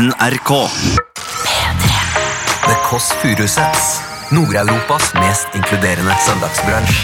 NRK. 0.00 0.68
The 2.66 2.74
Kåss 2.84 3.12
Furuseths. 3.12 4.00
Nord-Europas 4.30 5.14
mest 5.14 5.46
inkluderende 5.54 6.14
søndagsbransj. 6.26 6.94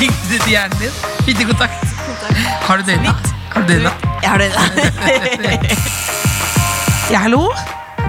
Ringte 0.00 0.28
du 0.28 0.36
til 0.36 0.50
hjernen 0.52 0.78
din? 0.82 0.92
Fikk 1.24 1.36
du 1.40 1.44
kontakt? 1.54 1.80
Har 2.68 2.76
du 2.76 2.82
døgna? 2.92 3.12
Har 3.54 3.60
du 3.64 3.68
døgna? 3.72 3.90
Jeg 4.22 4.30
har 4.30 4.38
døgna. 4.38 4.62
Ja, 7.12 7.18
hallo? 7.18 7.52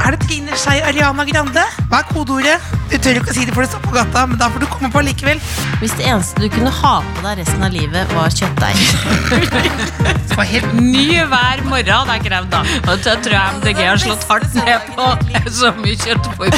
Er 0.04 0.18
det 0.18 0.26
Trine 0.28 0.56
Skei 0.60 0.82
Ariana 0.84 1.24
Grande? 1.24 1.62
Hva 1.88 2.02
er 2.02 2.08
kodeordet? 2.10 2.60
Du 2.92 2.98
tør 3.00 3.22
ikke 3.22 3.32
å 3.32 3.36
si 3.38 3.46
det 3.48 3.54
for 3.56 3.64
det 3.64 3.70
står 3.72 3.84
på 3.86 3.94
gata, 3.96 4.26
men 4.28 4.40
da 4.42 4.50
får 4.52 4.64
du 4.64 4.68
komme 4.68 4.90
på 4.92 5.04
likevel. 5.08 5.40
Hvis 5.80 5.96
det 5.96 6.10
eneste 6.12 6.44
du 6.44 6.50
kunne 6.52 6.74
ha 6.82 6.92
på 7.06 7.24
deg 7.24 7.40
resten 7.40 7.64
av 7.64 7.72
livet, 7.72 8.12
var 8.18 8.36
kjøttdeig. 8.36 8.82
Det 10.34 10.38
var 10.40 10.48
helt 10.50 10.72
Ny 10.74 11.20
hver 11.30 11.62
morgen, 11.70 12.08
det 12.10 12.14
er 12.16 12.24
krevd, 12.26 12.48
da. 12.50 12.62
Og 12.90 13.04
det 13.06 13.14
tror 13.22 13.36
jeg 13.36 13.58
MDG 13.60 13.82
har 13.86 14.00
slått 14.02 14.24
hardt 14.32 14.56
ned 14.58 14.88
på 14.96 15.10
så 15.54 15.70
mye 15.78 15.94
kjøttforbruk. 16.02 16.56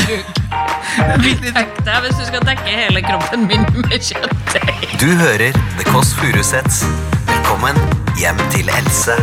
Deg 1.86 1.98
hvis 2.06 2.16
du 2.16 2.24
skal 2.30 2.46
dekke 2.48 2.78
hele 2.80 3.04
kroppen 3.04 3.44
min 3.52 3.68
med 3.84 3.98
kjøttdeig. 4.00 4.96
Du 5.02 5.10
hører 5.20 5.52
The 5.76 5.90
Kåss 5.92 6.16
Furuseths. 6.22 6.86
Velkommen 7.28 7.84
hjem 8.22 8.40
til 8.56 8.72
Else. 8.80 9.20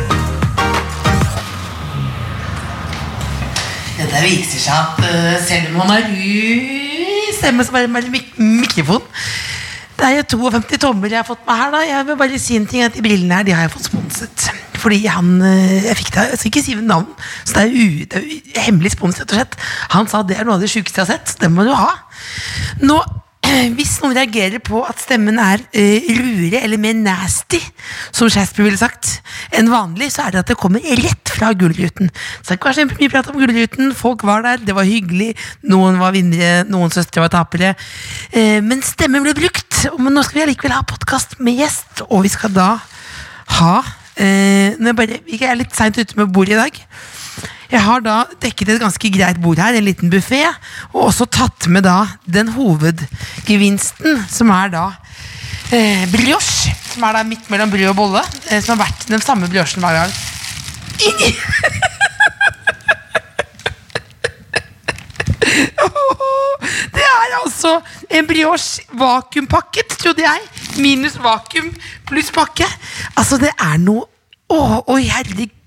Det 4.13 4.21
viser 4.27 4.61
seg 4.61 4.75
at 4.77 4.99
uh, 5.01 5.37
selv 5.41 5.71
om 5.73 5.79
man 5.81 5.95
har 5.95 6.05
ru 6.05 6.83
stemme 7.33 7.65
som 7.65 7.79
er 7.79 7.89
med 7.91 8.11
mik 8.13 8.35
mikrofon 8.39 9.03
Det 9.97 10.05
er 10.09 10.19
jo 10.19 10.27
52 10.37 10.79
tommer 10.83 11.09
jeg 11.11 11.19
har 11.19 11.27
fått 11.27 11.47
med 11.47 11.57
her. 11.57 11.71
da 11.73 11.81
Jeg 11.87 12.07
vil 12.07 12.19
bare 12.21 12.39
si 12.39 12.57
en 12.57 12.67
ting 12.67 12.85
at 12.85 12.95
De 12.95 13.03
brillene 13.03 13.39
her 13.39 13.47
de 13.47 13.55
har 13.57 13.67
jeg 13.67 13.73
fått 13.73 13.89
sponset. 13.89 14.47
Fordi 14.83 15.01
han 15.07 15.41
eh, 15.47 15.85
Jeg 15.87 15.97
fikk 15.97 16.13
det, 16.15 16.29
jeg 16.31 16.39
skal 16.39 16.51
ikke 16.51 16.63
si 16.67 16.75
navn, 16.75 17.09
så 17.45 17.55
det 17.55 17.63
er, 17.63 17.73
u, 17.73 18.05
det 18.11 18.23
er 18.57 18.65
hemmelig 18.67 18.93
spons. 18.97 19.23
Han 19.95 20.09
sa 20.11 20.23
det 20.27 20.39
er 20.39 20.49
noe 20.49 20.59
av 20.59 20.65
det 20.65 20.71
sjukeste 20.73 21.01
jeg 21.01 21.07
har 21.07 21.13
sett. 21.15 21.37
Det 21.41 21.51
må 21.51 21.65
du 21.65 21.71
ha. 21.71 21.93
Nå 22.83 22.99
hvis 23.77 23.97
noen 24.03 24.15
reagerer 24.17 24.63
på 24.65 24.83
at 24.87 25.01
stemmen 25.03 25.39
er 25.43 25.63
eh, 25.77 26.07
ruere 26.19 26.63
eller 26.63 26.81
mer 26.81 26.95
nasty, 26.99 27.61
som 28.15 28.31
Shakespeare 28.31 28.69
ville 28.69 28.81
sagt, 28.81 29.19
enn 29.57 29.71
vanlig, 29.73 30.13
så 30.15 30.27
er 30.27 30.35
det 30.35 30.43
at 30.45 30.53
det 30.53 30.59
kommer 30.61 30.85
rett 31.03 31.33
fra 31.33 31.53
Gullruten. 31.59 32.11
Så 32.41 32.55
det 32.55 32.61
kan 32.63 32.77
være 32.77 32.89
mye 32.93 33.13
prat 33.13 33.31
om 33.33 33.41
Gullruten. 33.41 33.95
Folk 33.99 34.25
var 34.29 34.45
der, 34.47 34.63
det 34.63 34.77
var 34.77 34.89
hyggelig. 34.89 35.33
Noen 35.69 35.99
var 36.01 36.15
vinnere, 36.15 36.63
noen 36.71 36.93
søstre 36.95 37.25
var 37.25 37.33
tapere. 37.35 37.75
Eh, 38.31 38.61
men 38.65 38.85
stemmen 38.87 39.25
ble 39.27 39.35
brukt. 39.39 39.83
Men 39.99 40.15
nå 40.15 40.25
skal 40.27 40.41
vi 40.41 40.47
allikevel 40.47 40.77
ha 40.77 40.85
podkast 40.87 41.39
med 41.43 41.59
gjest, 41.59 42.05
og 42.09 42.23
vi 42.27 42.33
skal 42.33 42.55
da 42.55 42.71
ha 43.59 43.75
eh, 44.17 44.73
jeg, 44.73 44.89
er 44.89 44.97
bare, 44.97 45.19
jeg 45.27 45.49
er 45.49 45.59
litt 45.59 45.75
seint 45.77 45.99
ute 45.99 46.19
med 46.21 46.33
bordet 46.33 46.57
i 46.57 46.63
dag. 46.63 46.83
Jeg 47.73 47.81
har 47.81 48.03
da 48.05 48.15
dekket 48.43 48.75
et 48.75 48.83
ganske 48.83 49.11
greit 49.15 49.39
bord 49.41 49.61
her, 49.63 49.73
en 49.73 49.87
liten 49.87 50.11
buffé, 50.13 50.43
og 50.93 51.07
også 51.09 51.25
tatt 51.33 51.69
med 51.73 51.87
da 51.87 52.03
den 52.29 52.51
hovedgevinsten, 52.53 54.27
som 54.29 54.53
er 54.53 54.69
da 54.75 54.83
eh, 55.73 56.05
brioche. 56.13 56.75
Som 56.93 57.07
er 57.09 57.17
da 57.17 57.23
midt 57.25 57.49
mellom 57.49 57.73
brød 57.73 57.89
og 57.95 57.97
bolle. 57.97 58.23
Eh, 58.51 58.61
som 58.61 58.77
har 58.77 58.85
vært 58.85 59.09
den 59.09 59.25
samme 59.25 59.49
briochen 59.49 59.81
hver 59.81 60.03
gang. 60.03 60.13
Det 66.93 67.03
er 67.03 67.33
altså 67.41 67.81
en 68.13 68.27
brioche 68.29 68.85
vakuumpakket, 69.01 69.97
trodde 69.99 70.23
jeg. 70.25 70.41
Minus 70.77 71.17
vakuum 71.25 71.73
pluss 72.09 72.31
pakke. 72.35 72.69
Altså, 73.17 73.41
det 73.41 73.53
er 73.57 73.81
noe 73.81 74.09
Å, 74.53 74.85
å 74.85 74.99
herregud! 75.01 75.62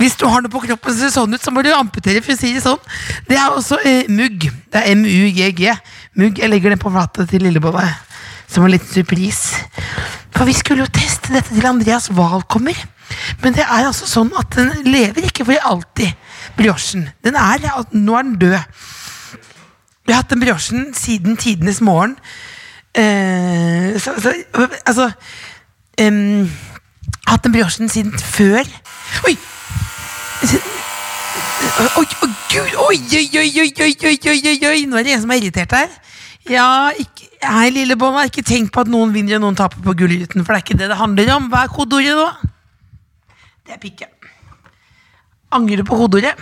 Hvis 0.00 0.16
du 0.18 0.26
har 0.26 0.42
noe 0.42 0.52
på 0.52 0.62
kroppen 0.64 0.94
som 0.94 1.00
ser 1.02 1.14
sånn 1.14 1.34
ut, 1.36 1.42
så 1.42 1.52
må 1.54 1.62
du 1.62 1.70
amputere, 1.74 2.22
for 2.24 2.34
å 2.34 2.40
si 2.40 2.52
det 2.56 2.64
sånn. 2.64 2.80
Det 3.28 3.38
er 3.38 3.54
også 3.54 3.80
eh, 3.86 4.10
mugg. 4.10 4.48
Det 4.70 4.82
er 4.82 4.94
M-U-G-G. 4.96 5.74
Mugg. 6.20 6.40
Jeg 6.42 6.50
legger 6.50 6.74
den 6.74 6.82
på 6.82 6.92
flata 6.92 7.26
til 7.30 7.46
Lillebolla 7.46 7.88
som 8.50 8.64
en 8.64 8.72
liten 8.74 8.88
surprise. 8.90 9.60
For 10.34 10.48
vi 10.48 10.54
skulle 10.56 10.84
jo 10.84 10.94
teste 10.94 11.32
dette 11.34 11.54
til 11.54 11.66
Andreas 11.68 12.10
Wahl 12.16 12.42
kommer. 12.50 12.76
Men 13.42 13.54
det 13.54 13.64
er 13.66 13.86
altså 13.88 14.08
sånn 14.10 14.30
at 14.38 14.54
den 14.56 14.72
lever 14.86 15.26
ikke 15.26 15.46
for 15.48 15.70
alltid, 15.72 16.14
briochen. 16.58 17.08
Den 17.26 17.38
er, 17.38 17.62
nå 17.94 18.16
er 18.16 18.26
den 18.26 18.38
død. 18.40 18.58
Vi 20.06 20.14
har 20.14 20.22
hatt 20.22 20.32
den 20.32 20.42
briochen 20.42 20.90
siden 20.96 21.38
tidenes 21.38 21.80
morgen. 21.84 22.16
Eh, 22.94 23.94
så, 24.02 24.16
så, 24.18 24.34
altså 24.82 25.10
em, 26.00 26.48
hatt 27.30 27.46
den 27.46 27.54
briochen 27.54 27.90
siden 27.90 28.12
før. 28.18 28.66
Oi! 29.28 29.36
Oi, 31.80 31.88
oi, 31.96 32.06
gud! 32.50 32.76
Oi, 32.88 32.98
oi, 33.16 33.26
oi, 33.38 33.50
oi, 33.62 33.72
oi, 33.86 33.92
oi, 34.10 34.16
oi, 34.32 34.38
oi, 34.52 34.56
oi. 34.70 34.86
Nå 34.90 34.98
er 34.98 35.06
det 35.06 35.16
en 35.16 35.24
som 35.24 35.34
er 35.34 35.42
irritert 35.42 35.74
her. 35.76 35.90
Ja, 36.50 36.68
ikke, 36.98 37.28
hei, 37.44 37.68
lille 37.74 37.96
Bonna. 38.00 38.24
Ikke 38.28 38.44
tenk 38.46 38.72
på 38.74 38.82
at 38.82 38.90
noen 38.90 39.12
vinner 39.14 39.38
og 39.38 39.44
noen 39.44 39.58
taper 39.58 39.82
på 39.84 39.94
Gullruten, 40.02 40.42
for 40.44 40.54
det 40.54 40.60
er 40.60 40.64
ikke 40.64 40.78
det 40.80 40.88
det 40.90 40.98
handler 40.98 41.34
om. 41.36 41.50
Hva 41.52 41.66
er 41.66 41.74
kodeordet 41.74 42.16
nå? 42.18 42.30
Det 43.66 43.76
er 43.76 43.82
pikke. 43.82 44.08
Angrer 45.54 45.84
på 45.86 45.98
kodeordet. 46.00 46.34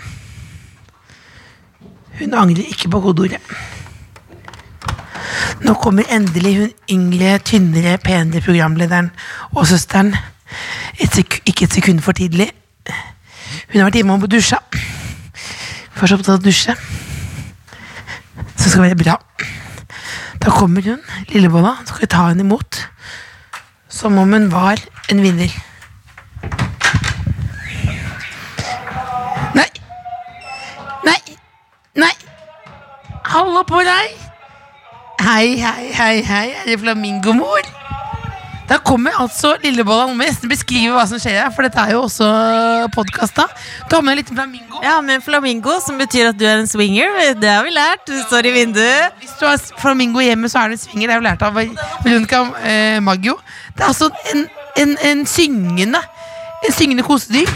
Hun 2.19 2.33
angrer 2.35 2.65
ikke 2.73 2.89
på 2.91 3.03
kodeordet. 3.03 3.43
Nå 5.65 5.75
kommer 5.81 6.07
endelig 6.13 6.55
hun 6.57 6.73
yngre, 6.95 7.37
tynnere, 7.43 7.97
penere 8.01 8.41
programlederen 8.43 9.11
og 9.53 9.67
søsteren. 9.67 10.13
Et 10.99 11.19
ikke 11.45 11.65
et 11.65 11.73
sekund 11.73 12.01
for 12.01 12.17
tidlig. 12.17 12.51
Hun 13.69 13.79
har 13.79 13.89
vært 13.89 13.99
hjemme 13.99 14.17
og 14.17 14.31
dusja. 14.31 14.59
Først 15.95 16.15
opptatt 16.15 16.35
av 16.35 16.39
å 16.39 16.45
dusje. 16.45 16.75
Så 18.55 18.69
skal 18.69 18.85
det 18.85 18.91
være 18.91 19.03
bra. 19.03 19.17
Da 20.39 20.53
kommer 20.55 20.85
hun, 20.85 21.01
Lillebolla, 21.33 21.75
så 21.83 21.93
skal 21.93 22.05
vi 22.05 22.11
ta 22.13 22.27
henne 22.29 22.45
imot. 22.45 22.79
Som 23.89 24.17
om 24.21 24.31
hun 24.33 24.47
var 24.51 24.79
en 25.11 25.21
vinner. 25.23 25.51
Nei. 29.57 29.67
Nei. 31.05 31.19
Nei. 31.99 32.13
Hallo 33.29 33.65
på 33.67 33.83
deg. 33.85 34.15
Hei, 35.19 35.57
hei, 35.59 35.91
hei, 35.93 36.15
hei. 36.23 36.47
Er 36.61 36.69
det 36.71 36.79
flamingomor? 36.79 37.67
Da 38.69 38.77
kommer 38.85 39.15
altså 39.17 39.55
Lillebolla. 39.63 40.05
Nå 40.05 40.13
må 40.17 40.25
jeg 40.27 40.35
nesten 40.35 40.51
beskrive 40.51 40.93
hva 40.93 41.05
som 41.09 41.17
skjer 41.21 41.39
her, 41.41 41.53
for 41.55 41.65
dette 41.65 41.81
er 41.81 41.95
jo 41.95 42.03
også 42.05 42.27
podkasta. 42.93 43.47
Du 43.89 43.95
har 43.97 44.03
med 44.05 44.13
en 44.13 44.19
liten 44.21 44.37
flamingo. 44.37 44.81
Ja, 44.85 44.99
med 45.01 45.17
en 45.17 45.25
flamingo, 45.25 45.79
som 45.81 45.97
betyr 45.97 46.29
at 46.29 46.37
du 46.37 46.45
er 46.45 46.61
en 46.61 46.69
swinger. 46.69 47.17
Det 47.41 47.49
har 47.49 47.65
vi 47.65 47.73
lært. 47.73 48.05
Du 48.05 48.13
står 48.27 48.45
i 48.45 48.53
vinduet. 48.53 49.17
Hvis 49.23 49.33
du 49.39 49.47
har 49.47 49.57
flamingo 49.81 50.21
hjemme, 50.21 50.51
så 50.53 50.61
er 50.61 50.69
du 50.69 50.77
en 50.77 50.83
swinger. 50.83 51.07
Det 51.07 51.17
har 51.17 51.23
vi 51.23 51.29
lært 51.31 51.47
av 51.47 51.57
Veronica 51.57 52.43
eh, 52.61 52.99
Maggio. 53.01 53.39
Det 53.73 53.87
er 53.87 53.89
altså 53.89 54.11
en, 54.35 54.45
en, 54.77 54.95
en 55.11 55.25
syngende 55.29 56.05
En 56.67 56.73
syngende 56.75 57.05
kosedyr. 57.07 57.49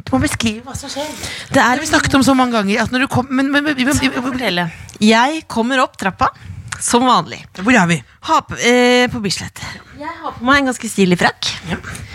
Du 0.00 0.08
må 0.12 0.24
beskrive 0.24 0.64
hva 0.66 0.74
som 0.76 0.90
skjer. 0.92 1.08
Det 1.08 1.54
Det 1.54 1.60
er 1.60 1.68
har 1.70 1.80
vi 1.80 1.88
snakket 1.88 2.16
om 2.18 2.24
så 2.26 2.34
mange 2.36 2.58
ganger. 2.58 2.82
At 2.82 2.92
når 2.92 3.06
du 3.06 3.12
kom, 3.12 3.28
men, 3.30 3.48
men, 3.52 3.64
men, 3.64 3.78
Jeg. 3.78 4.72
Jeg 5.00 5.44
kommer 5.48 5.80
opp 5.80 5.96
trappa, 5.96 6.32
som 6.80 7.06
vanlig. 7.08 7.44
Hvor 7.60 7.72
er 7.72 7.86
vi? 7.88 8.02
Ha 8.28 8.40
på, 8.44 8.58
eh, 8.58 9.06
på 9.12 9.22
Bislett. 9.24 9.62
Jeg 10.00 10.12
har 10.16 10.32
på 10.32 10.46
meg 10.48 10.62
en 10.62 10.70
ganske 10.70 10.88
stilig 10.88 11.16
frakk. 11.20 11.44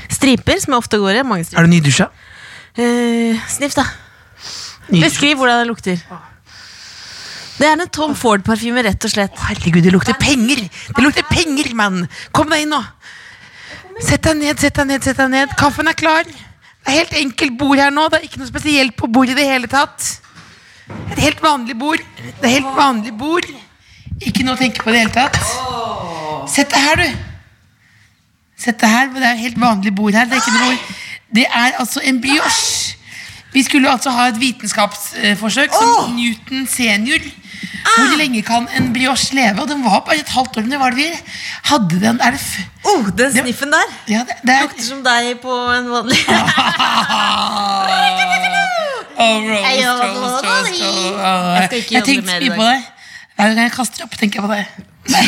Striper, 0.09 0.57
som 0.57 0.73
jeg 0.73 0.81
ofte 0.81 0.97
går 0.97 1.19
i. 1.19 1.25
Mange 1.27 1.45
striper. 1.45 1.61
Er 1.61 1.67
du 1.67 1.73
nydusja? 1.75 2.07
Uh, 2.79 3.43
sniff, 3.51 3.75
da. 3.77 3.83
Nydusja. 4.87 5.01
Beskriv 5.03 5.37
hvordan 5.37 5.59
det 5.61 5.67
lukter. 5.69 5.99
Det 7.59 7.67
er 7.67 7.75
en 7.77 7.91
Tom 7.93 8.15
Ford-parfyme, 8.17 8.81
rett 8.87 9.05
og 9.05 9.13
slett. 9.13 9.37
Herregud, 9.51 9.85
det 9.85 9.93
lukter 9.93 10.17
penger! 10.17 10.63
Det 10.65 11.03
lukter 11.05 11.27
penger, 11.29 11.69
mann! 11.77 12.07
Kom 12.33 12.49
deg 12.49 12.65
inn 12.65 12.73
nå. 12.73 12.81
Sett 14.01 14.25
deg 14.25 14.41
ned, 14.41 14.57
sett 14.65 14.81
deg 14.81 14.89
ned, 14.89 15.05
sett 15.05 15.21
deg 15.21 15.29
ned. 15.35 15.53
Kaffen 15.61 15.91
er 15.91 15.99
klar. 15.99 16.25
Det 16.25 16.89
er 16.89 16.99
helt 17.03 17.15
enkelt 17.21 17.55
bord 17.61 17.83
her 17.83 17.93
nå. 17.93 18.07
Det 18.09 18.17
er 18.17 18.27
ikke 18.31 18.41
noe 18.41 18.49
spesielt 18.49 18.97
på 18.97 19.11
bordet 19.13 19.37
i 19.37 19.43
det 19.43 19.47
hele 19.51 19.69
tatt. 19.69 20.09
Et 21.13 21.21
helt 21.21 21.45
vanlig 21.45 21.77
bord. 21.85 22.01
Det 22.17 22.49
er 22.49 22.57
helt 22.57 22.73
vanlig 22.81 23.13
bord. 23.21 23.45
Ikke 24.25 24.41
noe 24.41 24.57
å 24.57 24.63
tenke 24.65 24.81
på 24.81 24.89
i 24.89 24.97
det 24.97 25.05
hele 25.05 25.15
tatt. 25.21 25.39
Sett 26.49 26.73
deg 26.73 26.89
her, 26.89 27.05
du. 27.05 27.31
Sett 28.57 28.79
deg 28.81 28.89
her. 28.89 29.09
Det 29.15 29.23
er 29.23 29.35
helt 29.39 29.59
vanlig 29.61 29.95
bord 29.95 30.13
her. 30.15 30.25
Det 30.29 30.37
er, 30.37 30.43
ikke 30.43 30.59
noe, 30.59 30.77
det 31.35 31.45
er 31.49 31.71
altså 31.81 31.99
en 32.03 32.21
brioche. 32.21 32.95
Vi 33.55 33.63
skulle 33.63 33.87
altså 33.91 34.11
ha 34.11 34.27
et 34.27 34.39
vitenskapsforsøk 34.39 35.71
som 35.71 36.15
Newton 36.15 36.65
senior. 36.67 37.23
Hvor 37.85 38.17
lenge 38.19 38.41
kan 38.43 38.65
en 38.75 38.89
brioche 38.93 39.35
leve? 39.35 39.61
Og 39.61 39.67
den 39.69 39.83
var 39.83 39.99
bare 40.07 40.17
et 40.19 40.29
halvt 40.29 40.57
år. 40.57 40.61
Men 40.65 40.71
det 40.71 40.79
var 40.79 40.89
det 40.89 40.97
vi 40.97 41.11
hadde 41.69 41.99
den 42.01 42.19
Er 42.21 42.31
det 42.35 42.39
f 42.41 42.57
Oh, 42.85 43.05
den 43.17 43.31
sniffen 43.33 43.71
der. 43.73 43.87
ja, 44.07 44.19
det, 44.27 44.35
det 44.43 44.53
er 44.53 44.61
Lukter 44.67 44.83
som 44.83 44.99
deg 45.05 45.39
på 45.41 45.53
en 45.73 45.87
vanlig 45.89 46.19
Oh, 49.17 49.39
roast, 49.47 49.65
roast, 50.19 50.45
roast, 50.45 50.81
oh, 50.81 51.55
Jeg 51.55 51.65
skal 51.65 51.77
ikke 51.77 51.95
jobbe 51.95 52.25
mer 52.27 52.39
i 52.39 52.49
dag. 52.49 52.83
Hver 53.35 53.47
gang 53.55 53.59
jeg 53.65 53.71
kaster 53.71 54.03
opp, 54.05 54.17
tenker 54.19 54.41
jeg 54.41 54.45
på 54.45 54.51
deg. 54.51 54.65
Nei. 55.15 55.25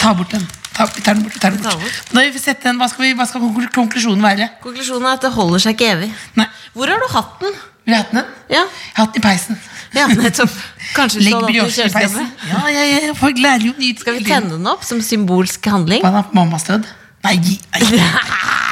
Ta 0.00 0.12
bort 0.16 0.32
den. 0.32 0.46
Ta, 0.74 0.86
vi 0.90 1.02
tar 1.06 1.14
den 1.14 1.22
bort. 1.24 1.34
Vi 1.36 1.40
tar 1.42 1.54
den 1.54 1.62
bort. 1.62 2.00
Nå 2.12 2.20
har 2.24 2.32
vi 2.34 2.40
sett 2.42 2.62
den. 2.64 2.80
Hva 2.80 2.88
skal, 2.90 3.04
vi, 3.06 3.12
hva 3.18 3.26
skal 3.30 3.44
konklusjonen 3.74 4.24
være? 4.24 4.48
Konklusjonen 4.64 5.06
er 5.06 5.18
at 5.20 5.22
det 5.26 5.30
holder 5.36 5.62
seg 5.62 5.76
ikke 5.76 5.92
evig. 5.94 6.10
Nei, 6.40 6.48
Hvor 6.74 6.90
har 6.90 6.98
du 7.04 7.06
hatt 7.14 7.38
den? 7.44 7.54
vil 7.84 7.92
du 7.92 7.98
ha 7.98 8.04
den? 8.10 8.24
Ja, 8.48 8.62
Jeg 8.64 8.94
har 8.96 9.04
hatt 9.04 9.14
den 9.14 9.22
i 9.22 9.24
peisen. 9.26 9.58
ja 9.94 10.06
nettopp. 10.08 10.50
Kanskje 10.96 11.20
du 11.20 11.24
Legg 11.28 11.46
den 11.46 11.54
i 11.68 11.88
peisen. 11.92 12.30
Ja, 12.50 12.62
ja, 12.72 12.84
ja, 12.90 13.14
folk 13.18 13.38
lærer 13.38 13.66
jo 13.68 13.74
nye. 13.78 13.94
Skal 14.00 14.18
vi 14.18 14.24
tenne 14.26 14.56
den 14.56 14.66
opp 14.66 14.82
som 14.88 15.02
symbolsk 15.04 15.66
handling? 15.70 16.02
Hva 16.02 16.10
da? 16.16 16.24
Mammas 16.32 16.64
død? 16.66 16.88
Nei, 17.24 17.36
nei, 17.40 17.82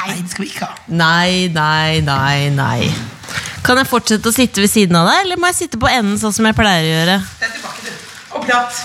nei, 0.08 0.16
det 0.18 0.30
skal 0.32 0.44
vi 0.44 0.48
ikke 0.50 0.66
ha. 0.66 0.74
Nei, 0.88 1.48
nei, 1.54 2.00
nei, 2.04 2.48
nei. 2.56 2.90
Kan 3.62 3.78
jeg 3.78 3.86
fortsette 3.86 4.28
å 4.28 4.34
sitte 4.34 4.60
ved 4.64 4.72
siden 4.72 4.96
av 4.98 5.06
deg, 5.08 5.20
eller 5.26 5.38
må 5.40 5.48
jeg 5.52 5.60
sitte 5.62 5.78
på 5.80 5.88
enden 5.88 6.18
sånn 6.20 6.34
som 6.34 6.48
jeg 6.48 6.56
pleier 6.58 6.82
å 6.82 6.90
gjøre? 6.96 7.14
Sett 7.38 7.54
tilbake, 7.54 7.86
du. 7.86 8.10
Og 8.36 8.44
prat. 8.48 8.82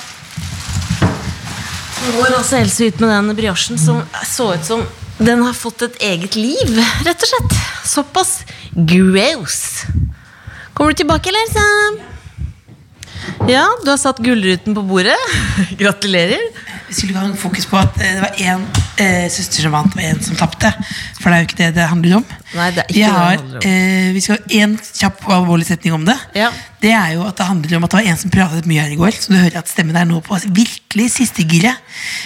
Går 2.05 2.37
altså 2.37 2.61
Else 2.61 2.87
ut 2.87 2.99
med 3.01 3.09
den 3.09 3.35
briochen 3.35 3.79
som 3.81 4.01
så 4.25 4.53
ut 4.53 4.65
som 4.65 4.83
den 5.17 5.41
har 5.41 5.53
fått 5.57 5.81
et 5.81 5.95
eget 6.05 6.35
liv, 6.37 6.75
rett 7.05 7.23
og 7.25 7.29
slett. 7.31 7.55
Såpass 7.89 8.33
gross. 8.75 9.81
Kommer 10.77 10.93
du 10.93 11.01
tilbake, 11.01 11.31
eller, 11.31 11.41
Else? 11.47 12.16
Ja, 13.47 13.65
du 13.83 13.89
har 13.91 13.97
satt 14.01 14.17
gullruten 14.23 14.75
på 14.75 14.81
bordet. 14.87 15.15
Gratulerer. 15.81 16.41
Vi 16.87 16.93
skulle 16.95 17.11
ikke 17.13 17.23
ha 17.23 17.35
fokus 17.39 17.65
på 17.67 17.77
at 17.79 17.97
eh, 18.03 18.13
det 18.17 18.23
var 18.23 18.41
én 18.43 18.63
eh, 19.03 19.25
søster 19.31 19.65
som 19.65 19.73
vant, 19.75 19.95
og 19.95 20.03
én 20.03 20.19
som 20.23 20.35
tapte. 20.39 20.71
For 21.19 21.29
det 21.29 21.37
er 21.37 21.43
jo 21.43 21.47
ikke 21.49 21.59
det 21.61 21.69
det 21.77 21.87
handler 21.91 22.17
om. 22.19 22.25
Nei, 22.55 22.67
det 22.75 22.83
er 22.83 22.91
ikke 22.91 22.97
vi, 22.97 23.01
det 23.01 23.07
det 23.07 23.15
handler 23.17 23.57
om. 23.59 23.69
eh, 23.71 24.09
vi 24.15 24.23
skal 24.23 24.37
ha 24.39 24.59
én 24.61 24.75
kjapp 24.87 25.25
og 25.27 25.33
alvorlig 25.37 25.67
setning 25.69 25.95
om 25.97 26.05
det. 26.07 26.15
Ja. 26.39 26.51
Det 26.83 26.93
er 26.95 27.15
jo 27.17 27.25
at 27.27 27.39
det 27.41 27.47
handler 27.49 27.77
om 27.79 27.87
at 27.87 27.93
det 27.95 27.99
var 28.01 28.11
en 28.13 28.21
som 28.23 28.33
pratet 28.33 28.69
mye 28.69 28.85
her 28.85 28.93
i 28.95 28.99
går. 28.99 29.17
Så 29.19 29.33
du 29.33 29.39
hører 29.39 29.59
at 29.61 29.71
stemmen 29.71 29.99
er 29.99 30.07
nå 30.09 30.21
på 30.25 30.39
virkelig 30.47 31.09
siste 31.17 31.43
giret. 31.47 31.83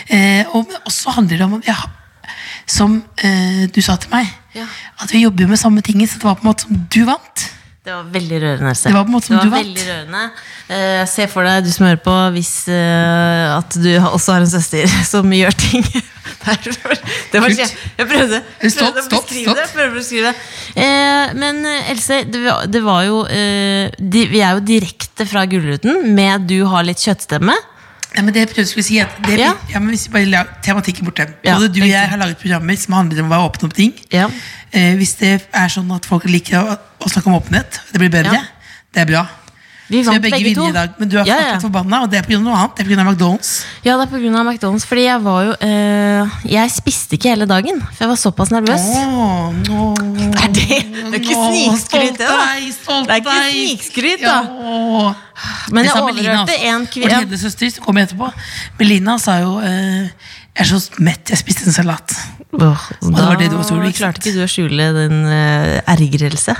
Eh, 0.09 0.43
og 0.53 0.69
også 0.85 1.17
handler 1.17 1.37
det 1.41 1.47
om 1.49 1.57
at 1.61 1.71
ja, 1.73 1.79
Som 2.71 2.99
eh, 3.25 3.65
du 3.73 3.81
sa 3.83 3.95
til 3.99 4.11
meg, 4.13 4.29
Ja. 4.55 4.65
at 5.01 5.09
vi 5.11 5.23
jobber 5.25 5.47
med 5.49 5.57
samme 5.59 5.81
ting. 5.81 6.01
Så 6.07 6.19
det 6.21 6.23
var 6.27 6.37
på 6.37 6.45
en 6.45 6.51
måte 6.53 6.67
som 6.67 6.85
du 6.93 7.01
vant. 7.09 7.47
Det 7.81 7.89
var 7.95 8.09
veldig 8.13 8.39
rørende. 8.43 8.71
Det 8.77 8.91
var 8.93 9.05
på 9.07 9.09
en 9.09 9.15
måte 9.15 9.27
som 9.31 9.39
du 9.41 9.53
veldig 9.55 9.83
rørende. 9.87 10.19
Eh, 10.69 10.99
se 11.09 11.25
for 11.31 11.47
deg, 11.47 11.63
du 11.65 11.71
som 11.73 11.87
hører 11.87 12.01
på, 12.05 12.13
hvis 12.35 12.51
uh, 12.69 13.55
at 13.57 13.77
du 13.81 13.89
også 13.97 14.35
har 14.35 14.45
en 14.45 14.51
søster 14.51 14.85
som 15.11 15.33
gjør 15.33 15.57
ting. 15.57 15.87
Det 16.41 17.39
var, 17.41 17.51
jeg, 17.53 17.67
jeg 17.97 18.07
prøvde, 18.07 18.39
du 18.41 18.65
å 18.81 18.91
beskrive 18.95 19.53
stopp, 19.53 19.73
beskrive 19.93 20.31
det. 20.31 20.45
Eh, 20.81 21.33
men 21.37 21.59
Else, 21.91 22.21
det, 22.29 22.41
var- 22.45 22.69
det 22.71 22.81
var 22.85 23.03
jo 23.05 23.19
eh, 23.29 23.91
de, 23.99 24.23
Vi 24.31 24.41
er 24.41 24.57
jo 24.57 24.63
direkte 24.65 25.27
fra 25.29 25.43
Gullruten 25.49 26.13
med 26.15 26.47
Du 26.49 26.57
har 26.71 26.85
litt 26.87 27.01
kjøttstemme. 27.03 27.53
Ja, 28.11 28.21
men 28.25 28.33
det 28.35 28.41
jeg 28.43 28.49
prøvde 28.51 28.67
å 28.67 28.71
skulle 28.73 28.83
si 28.83 28.97
at 28.99 29.13
det, 29.23 29.37
Ja. 29.39 29.53
ja. 29.71 29.79
men 29.79 29.93
Hvis 29.93 30.07
vi 30.07 30.13
bare 30.17 30.27
lager 30.27 30.55
tematikken 30.65 31.07
borte 31.07 31.29
Ja, 31.45 31.55
Både 31.55 31.69
du 31.71 31.81
og 31.81 31.87
jeg 31.87 32.09
har 32.11 32.17
laget 32.19 32.41
programmer 32.41 32.75
som 32.75 32.93
handler 32.97 33.21
om 33.23 33.29
å 33.29 33.35
være 33.35 33.49
åpne 33.49 33.69
om 33.69 33.71
ting. 33.71 33.93
Ja. 34.11 34.27
Eh, 34.71 34.95
hvis 34.99 35.15
det 35.21 35.37
er 35.53 35.67
sånn 35.71 35.91
at 35.95 36.05
folk 36.09 36.25
liker 36.27 36.59
å, 36.59 36.75
å 36.99 37.11
snakke 37.11 37.31
om 37.31 37.37
åpenhet, 37.39 37.79
det 37.93 37.99
blir 38.03 38.11
bedre, 38.11 38.43
det 38.91 39.05
er 39.05 39.07
bra. 39.13 39.23
Vi 39.91 40.01
vant 40.07 40.21
begge 40.23 40.37
begge 40.39 40.53
to. 40.55 40.67
i 40.69 40.75
dag, 40.75 40.93
men 41.01 41.09
du 41.11 41.17
er 41.19 41.25
Ja, 41.27 41.37
ja. 41.51 41.57
forbanna, 41.59 42.01
og 42.05 42.11
det 42.11 42.21
er 42.21 42.27
pga. 42.27 42.37
noe 42.39 42.55
annet. 42.55 42.77
Det 42.77 42.85
er 42.85 42.89
pga. 42.95 43.03
McDonald's. 43.11 43.51
Ja, 43.83 43.97
det 43.99 44.05
er 44.07 44.11
pga. 44.13 44.43
McDonald's. 44.47 44.85
Fordi 44.87 45.03
jeg 45.03 45.23
var 45.25 45.43
jo 45.49 45.55
eh, 45.67 46.37
Jeg 46.47 46.71
spiste 46.71 47.17
ikke 47.17 47.33
hele 47.35 47.45
dagen, 47.49 47.81
for 47.81 48.05
jeg 48.05 48.11
var 48.13 48.19
såpass 48.21 48.51
nervøs. 48.55 48.85
Åh, 48.95 49.51
nå, 49.67 49.81
Er 50.41 50.47
det- 50.47 50.87
det 50.87 51.13
er 51.13 51.19
ikke 51.19 51.35
snikskryt, 51.35 52.17
det, 52.17 52.27
da. 52.27 52.39
Det 53.03 53.11
er 53.11 53.19
ikke 53.19 53.37
snikskryt, 53.51 54.21
da. 54.23 54.37
Ja. 54.47 55.13
Men 55.71 55.85
jeg 55.85 55.93
overhørte 55.95 56.55
en 56.69 56.85
Vår 56.85 56.91
kvinne 56.93 57.27
tredje 57.27 57.71
som 57.75 57.83
kom 57.83 57.97
etterpå. 57.97 58.31
Melina 58.79 59.17
sa 59.19 59.39
jo 59.41 59.59
eh, 59.59 60.07
Jeg 60.55 60.65
er 60.65 60.69
så 60.71 60.81
mett, 60.99 61.29
jeg 61.31 61.37
spiste 61.39 61.67
en 61.67 61.73
salat. 61.73 62.15
Oh, 62.53 62.89
det 63.01 63.15
da 63.15 63.35
det 63.39 63.51
du 63.51 63.57
også 63.57 63.77
gjorde, 63.77 63.93
klarte 63.95 64.19
ikke 64.19 64.33
du 64.35 64.43
å 64.43 64.49
skjule 64.51 64.87
din 64.97 65.21
uh, 65.23 65.79
ergrelse. 65.87 66.55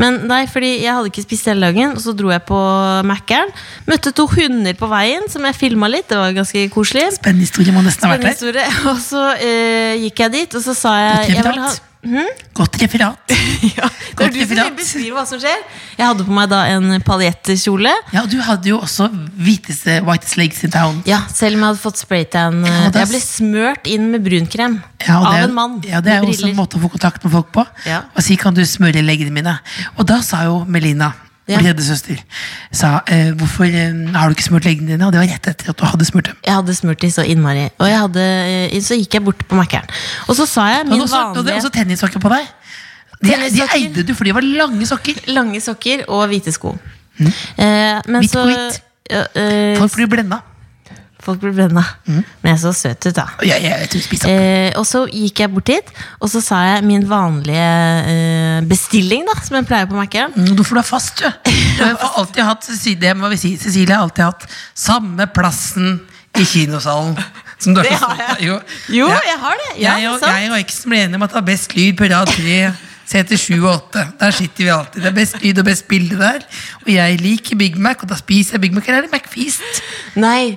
Men 0.00 0.22
nei, 0.28 0.42
fordi 0.50 0.72
jeg 0.82 0.92
hadde 0.92 1.10
ikke 1.10 1.24
spist 1.24 1.48
hele 1.50 1.70
dagen, 1.70 1.94
og 1.96 2.02
så 2.04 2.12
dro 2.16 2.30
jeg 2.32 2.44
på 2.48 2.60
Mækkern. 3.08 3.52
Møtte 3.88 4.12
to 4.16 4.26
hunder 4.30 4.76
på 4.76 4.90
veien 4.92 5.26
som 5.32 5.46
jeg 5.48 5.56
filma 5.56 5.88
litt. 5.90 6.08
Det 6.10 6.20
var 6.20 6.36
ganske 6.36 6.66
koselig. 6.74 7.08
Spennende 7.16 7.48
historie 7.48 7.74
må 7.74 7.84
nesten 7.86 8.08
ha 8.08 8.16
vært 8.16 8.44
der. 8.44 8.80
Og 8.92 9.00
så 9.02 9.22
eh, 9.40 9.96
gikk 10.04 10.26
jeg 10.26 10.34
dit, 10.36 10.56
og 10.58 10.62
så 10.62 10.74
sa 10.76 10.92
jeg, 11.00 11.36
jeg 11.36 11.44
vil 11.46 11.62
ha, 11.64 11.70
referat. 12.06 12.44
Godt 12.56 12.78
referat. 12.82 13.34
ja, 13.76 13.88
Det 13.88 14.26
er 14.26 14.30
Godt 14.30 14.34
du 14.34 14.54
som 14.56 14.76
beskriver 14.78 15.16
hva 15.18 15.24
som 15.28 15.40
skjer. 15.42 15.64
Jeg 15.98 16.06
hadde 16.06 16.26
på 16.26 16.34
meg 16.36 16.48
da 16.52 16.62
en 16.72 16.96
paljettkjole. 17.04 17.92
Ja, 18.14 18.22
og 18.22 18.30
du 18.32 18.38
hadde 18.44 18.70
jo 18.70 18.78
også 18.80 19.08
hviteste 19.36 19.98
whitest 20.06 20.38
legs 20.40 20.62
in 20.66 20.72
town. 20.74 21.02
Ja, 21.08 21.22
selv 21.32 21.58
om 21.58 21.64
jeg 21.64 21.72
hadde 21.74 21.82
fått 21.82 22.00
spraytan. 22.00 22.62
Ja, 22.66 22.88
jeg 22.88 23.10
ble 23.12 23.22
smørt 23.22 23.90
inn 23.90 24.10
med 24.14 24.24
brunkrem 24.26 24.80
Ja, 25.06 25.20
av 25.20 25.38
en 25.42 25.54
mann 25.56 25.78
Ja, 25.86 26.00
det 26.04 26.14
er 26.14 26.24
jo 26.24 26.32
også 26.32 26.50
en 26.50 26.58
måte 26.58 26.78
å 26.78 26.84
få 26.86 26.90
kontakt 26.96 27.24
med 27.26 27.34
folk 27.34 27.52
på. 27.54 27.66
Ja. 27.88 28.04
Og 28.14 28.24
si 28.24 28.36
'kan 28.36 28.54
du 28.54 28.62
smøre 28.64 29.02
leggene 29.04 29.30
mine'? 29.30 29.58
Og 29.98 30.06
da 30.06 30.20
sa 30.22 30.44
jo 30.44 30.64
Melina, 30.64 31.12
Ja. 31.48 31.60
min 31.60 32.22
sa 32.72 33.02
eh, 33.06 33.30
'hvorfor 33.32 33.64
eh, 33.64 34.12
har 34.14 34.28
du 34.28 34.34
ikke 34.34 34.42
smurt 34.48 34.64
leggene 34.64 34.88
dine?' 34.88 35.06
Og 35.06 35.12
det 35.12 35.20
var 35.20 35.28
rett 35.30 35.46
etter 35.46 35.70
at 35.70 35.76
du 35.78 35.84
hadde 35.86 36.04
smurt 36.04 36.24
dem. 36.26 36.36
Jeg 36.44 36.54
hadde 36.54 36.74
smurt 36.74 36.98
de 37.00 37.10
så 37.10 37.22
innmari. 37.22 37.68
Og 37.78 37.86
jeg 37.86 37.98
hadde, 37.98 38.24
eh, 38.74 38.80
så 38.80 38.98
gikk 38.98 39.14
jeg 39.14 39.24
bort 39.24 39.46
på 39.46 39.54
Mækkern. 39.54 39.86
Og 40.28 40.34
så 40.36 40.46
sa 40.46 40.66
jeg 40.66 40.86
min 40.86 41.00
og 41.00 41.44
det 41.44 41.52
er 41.54 41.58
også 41.62 41.70
tennissokker 41.70 42.18
på 42.20 42.28
deg. 42.34 42.46
De, 43.22 43.30
de 43.30 43.62
eide 43.78 44.02
du, 44.04 44.14
for 44.14 44.24
de 44.24 44.34
var 44.34 44.42
lange 44.42 44.86
sokker. 44.86 45.14
lange 45.32 45.60
sokker 45.60 46.04
og 46.08 46.28
hvite 46.28 46.52
sko. 46.52 46.76
Eh, 47.18 48.02
men 48.06 48.20
Hvitt 48.20 48.30
så 48.30 48.42
på 48.42 48.50
hvitt. 48.50 48.80
eh, 49.10 49.78
Folk 49.78 49.94
blir 49.94 50.06
blenda. 50.06 50.40
Folk 51.26 51.40
blir 51.42 51.54
blenda. 51.56 51.82
Men 52.06 52.52
jeg 52.52 52.60
så 52.62 52.72
søt 52.76 53.06
ut, 53.08 53.16
da. 53.18 53.26
Ja, 53.46 53.58
opp. 53.84 54.26
Eh, 54.30 54.70
og 54.78 54.86
så 54.88 55.04
gikk 55.10 55.42
jeg 55.44 55.52
bort 55.54 55.72
hit, 55.74 55.92
og 56.22 56.30
så 56.32 56.42
sa 56.44 56.62
jeg 56.70 56.84
min 56.86 57.06
vanlige 57.10 57.68
eh, 58.14 58.60
bestilling, 58.70 59.26
da, 59.28 59.36
som 59.44 59.58
jeg 59.60 59.68
pleier 59.68 59.90
på 59.90 59.98
Mækkern. 59.98 60.34
Mm, 60.36 60.52
Du 60.56 60.62
du 60.62 60.78
er 60.78 60.86
fast, 60.86 61.22
du? 61.22 61.52
Du 61.78 61.84
har 61.84 61.96
alltid 62.22 62.42
hatt 62.46 62.68
det 63.00 63.16
må 63.16 63.28
vi 63.32 63.36
si, 63.40 63.56
Cecilie 63.60 63.94
har 63.94 64.02
alltid 64.06 64.24
hatt 64.24 64.46
samme 64.74 65.26
plassen 65.34 66.00
i 66.36 66.44
kinosalen. 66.44 67.16
Som 67.58 67.74
du 67.74 67.80
er 67.80 67.88
Det 67.88 67.96
har 67.98 68.16
jeg. 68.20 68.46
Jo, 68.48 68.58
Jo, 68.88 69.06
Ja. 69.08 69.20
jeg 69.24 69.38
har 69.40 69.54
det. 69.62 69.70
Ja, 69.82 69.94
jeg, 69.96 70.10
og, 70.10 70.20
jeg 70.20 70.50
og 70.50 70.58
eksen 70.58 70.90
ble 70.92 70.98
enige 71.04 71.16
om 71.16 71.22
at 71.22 71.30
det 71.32 71.38
var 71.40 71.46
best 71.48 71.74
lyd 71.76 71.96
på 71.96 72.04
rad 72.12 72.26
tre. 72.28 72.58
Seter 73.10 73.38
7 73.38 73.54
og 73.62 73.68
8. 73.94 74.02
Der 74.20 74.30
sitter 74.34 74.64
vi 74.64 74.70
alltid. 74.74 75.02
Det 75.02 75.08
er 75.12 75.14
best 75.14 75.36
lyd 75.42 75.58
og 75.62 75.64
best 75.68 75.86
bilde 75.88 76.16
der. 76.18 76.42
Og 76.82 76.88
jeg 76.92 77.20
liker 77.22 77.56
Big 77.56 77.78
Mac, 77.78 78.02
og 78.02 78.10
da 78.10 78.18
spiser 78.18 78.56
jeg 78.56 78.60
Big 78.66 78.74
Mac. 78.74 78.88
Eller 78.88 78.98
er 78.98 79.06
det 79.06 79.12
McFeast? 79.14 79.62
Nei. 80.18 80.56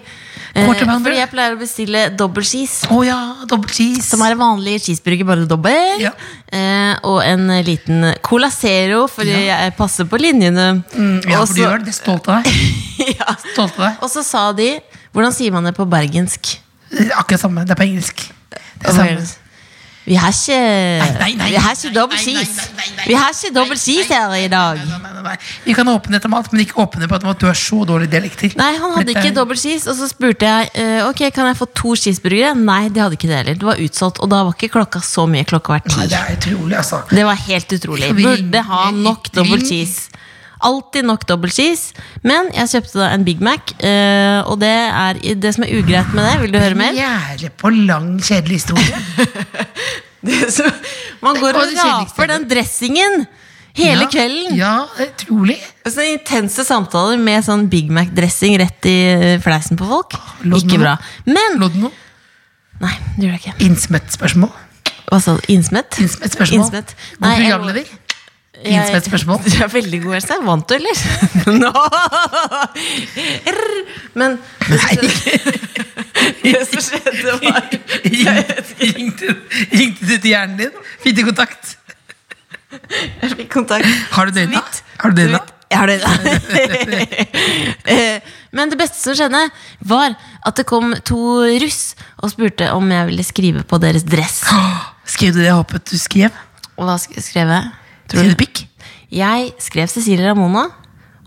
Eh, 0.58 0.66
fordi 0.66 1.18
jeg 1.20 1.30
pleier 1.30 1.56
å 1.56 1.60
bestille 1.60 2.04
dobbel 2.18 2.46
cheese. 2.48 2.88
Oh, 2.90 3.04
ja, 3.06 3.18
double 3.50 3.70
cheese. 3.70 4.06
Som 4.08 4.24
er 4.26 4.34
en 4.34 4.42
vanlig 4.42 4.80
cheeseburger, 4.86 5.28
bare 5.30 5.48
dobbel. 5.50 6.02
Ja. 6.02 6.14
Eh, 6.50 6.96
og 7.08 7.20
en 7.26 7.50
eh, 7.54 7.64
liten 7.68 8.08
Cola 8.26 8.50
Zero, 8.54 9.04
fordi 9.12 9.36
jeg 9.50 9.76
passer 9.78 10.10
på 10.10 10.20
linjene. 10.22 10.70
Mm, 10.96 11.20
ja, 11.30 11.44
for 11.44 11.54
du 11.54 11.62
gjør 11.62 11.84
det. 11.84 11.90
Det 11.90 11.96
er 11.96 12.00
stolt 12.00 12.32
av 12.32 12.42
deg. 12.42 12.64
ja. 13.20 13.36
Stolt 13.52 13.78
av 13.78 13.86
deg. 13.86 14.02
Og 14.02 14.14
så 14.14 14.26
sa 14.26 14.50
de 14.58 14.72
Hvordan 15.10 15.34
sier 15.34 15.50
man 15.50 15.66
det 15.66 15.72
på 15.74 15.88
bergensk? 15.90 16.52
Akkurat 17.18 17.42
samme. 17.42 17.64
Det 17.66 17.74
er 17.74 17.80
på 17.80 17.88
engelsk. 17.88 18.28
Det 18.54 18.92
er 18.92 18.94
samme. 18.94 19.49
Vi 20.10 20.18
har 20.18 20.34
ikke 20.34 20.58
nei, 21.20 21.34
nei, 21.38 21.50
Vi 21.54 21.60
har 21.62 21.76
ikke 21.78 21.92
dobbel 21.94 22.18
nei. 22.18 22.46
Vi 23.06 23.14
har 23.14 23.30
ikke 23.36 23.52
dobbel 23.54 23.78
cheese 23.78 24.10
her 24.10 24.34
i 24.40 24.48
dag. 24.50 24.80
Vi 25.68 25.76
kan 25.78 25.92
åpne 25.92 26.18
etter 26.18 26.32
mat, 26.34 26.50
men 26.52 26.64
ikke 26.64 26.80
åpne 26.82 27.10
på 27.10 27.20
at 27.20 27.42
du 27.42 27.46
har 27.46 27.58
så 27.58 27.84
dårlig 27.86 28.10
dialekter. 28.10 28.56
Nei, 28.58 28.72
han 28.82 28.96
hadde 28.96 29.14
ikke 29.14 29.28
er- 29.30 29.38
dobbel 29.38 29.60
cheese. 29.60 29.86
Og 29.90 30.00
så 30.00 30.10
spurte 30.10 30.50
jeg 30.50 30.72
eh, 30.74 31.06
Ok, 31.06 31.22
kan 31.36 31.52
jeg 31.52 31.60
få 31.60 31.70
to 31.78 31.94
cheeseburgere. 31.94 32.56
Nei, 32.58 32.90
de 32.90 33.04
hadde 33.04 33.20
ikke 33.20 33.30
det 33.30 33.38
heller. 33.44 33.60
Det 33.62 33.70
var 33.70 33.84
utsolgt. 33.86 34.22
Og 34.26 34.32
da 34.34 34.42
var 34.48 34.58
ikke 34.58 34.72
klokka 34.80 35.04
så 35.06 35.28
mye. 35.30 35.46
Klokka 35.46 35.76
var 35.78 35.86
ti. 35.86 36.08
det 36.10 36.18
er 36.18 36.78
altså. 36.80 37.04
Det 37.14 37.26
var 37.30 37.38
helt 37.46 37.78
utrolig. 37.78 38.10
Burde 38.18 38.66
ha 38.72 38.90
nok 38.92 39.30
dobbel 39.36 39.62
skis 39.62 39.70
cheese. 39.70 40.09
Alltid 40.62 41.06
nok 41.08 41.24
dobbel 41.30 41.52
cheese. 41.56 41.94
Men 42.28 42.50
jeg 42.56 42.68
kjøpte 42.74 43.00
da 43.00 43.10
en 43.16 43.24
Big 43.24 43.40
Mac, 43.46 43.72
eh, 43.80 44.42
og 44.44 44.60
det 44.60 44.72
er 44.92 45.20
det 45.40 45.54
som 45.56 45.64
er 45.64 45.72
ugreit 45.80 46.10
med 46.14 46.26
det. 46.28 46.34
Vil 46.42 46.52
du 46.52 46.60
høre 46.60 46.76
mer? 46.80 46.98
Gjerde 46.98 47.52
på 47.62 47.72
lang, 47.88 48.18
kjedelig 48.20 48.60
historie. 48.62 49.00
Det 50.20 50.50
som- 50.52 50.68
Man 51.24 51.38
går 51.40 51.56
og 51.56 51.70
raper 51.80 52.28
den 52.28 52.44
dressingen 52.50 53.22
hele 53.78 54.02
ja, 54.04 54.08
kvelden. 54.12 54.58
Ja, 54.58 54.74
trolig. 55.22 55.56
Sånne 55.88 56.10
intense 56.18 56.66
samtaler 56.68 57.16
med 57.24 57.46
sånn 57.48 57.70
Big 57.72 57.88
Mac-dressing 57.96 58.58
rett 58.60 58.84
i 58.92 58.98
eh, 59.14 59.38
fleisen 59.40 59.80
på 59.80 59.88
folk. 59.88 60.18
Lodden 60.44 60.68
Ikke 60.68 60.82
bra. 60.82 60.98
Men 61.24 61.56
Lodden. 61.62 61.88
Nei, 62.84 62.92
det 63.16 63.30
gjør 63.30 63.38
det 63.38 63.40
ikke. 63.46 63.56
Innsmett-spørsmål? 63.70 64.52
Hva 65.10 65.22
sa 65.24 65.38
du? 65.40 65.48
Innsmett? 65.56 65.96
Innsmett. 66.04 66.92
God 67.16 67.24
Nei, 67.24 67.32
jeg- 67.40 67.48
programleder? 67.48 67.96
Jeg- 68.64 68.76
Innsmett-spørsmål? 68.76 69.40
Du 69.46 69.64
er 69.64 69.70
veldig 69.72 70.00
god, 70.04 70.16
Else. 70.20 70.38
Vant 70.44 70.68
du, 70.70 70.76
eller? 70.76 70.98
Nå! 71.62 71.72
Men 74.20 74.38
Nei. 74.70 74.96
det 76.44 76.64
som 76.68 76.82
skjedde, 76.84 77.36
var 77.44 77.70
Ringte, 78.80 79.36
du 80.02 80.16
til 80.18 80.32
hjernen 80.34 80.58
din? 80.60 80.74
Fikk 81.04 81.20
du 81.20 81.24
kontakt? 81.30 81.76
Jeg 82.70 83.32
fikk 83.38 83.50
kontakt. 83.54 83.88
Har 84.14 84.30
du 84.30 84.36
døgna? 84.36 84.62
Har 85.02 85.14
du 85.16 85.22
døgna? 85.24 85.40
Jeg 85.70 85.78
har 85.78 85.86
det. 85.86 85.98
Eh, 87.86 88.22
Men 88.58 88.72
det 88.72 88.78
beste 88.80 88.98
som 89.04 89.14
skjedde, 89.18 89.42
var 89.86 90.16
at 90.46 90.58
det 90.58 90.66
kom 90.70 90.96
to 91.06 91.20
russ 91.62 91.94
og 92.18 92.32
spurte 92.34 92.72
om 92.74 92.90
jeg 92.92 93.10
ville 93.12 93.26
skrive 93.28 93.62
på 93.70 93.78
deres 93.82 94.06
dress. 94.08 94.42
Skrev 95.14 95.34
du 95.36 95.40
det 95.44 95.50
jeg 95.52 95.58
håpet 95.60 95.86
du 95.94 95.98
skrev? 96.02 96.34
Og 96.78 96.88
hva 96.90 96.96
sk- 97.02 97.22
skrev 97.22 97.50
jeg? 97.54 97.70
Skrev 98.10 98.36
du? 98.36 98.64
Jeg 99.10 99.52
skrev 99.62 99.90
Cecilie 99.90 100.30
Ramona, 100.30 100.68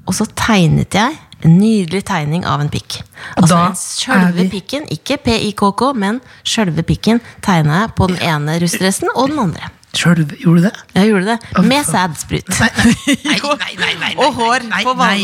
og 0.06 0.14
så 0.14 0.26
tegnet 0.38 0.94
jeg 0.94 1.18
en 1.42 1.56
nydelig 1.58 2.04
tegning 2.06 2.44
av 2.46 2.62
en 2.62 2.70
pikk. 2.70 3.00
Altså 3.38 3.58
sjølve 3.78 4.46
pikken, 4.50 4.86
ikke 4.94 5.18
PIKK, 5.24 5.84
men 5.98 6.20
sjølve 6.46 6.84
pikken 6.86 7.22
tegna 7.42 7.82
jeg 7.82 7.94
på 7.98 8.10
den 8.12 8.20
ene 8.22 8.58
russdressen 8.62 9.10
og 9.16 9.32
den 9.32 9.42
andre. 9.48 9.70
Sjøl 9.92 10.22
gjorde 10.40 10.62
du 10.62 10.66
det? 10.68 10.72
Jeg 10.96 11.10
gjorde 11.10 11.34
det 11.34 11.64
med 11.68 11.84
sædsprut. 11.84 12.48
Nei, 12.56 12.68
nei, 12.78 13.16
nei, 13.26 13.40
nei, 13.42 13.74
nei, 13.82 13.94
nei, 14.00 14.12
Og 14.24 14.38
hår 14.38 14.64
på 14.86 14.94
nei. 14.96 15.18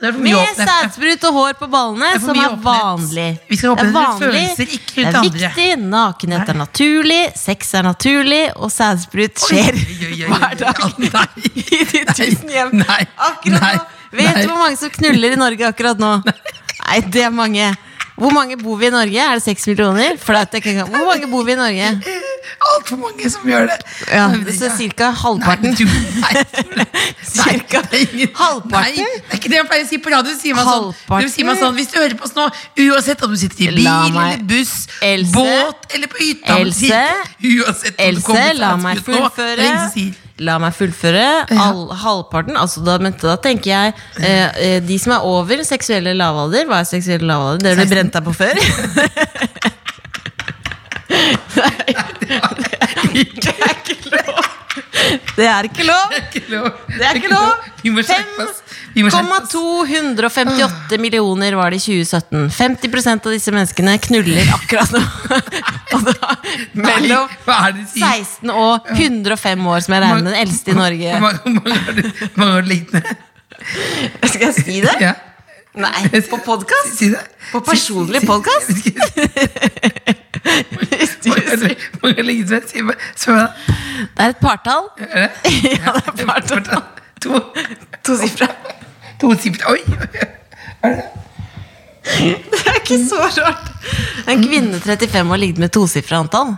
Med 0.00 0.56
sædsprut 0.56 1.24
og 1.28 1.34
hår 1.36 1.56
på 1.58 1.66
ballene, 1.68 2.06
er 2.14 2.20
som 2.22 2.38
er 2.40 2.54
vanlig. 2.64 3.26
Vi 3.50 3.56
skal 3.58 3.74
Det 3.76 3.84
er 3.84 3.90
vanlig, 3.92 4.22
følelser, 4.22 4.72
ikke 4.78 4.94
det 4.96 5.10
er 5.10 5.26
viktig, 5.26 5.66
nakenhet 5.92 6.48
er 6.48 6.56
naturlig, 6.56 7.20
sex 7.36 7.74
er 7.76 7.84
naturlig, 7.84 8.40
og 8.56 8.72
sædsprut 8.72 9.44
skjer 9.44 9.76
Oi, 9.76 9.84
oi, 9.84 10.08
oi, 10.08 10.22
oi, 10.24 10.30
hver 10.32 10.56
dag. 10.62 11.28
I 11.76 11.82
de 11.92 12.02
tusen 12.14 12.48
hjem. 12.48 12.72
Nei. 12.80 13.02
Akkurat 13.28 13.60
Nei. 13.60 13.74
nå. 13.76 13.84
Vet 14.10 14.40
du 14.40 14.48
hvor 14.48 14.58
mange 14.64 14.80
som 14.80 14.90
knuller 14.96 15.36
i 15.36 15.38
Norge 15.38 15.68
akkurat 15.68 16.00
nå? 16.00 16.16
Nei, 16.24 16.98
det 17.12 17.28
er 17.28 17.34
mange. 17.34 17.68
Hvor 18.20 18.32
mange 18.36 18.56
bor 18.60 18.80
vi 18.80 18.88
i 18.88 18.92
Norge? 18.92 19.20
Er 19.20 19.38
det 19.38 19.44
seks 19.44 19.68
millioner? 19.68 20.16
Flaut. 20.20 20.56
Hvor 20.64 21.06
mange 21.12 21.28
bor 21.30 21.44
vi 21.44 21.54
i 21.54 21.60
Norge? 21.60 21.92
Altfor 22.70 22.98
mange 23.00 23.30
som 23.32 23.44
gjør 23.48 23.66
det. 23.70 23.78
Ja, 24.12 24.26
så 24.56 24.70
cirka 24.76 25.10
halvparten. 25.16 25.70
Nei, 25.70 25.76
du- 25.78 25.84
nei, 26.20 26.44
nei, 26.76 26.86
Cirka 27.24 27.82
det 27.90 28.00
er 28.02 28.32
halvparten. 28.36 28.70
Nei, 28.70 28.94
det 28.96 29.32
er 29.32 29.38
ikke 29.38 29.50
det 29.52 29.58
jeg 29.60 29.66
pleier 29.70 29.84
å 29.84 29.88
si 29.88 29.98
på 29.98 30.12
radio. 30.12 30.34
Sier 30.40 30.54
man 30.58 30.66
sånn, 30.66 30.88
Halvparten. 30.90 31.30
sier 31.34 31.46
meg 31.46 31.58
sånn, 31.60 31.74
Hvis 31.80 31.90
du 31.92 31.98
hører 32.00 32.16
på 32.18 32.24
oss 32.28 32.34
nå, 32.36 32.48
uansett 32.86 33.22
om 33.22 33.30
du 33.30 33.36
sitter 33.40 33.62
i 33.68 33.74
bil 33.76 33.86
eller 33.86 34.42
buss, 34.50 34.74
Else. 35.02 35.32
båt 35.34 35.94
eller 35.94 36.06
på 36.12 36.18
hytta 36.24 36.58
Else. 36.58 37.04
Uansett 37.40 38.00
om 38.00 38.14
du 38.14 38.20
kommer 38.22 38.54
la 38.58 38.76
meg 38.76 38.98
nå, 39.06 39.30
fullføre. 39.30 40.14
La 40.40 40.54
meg 40.58 40.72
fullføre. 40.72 41.24
All, 41.52 41.82
halvparten. 42.00 42.56
Altså 42.56 42.80
da, 42.84 42.96
da 42.96 43.36
tenker 43.44 43.70
jeg 43.70 43.94
eh, 44.22 44.48
eh, 44.56 44.80
de 44.80 44.96
som 44.98 45.12
er 45.12 45.26
over 45.28 45.60
seksuelle 45.68 46.14
lavalder. 46.16 46.64
Hva 46.70 46.80
er 46.80 46.88
seksuelle 46.88 47.28
lavalder? 47.28 47.74
Det 47.76 47.76
har 47.76 47.84
du 47.84 47.94
brent 47.94 48.12
deg 48.16 48.24
på 48.24 48.32
før? 48.38 48.54
Det 51.10 51.66
er 53.66 53.78
ikke 53.86 54.14
lov. 54.20 54.42
Det 55.36 55.46
er 55.46 55.64
ikke 55.66 55.84
lov. 55.86 56.12
Ikke 56.20 56.42
lov. 56.52 56.66
Det 56.98 57.04
er 57.06 57.18
ikke 57.18 57.30
lov. 57.32 57.70
Vi 57.82 57.90
må 57.94 58.02
skjerpe 58.06 58.44
oss. 58.44 58.58
Vi 58.94 59.04
må 59.04 59.10
skjerpe 59.12 59.38
oss. 59.40 59.52
5,258 59.54 60.98
millioner 61.02 61.56
var 61.58 61.72
det 61.74 61.80
i 61.80 61.84
2017. 62.02 62.44
50% 62.54 63.26
av 63.30 63.34
disse 63.34 63.54
menneskene 63.54 63.96
knuller 64.06 64.52
akkurat 64.56 64.90
nå. 64.94 65.02
Og 65.96 66.06
da, 66.10 66.34
mellom 66.78 67.26
Nei, 67.26 67.40
hva 67.46 67.56
er 67.66 67.74
det 67.78 67.82
de 67.82 67.88
sier? 67.94 68.20
16 68.44 68.52
og 68.54 68.92
105 68.94 69.66
år, 69.74 69.80
som 69.86 69.96
jeg 69.96 70.04
regner 70.06 70.28
den 70.30 70.38
eldste 70.44 70.74
i 70.74 70.78
Norge. 70.78 71.10
Hvor 71.16 71.22
mange- 71.56 71.80
har 71.80 71.92
du- 71.98 72.12
med? 72.94 73.10
Skal 74.30 74.46
jeg 74.50 74.54
si 74.60 74.80
det? 74.84 74.94
Ja. 75.02 75.14
Nei, 75.74 76.08
på 76.26 76.38
podkast? 76.42 76.96
Si. 76.98 77.12
På 77.52 77.60
personlig 77.62 78.26
podcast? 78.26 78.70
Hvor? 82.00 82.14
Si 82.16 82.82
Spør 83.14 83.36
meg 83.36 83.36
da. 83.36 83.44
Det 84.00 84.24
er 84.24 84.32
et 84.32 84.40
partall. 84.40 84.88
Er 84.98 85.28
det? 85.28 85.52
Ja, 85.78 85.92
det 85.94 86.24
er 86.24 86.26
partall. 86.26 86.82
To. 87.22 87.38
Tosifra. 88.06 88.48
To 89.20 89.30
sifra. 89.38 89.76
Oi! 89.76 89.82
Er 90.82 90.96
Det 92.10 92.60
er 92.64 92.80
ikke 92.80 92.98
så 93.06 93.20
rart. 93.20 93.70
En 94.26 94.42
kvinne 94.42 94.80
35 94.80 95.28
har 95.30 95.38
ligget 95.38 95.62
med 95.62 95.70
tosifra 95.76 96.18
antall. 96.24 96.56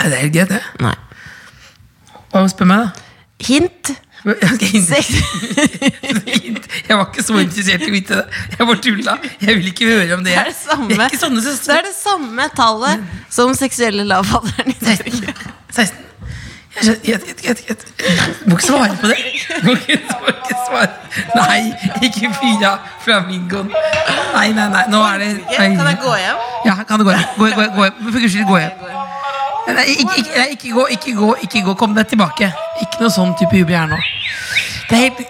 Det 0.00 0.08
er 0.12 0.22
helt 0.22 0.36
greit, 0.38 0.54
det. 0.54 0.62
Nei. 0.80 0.94
Hva 2.32 2.46
spør 2.50 2.70
meg, 2.70 2.86
da? 2.86 2.88
Hint. 3.50 3.92
Jeg, 4.24 4.36
jeg 6.88 6.96
var 6.96 7.10
ikke 7.10 7.24
så 7.24 7.36
interessert 7.42 7.82
i 7.84 7.90
å 7.90 7.92
vite 7.92 8.20
det. 8.22 8.44
Jeg 8.54 8.68
bare 8.70 8.80
tulla. 8.86 9.18
Jeg 9.42 9.58
vil 9.58 9.68
ikke 9.68 9.90
høre 9.90 10.16
om 10.16 10.24
det. 10.24 10.32
Det 10.32 10.40
er 10.40 10.48
det 10.48 10.56
samme, 10.56 10.88
er 10.94 11.12
det 11.12 11.76
er 11.76 11.84
det 11.90 11.92
samme 11.98 12.48
tallet 12.56 13.04
som 13.32 13.52
seksuelle 13.58 14.06
lavalderen 14.08 14.72
i 14.72 14.78
Norge. 14.80 15.36
16. 15.74 16.04
Jeg 16.82 16.96
jeg, 17.04 17.20
gjett. 17.44 17.84
Du 18.44 18.50
må 18.50 18.56
ikke 18.56 18.66
svare 18.66 18.96
på 19.00 19.06
det. 19.12 19.18
Må 19.62 19.76
ikke, 19.76 19.98
må 20.10 20.32
ikke 20.32 20.56
svare. 20.64 20.88
Nei, 21.36 21.60
ikke 22.02 22.32
fyr 22.34 22.66
av 22.66 22.90
flamingoen. 23.04 23.70
Nei, 23.70 24.48
nei, 24.56 24.66
nei. 24.72 24.82
Nå 24.90 25.04
er 25.06 25.22
det 25.22 25.30
Kan 25.52 25.78
jeg 25.78 26.00
gå 26.02 26.16
hjem? 26.18 26.44
Ja, 26.66 26.80
kan 26.88 26.98
du 26.98 27.06
gå 27.06 27.14
hjem? 27.14 27.30
Gå, 27.38 27.52
gå, 27.54 27.68
gå 27.76 27.86
hjem. 27.86 28.04
For 28.08 28.18
guds 28.18 28.34
skyld, 28.34 28.48
gå 28.50 28.62
hjem. 28.64 29.03
Nei, 29.64 29.84
ikke, 29.94 30.16
ikke, 30.20 30.34
nei, 30.36 30.48
ikke 30.54 30.72
gå, 30.76 30.82
ikke 30.92 31.12
gå, 31.16 31.28
ikke 31.46 31.62
gå. 31.64 31.74
Kom 31.80 31.94
deg 31.96 32.10
tilbake. 32.10 32.50
Ikke 32.84 33.00
noe 33.00 33.12
sånn 33.12 33.32
type 33.40 33.56
jubel 33.56 33.78
her 33.78 33.88
nå. 33.88 34.00
Det 34.90 34.98
er 34.98 35.06
helt 35.06 35.24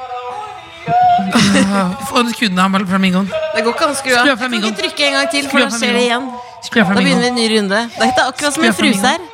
Få 2.11 2.21
en 2.21 2.33
kunde 2.37 2.61
av 2.61 2.75
flamingoen. 2.91 3.29
Det 3.55 3.63
går 3.65 3.73
ikke 3.73 3.87
an 3.87 3.93
å 3.95 3.97
skru 3.97 4.13
av. 4.19 4.27
Jeg 4.29 4.41
kan 4.41 4.57
ikke 4.59 4.73
trykke 4.81 5.07
en 5.07 5.15
gang 5.17 5.31
til, 5.33 5.47
for 5.49 5.65
da 5.65 5.69
skjer 5.73 5.95
det 5.97 6.03
igjen. 6.09 6.27
Da 6.65 6.85
begynner 6.91 7.23
vi 7.23 7.29
en 7.31 7.39
ny 7.39 7.47
runde. 7.55 7.79
Det 7.95 8.09
er 8.09 8.25
akkurat 8.27 8.57
som 8.57 8.67
en 8.67 8.77
fruse 8.77 9.15
her. 9.15 9.25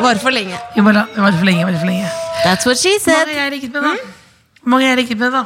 Varer 0.00 0.22
for 0.22 0.32
lenge. 0.34 0.56
Jo, 0.76 0.84
bare 0.86 1.04
var 1.16 1.34
for 1.34 1.48
lenge. 1.48 1.66
Var 1.66 1.80
for 1.80 1.90
lenge. 1.90 2.08
That's 2.44 2.68
what 2.68 2.78
she 2.78 2.94
Hvor 2.94 3.10
mange 3.10 3.26
said. 3.26 3.34
har 3.34 3.42
jeg 3.42 3.52
ligget 3.56 3.72
med, 3.72 3.82
da? 3.82 3.94
Hvor 4.62 4.70
mange 4.70 4.86
har 4.86 4.94
jeg 4.94 5.02
ligget 5.02 5.18
med, 5.18 5.32
da? 5.32 5.44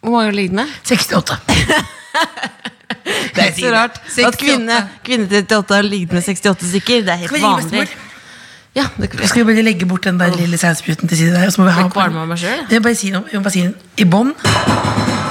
Hvor 0.00 0.10
mange 0.10 0.24
har 0.24 0.30
du 0.30 0.36
ligget 0.36 0.58
med? 0.58 0.66
68. 0.84 1.38
Det 3.36 3.44
er 3.44 3.52
så 3.56 3.70
rart 3.74 3.98
at 4.00 4.12
68. 4.12 4.36
kvinne, 4.40 4.76
kvinne 5.04 5.26
38 5.28 5.74
har 5.74 5.82
ligget 5.86 6.12
med 6.12 6.22
68 6.22 6.70
stykker. 6.72 7.02
Det 7.06 7.14
er 7.14 7.20
helt 7.24 7.42
vanlig. 7.42 7.88
Ja, 8.76 8.84
det 9.00 9.10
kan 9.10 9.28
Skal 9.28 9.46
bare 9.48 9.62
legge 9.64 9.86
bort 9.88 10.04
den 10.06 10.18
der 10.20 10.34
lille 10.36 10.58
sauespruten 10.58 11.08
til 11.08 11.18
side 11.18 11.34
der? 11.34 11.46
og 11.46 11.52
Så 11.52 11.60
må 11.60 11.66
vi 11.66 11.72
ha 11.72 11.82
Jeg 11.82 11.92
selv, 11.92 12.48
jeg. 12.48 12.66
Jeg 12.70 12.82
bare 12.82 12.94
si. 12.94 13.08
Jeg 13.10 13.22
må 13.34 13.42
bare 13.42 13.52
si. 13.52 13.64
I 13.98 14.04
bånn 14.04 14.34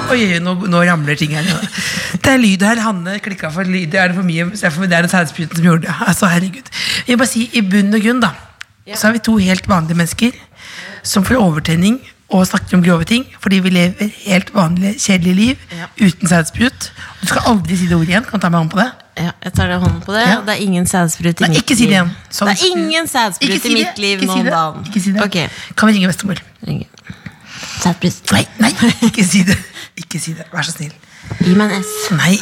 Oi, 0.07 0.39
nå, 0.39 0.53
nå 0.71 0.81
ramler 0.87 1.17
ting 1.19 1.33
her. 1.35 1.43
Det 2.23 2.31
er 2.31 2.37
lyd 2.39 2.61
her. 2.63 2.79
Hanne 2.79 3.17
klikka 3.19 3.49
for 3.51 3.67
lyd. 3.67 3.93
Er 3.93 4.07
det 4.11 4.15
for 4.15 4.23
mye? 4.23 4.45
Det 4.51 4.71
for- 4.73 4.87
Det 4.87 4.95
er 4.95 5.01
den 5.01 5.11
sauespruten 5.11 5.55
som 5.55 5.65
gjorde 5.65 5.81
det. 5.87 5.95
Altså, 6.07 6.29
herregud. 6.31 6.69
Jeg 7.07 7.17
bare 7.17 7.27
si, 7.27 7.49
I 7.53 7.61
bunn 7.61 7.93
og 7.93 8.01
grunn 8.01 8.21
da 8.23 8.33
så 8.95 9.09
er 9.09 9.17
vi 9.17 9.19
to 9.19 9.35
helt 9.35 9.67
vanlige 9.67 9.97
mennesker 9.97 10.31
som 11.03 11.25
får 11.27 11.35
overtenning 11.35 11.99
og 12.29 12.43
snakker 12.47 12.75
om 12.77 12.83
grove 12.83 13.05
ting 13.07 13.23
fordi 13.39 13.59
vi 13.63 13.69
lever 13.71 14.09
helt 14.25 14.49
vanlige, 14.55 14.93
kjedelige 14.99 15.35
liv 15.35 15.55
uten 16.01 16.27
sædsprut. 16.27 16.91
Du 17.21 17.27
skal 17.27 17.41
aldri 17.47 17.77
si 17.79 17.85
det 17.87 17.95
ordet 17.95 18.09
igjen. 18.11 18.23
Kan 18.27 18.39
du 18.39 18.43
ta 18.43 18.49
meg 18.51 18.59
hånden 18.59 18.73
på 18.73 18.81
det? 18.83 18.91
Ja, 19.17 19.31
jeg 19.43 19.53
tar 19.57 19.67
deg 19.71 19.79
hånden 19.81 20.01
på 20.05 20.11
det. 20.13 20.25
Ja. 20.27 20.35
Det 20.45 20.49
er 20.53 20.61
ingen 20.67 20.85
sædsprut 20.87 21.39
i 21.39 21.43
Nei, 21.45 21.49
mitt 21.49 21.61
ikke 21.63 21.75
si 21.75 21.85
det 21.87 21.89
liv. 21.89 21.95
igjen. 21.95 22.11
Sånn- 22.29 22.47
det 22.51 22.57
er 22.61 22.65
ingen 22.77 23.07
sædsprut 23.07 23.61
si 23.63 23.67
i 23.71 23.73
mitt 23.79 23.97
liv 24.03 24.21
Ikke 24.21 24.31
om 24.35 24.43
det. 24.45 24.53
Ikke 24.91 25.01
si 25.01 25.11
det. 25.15 25.23
Okay. 25.23 25.47
Kan 25.75 25.87
vi 25.89 25.93
ringe 25.97 26.07
bestemor? 26.11 26.35
ringer. 26.67 26.85
Sædsprut. 27.81 28.31
Nei, 28.35 28.45
nei, 28.59 28.71
ikke 29.07 29.23
si 29.25 29.41
det. 29.47 29.57
Ikke 29.97 30.19
si 30.21 30.33
det. 30.37 30.45
Vær 30.53 30.61
så 30.67 30.71
snill. 30.75 30.93
Gi 31.41 31.55
meg 31.57 31.71
en 31.75 31.83
S. 31.83 32.11
Nei. 32.11 32.37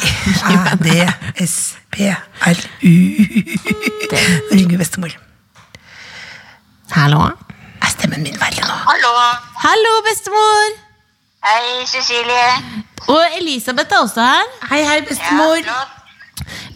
A-D-S-P-R-U. 1.56 2.94
Ringer 4.52 4.78
bestemor. 4.78 5.10
Hallo? 6.94 7.30
Er 7.82 7.90
stemmen 7.92 8.22
min 8.22 8.36
verre? 8.40 8.65
Hallo. 8.86 9.10
Hallo, 9.64 9.92
bestemor! 10.06 10.66
Hei, 11.42 11.86
Cecilie. 11.86 12.50
Og 13.08 13.24
Elisabeth 13.38 13.92
er 13.92 13.98
også 13.98 14.20
her. 14.22 14.44
Hei, 14.70 14.82
hei, 14.86 15.00
bestemor. 15.08 15.58
Ja, 15.66 15.80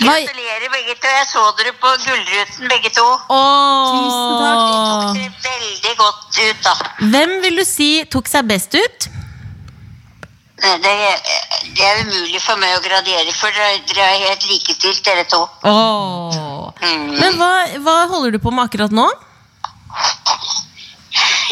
Gratulerer 0.01 0.73
begge 0.73 0.97
to. 0.97 1.07
Jeg 1.07 1.27
så 1.31 1.45
dere 1.61 1.73
på 1.83 1.93
Gullruten 2.03 2.69
begge 2.73 2.91
to. 2.97 3.07
Tusen 3.31 4.35
takk. 4.43 4.59
Åh. 4.65 4.91
tok 4.91 5.21
dere 5.21 5.31
veldig 5.47 5.95
godt 6.03 6.41
ut, 6.49 6.67
da. 6.67 6.75
Hvem 7.15 7.37
vil 7.45 7.63
du 7.63 7.65
si 7.69 7.89
tok 8.11 8.31
seg 8.33 8.51
best 8.51 8.75
ut? 8.75 9.09
Det, 10.61 10.97
det 11.79 11.87
er 11.87 12.03
umulig 12.03 12.43
for 12.43 12.59
meg 12.61 12.75
å 12.75 12.83
gradere, 12.85 13.31
for 13.39 13.55
dere 13.55 14.11
er 14.11 14.27
helt 14.27 14.51
likestilt, 14.51 15.05
dere 15.07 15.29
to. 15.31 15.45
Åh. 15.63 16.75
Mm. 16.83 17.11
Men 17.21 17.39
hva, 17.39 17.53
hva 17.87 17.99
holder 18.11 18.35
du 18.35 18.43
på 18.43 18.51
med 18.51 18.67
akkurat 18.67 18.99
nå? 18.99 19.07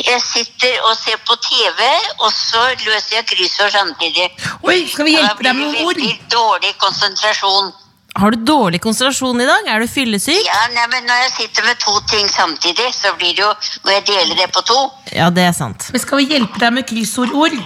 Jeg 0.06 0.20
sitter 0.22 0.78
og 0.86 0.94
ser 0.96 1.18
på 1.26 1.34
TV, 1.42 1.80
og 2.22 2.30
så 2.32 2.62
løser 2.84 3.18
jeg 3.18 3.26
kryssord 3.26 3.74
samtidig. 3.74 4.28
Oi, 4.62 4.84
skal 4.86 5.08
vi 5.08 5.16
hjelpe 5.16 5.42
deg 5.42 5.58
med 5.58 5.80
ord? 5.82 5.98
veldig 5.98 6.14
dårlig 6.30 6.72
konsentrasjon. 6.78 7.72
Har 8.18 8.34
du 8.34 8.44
dårlig 8.46 8.80
konsentrasjon 8.82 9.42
i 9.42 9.48
dag? 9.48 9.66
Er 9.74 9.82
du 9.82 9.90
fyllesyk? 9.90 10.46
Ja, 10.46 10.62
nei, 10.74 10.86
men 10.94 11.04
Når 11.06 11.24
jeg 11.24 11.34
sitter 11.36 11.66
med 11.66 11.82
to 11.82 11.98
ting 12.10 12.30
samtidig, 12.30 12.88
så 12.94 13.12
blir 13.18 13.34
det 13.34 13.44
jo, 13.44 13.50
må 13.84 13.94
jeg 13.96 14.06
dele 14.06 14.38
det 14.38 14.48
på 14.54 14.62
to. 14.70 14.78
Ja, 15.12 15.28
det 15.30 15.44
er 15.50 15.52
sant. 15.52 15.90
Men 15.92 16.02
skal 16.02 16.22
vi 16.22 16.30
hjelpe 16.32 16.62
deg 16.62 16.74
med 16.78 16.86
kryssordord? 16.88 17.58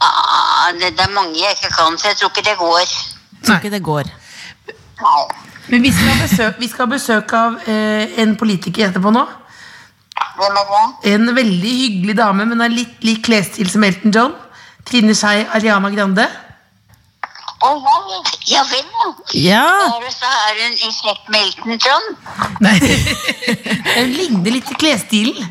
Ah, 0.00 0.72
det, 0.80 0.96
det 0.96 1.04
er 1.04 1.12
mange 1.14 1.38
jeg 1.38 1.56
ikke 1.56 1.72
kan, 1.76 1.96
så 1.98 2.10
jeg 2.10 2.20
tror 2.20 2.32
ikke 2.32 2.48
det 2.48 2.58
går. 2.60 2.98
Tror 3.44 3.56
ikke 3.60 3.72
det 3.76 3.82
går. 3.84 4.12
Nei. 5.04 5.22
Men 5.68 5.82
vi 5.82 5.92
skal 5.92 6.10
ha 6.10 6.26
besøk, 6.26 6.84
besøk 6.90 7.32
av 7.32 7.56
eh, 7.68 8.18
en 8.20 8.36
politiker 8.36 8.88
etterpå 8.90 9.12
nå. 9.14 9.24
Hvem 10.38 10.56
er 10.60 10.70
det? 10.70 11.12
En 11.14 11.34
veldig 11.36 11.74
hyggelig 11.80 12.16
dame, 12.18 12.46
men 12.50 12.62
har 12.62 12.72
litt 12.72 13.04
lik 13.06 13.22
klesstil 13.26 13.70
som 13.70 13.84
Elton 13.86 14.14
John. 14.14 14.34
Trine 14.84 15.14
Skei 15.16 15.44
Ariana 15.56 15.90
Grande. 15.94 16.26
Å 17.64 17.70
ja, 17.80 18.18
ja 18.50 18.62
vel, 18.68 18.88
ja. 18.92 19.10
Ja. 19.40 19.66
Er, 19.88 20.08
så 20.12 20.28
er 20.28 20.58
hun 20.60 20.74
i 20.74 20.90
slekt 20.92 21.30
med 21.32 21.46
Elton 21.46 21.78
John? 21.80 22.10
Nei. 22.64 22.74
Hun 23.94 24.10
ligner 24.12 24.52
litt 24.58 24.68
i 24.68 24.76
klesstilen. 24.76 25.46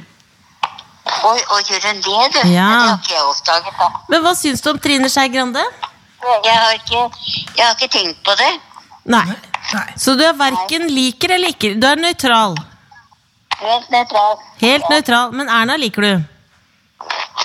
Oi, 1.23 1.39
og 1.39 1.71
gjør 1.71 1.87
hun 1.87 2.03
det, 2.03 2.19
du? 2.35 2.39
Ja. 2.51 2.67
Det 2.67 2.83
har 2.83 2.99
ikke 2.99 3.15
jeg 3.15 3.25
oppdaget, 3.31 3.79
da. 3.79 3.87
Men 4.11 4.23
hva 4.23 4.33
syns 4.37 4.61
du 4.63 4.69
om 4.71 4.79
Trine 4.83 5.09
Skei 5.11 5.31
Grande? 5.33 5.63
Jeg 6.23 6.53
har 6.55 6.77
ikke, 6.77 7.01
jeg 7.57 7.65
har 7.65 7.73
ikke 7.75 7.89
tenkt 7.91 8.21
på 8.27 8.35
det. 8.39 8.51
Nei. 9.11 9.25
Nei. 9.73 9.87
Så 9.99 10.15
du 10.19 10.23
er 10.27 10.37
verken 10.37 10.85
liker 10.91 11.35
eller 11.35 11.55
ikke. 11.55 11.73
Du 11.79 11.87
er 11.89 11.99
nøytral. 11.99 12.55
Helt 13.61 13.89
nøytral. 13.93 14.37
Helt 14.61 14.89
nøytral. 14.89 15.31
Men 15.35 15.49
Erna 15.49 15.75
liker 15.79 16.01
du. 16.01 16.23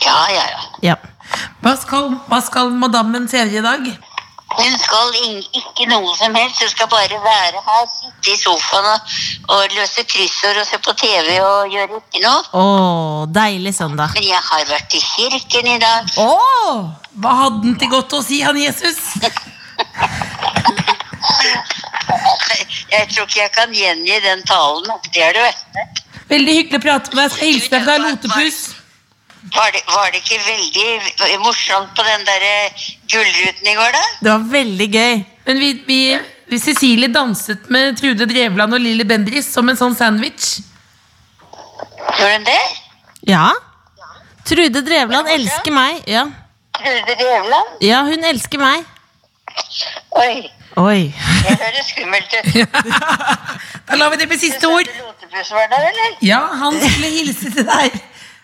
Ja, 0.04 0.18
ja, 0.32 0.44
ja. 0.52 0.60
Ja. 0.82 0.94
Hva 1.62 1.74
skal, 1.76 2.12
hva 2.28 2.40
skal 2.44 2.70
madammen 2.72 3.28
se 3.28 3.38
i 3.42 3.60
dag? 3.64 3.88
Hun 4.58 4.78
skal 4.80 5.12
ikke 5.20 5.86
noe 5.90 6.14
som 6.16 6.34
helst. 6.34 6.62
Hun 6.62 6.70
skal 6.72 6.88
bare 6.90 7.18
være 7.24 7.60
her, 7.66 7.84
sitte 7.92 8.32
i 8.32 8.36
sofaen 8.40 8.86
og, 8.94 9.00
og 9.54 9.60
løse 9.76 10.04
kryssord 10.08 10.56
og 10.62 10.66
se 10.66 10.78
på 10.86 10.92
TV 10.98 11.36
og 11.44 11.68
gjøre 11.74 12.00
ikke 12.00 12.20
noe. 12.24 12.40
Åh, 12.62 13.26
deilig 13.34 13.74
søndag. 13.76 14.08
Men 14.16 14.24
jeg 14.30 14.42
har 14.50 14.62
vært 14.72 14.90
i 14.96 14.98
kirken 15.04 15.66
i 15.74 15.78
dag. 15.82 16.02
Åh, 16.24 16.76
hva 17.20 17.30
hadde 17.42 17.62
han 17.68 17.76
til 17.82 17.90
godt 17.92 18.10
å 18.18 18.20
si, 18.24 18.40
han 18.46 18.56
Jesus? 18.58 18.98
Jeg 22.92 23.08
tror 23.12 23.26
ikke 23.28 23.40
jeg 23.40 23.52
kan 23.54 23.72
gjengi 23.74 24.18
den 24.24 24.42
talen. 24.48 24.90
Det 25.14 25.22
er 25.22 25.36
det 25.36 25.44
verste. 25.44 25.86
Veldig 26.28 26.54
hyggelig 26.58 26.80
å 26.80 26.84
prate 26.84 27.14
med 27.14 27.22
deg. 27.22 27.34
Skal 27.34 27.50
hilse 27.52 27.72
deg 27.72 27.86
fra 27.86 27.96
Lotepus. 28.02 28.58
Var 29.54 29.70
det, 29.72 29.80
var 29.88 30.10
det 30.12 30.20
ikke 30.20 30.38
veldig 30.44 31.38
morsomt 31.40 31.92
på 31.96 32.04
den 32.04 32.26
der 32.26 32.42
gullruten 33.08 33.70
i 33.70 33.76
går, 33.78 33.94
da? 33.94 34.02
Det 34.20 34.32
var 34.34 34.48
veldig 34.52 34.88
gøy. 34.92 35.14
Men 35.46 35.62
vi, 35.62 35.70
vi, 35.86 36.00
vi 36.50 36.58
Cecilie 36.60 37.08
danset 37.14 37.70
med 37.72 37.96
Trude 38.00 38.26
Drevland 38.28 38.76
og 38.76 38.82
Lilly 38.84 39.06
Bendriss 39.08 39.48
som 39.54 39.70
en 39.72 39.78
sånn 39.78 39.96
sandwich. 39.96 40.58
Gjorde 42.18 42.34
hun 42.34 42.44
det? 42.48 42.60
Ja. 43.30 43.46
Trude 44.48 44.82
Drevland 44.84 45.32
elsker 45.32 45.72
meg. 45.72 46.02
Ja. 46.08 46.26
Trude 46.76 47.16
Drevland? 47.22 47.80
ja, 47.84 48.02
hun 48.04 48.28
elsker 48.28 48.60
meg. 48.60 48.84
Oi, 50.18 50.44
Oi. 50.78 51.14
det 51.42 51.56
høres 51.58 51.88
skummelt 51.90 52.34
ut. 52.38 52.46
Da 53.88 53.96
lar 53.96 54.10
vi 54.12 54.18
det 54.20 54.26
bli 54.28 54.36
siste 54.38 54.68
ord. 54.68 54.88
Lotepus 55.00 55.50
var 55.50 55.68
der, 55.72 55.86
eller? 55.88 56.16
Ja, 56.22 56.40
han 56.60 56.76
skulle 56.76 57.08
hilse 57.08 57.50
til 57.54 57.64
deg. 57.66 57.94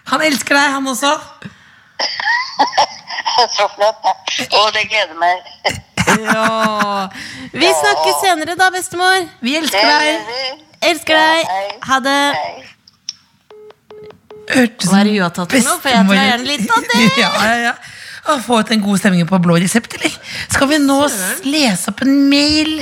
Han 0.08 0.22
elsker 0.24 0.56
deg, 0.56 0.70
han 0.72 0.88
også. 0.88 1.12
Så 3.56 3.66
flott, 3.74 3.98
da. 4.04 4.14
Å, 4.14 4.62
det 4.74 4.86
gleder 4.90 5.18
meg. 5.20 5.36
Ja. 6.04 7.08
Vi 7.50 7.66
snakkes 7.66 8.18
senere 8.20 8.54
da, 8.60 8.68
bestemor. 8.70 9.24
Vi 9.42 9.54
elsker 9.58 9.88
deg. 9.88 10.60
Elsker 10.90 11.16
deg. 11.16 11.48
Ha 11.88 11.98
det. 12.04 12.18
Hørtes 14.52 14.90
Hva 14.92 15.00
er 15.00 15.08
det 15.08 15.14
hun 15.14 15.24
har 15.24 15.32
tatt 15.34 15.56
for 15.56 15.64
noe? 15.64 15.80
For 15.80 15.90
jeg 15.90 16.04
tror 16.04 16.18
jeg 16.18 16.28
gjerne 16.28 16.48
litt 16.50 16.76
av 16.76 16.86
det. 16.90 17.00
Ja, 17.18 17.30
ja, 17.40 17.56
ja. 17.64 17.74
Å, 18.24 18.38
Få 18.40 18.60
ut 18.62 18.70
den 18.72 18.80
gode 18.84 18.98
stemningen 19.02 19.28
på 19.28 19.38
blå 19.44 19.56
resept, 19.60 19.94
eller? 19.98 20.12
Skal 20.52 20.68
vi 20.70 20.78
nå 20.80 21.00
lese 21.44 21.90
opp 21.92 22.00
en 22.06 22.14
mail 22.30 22.78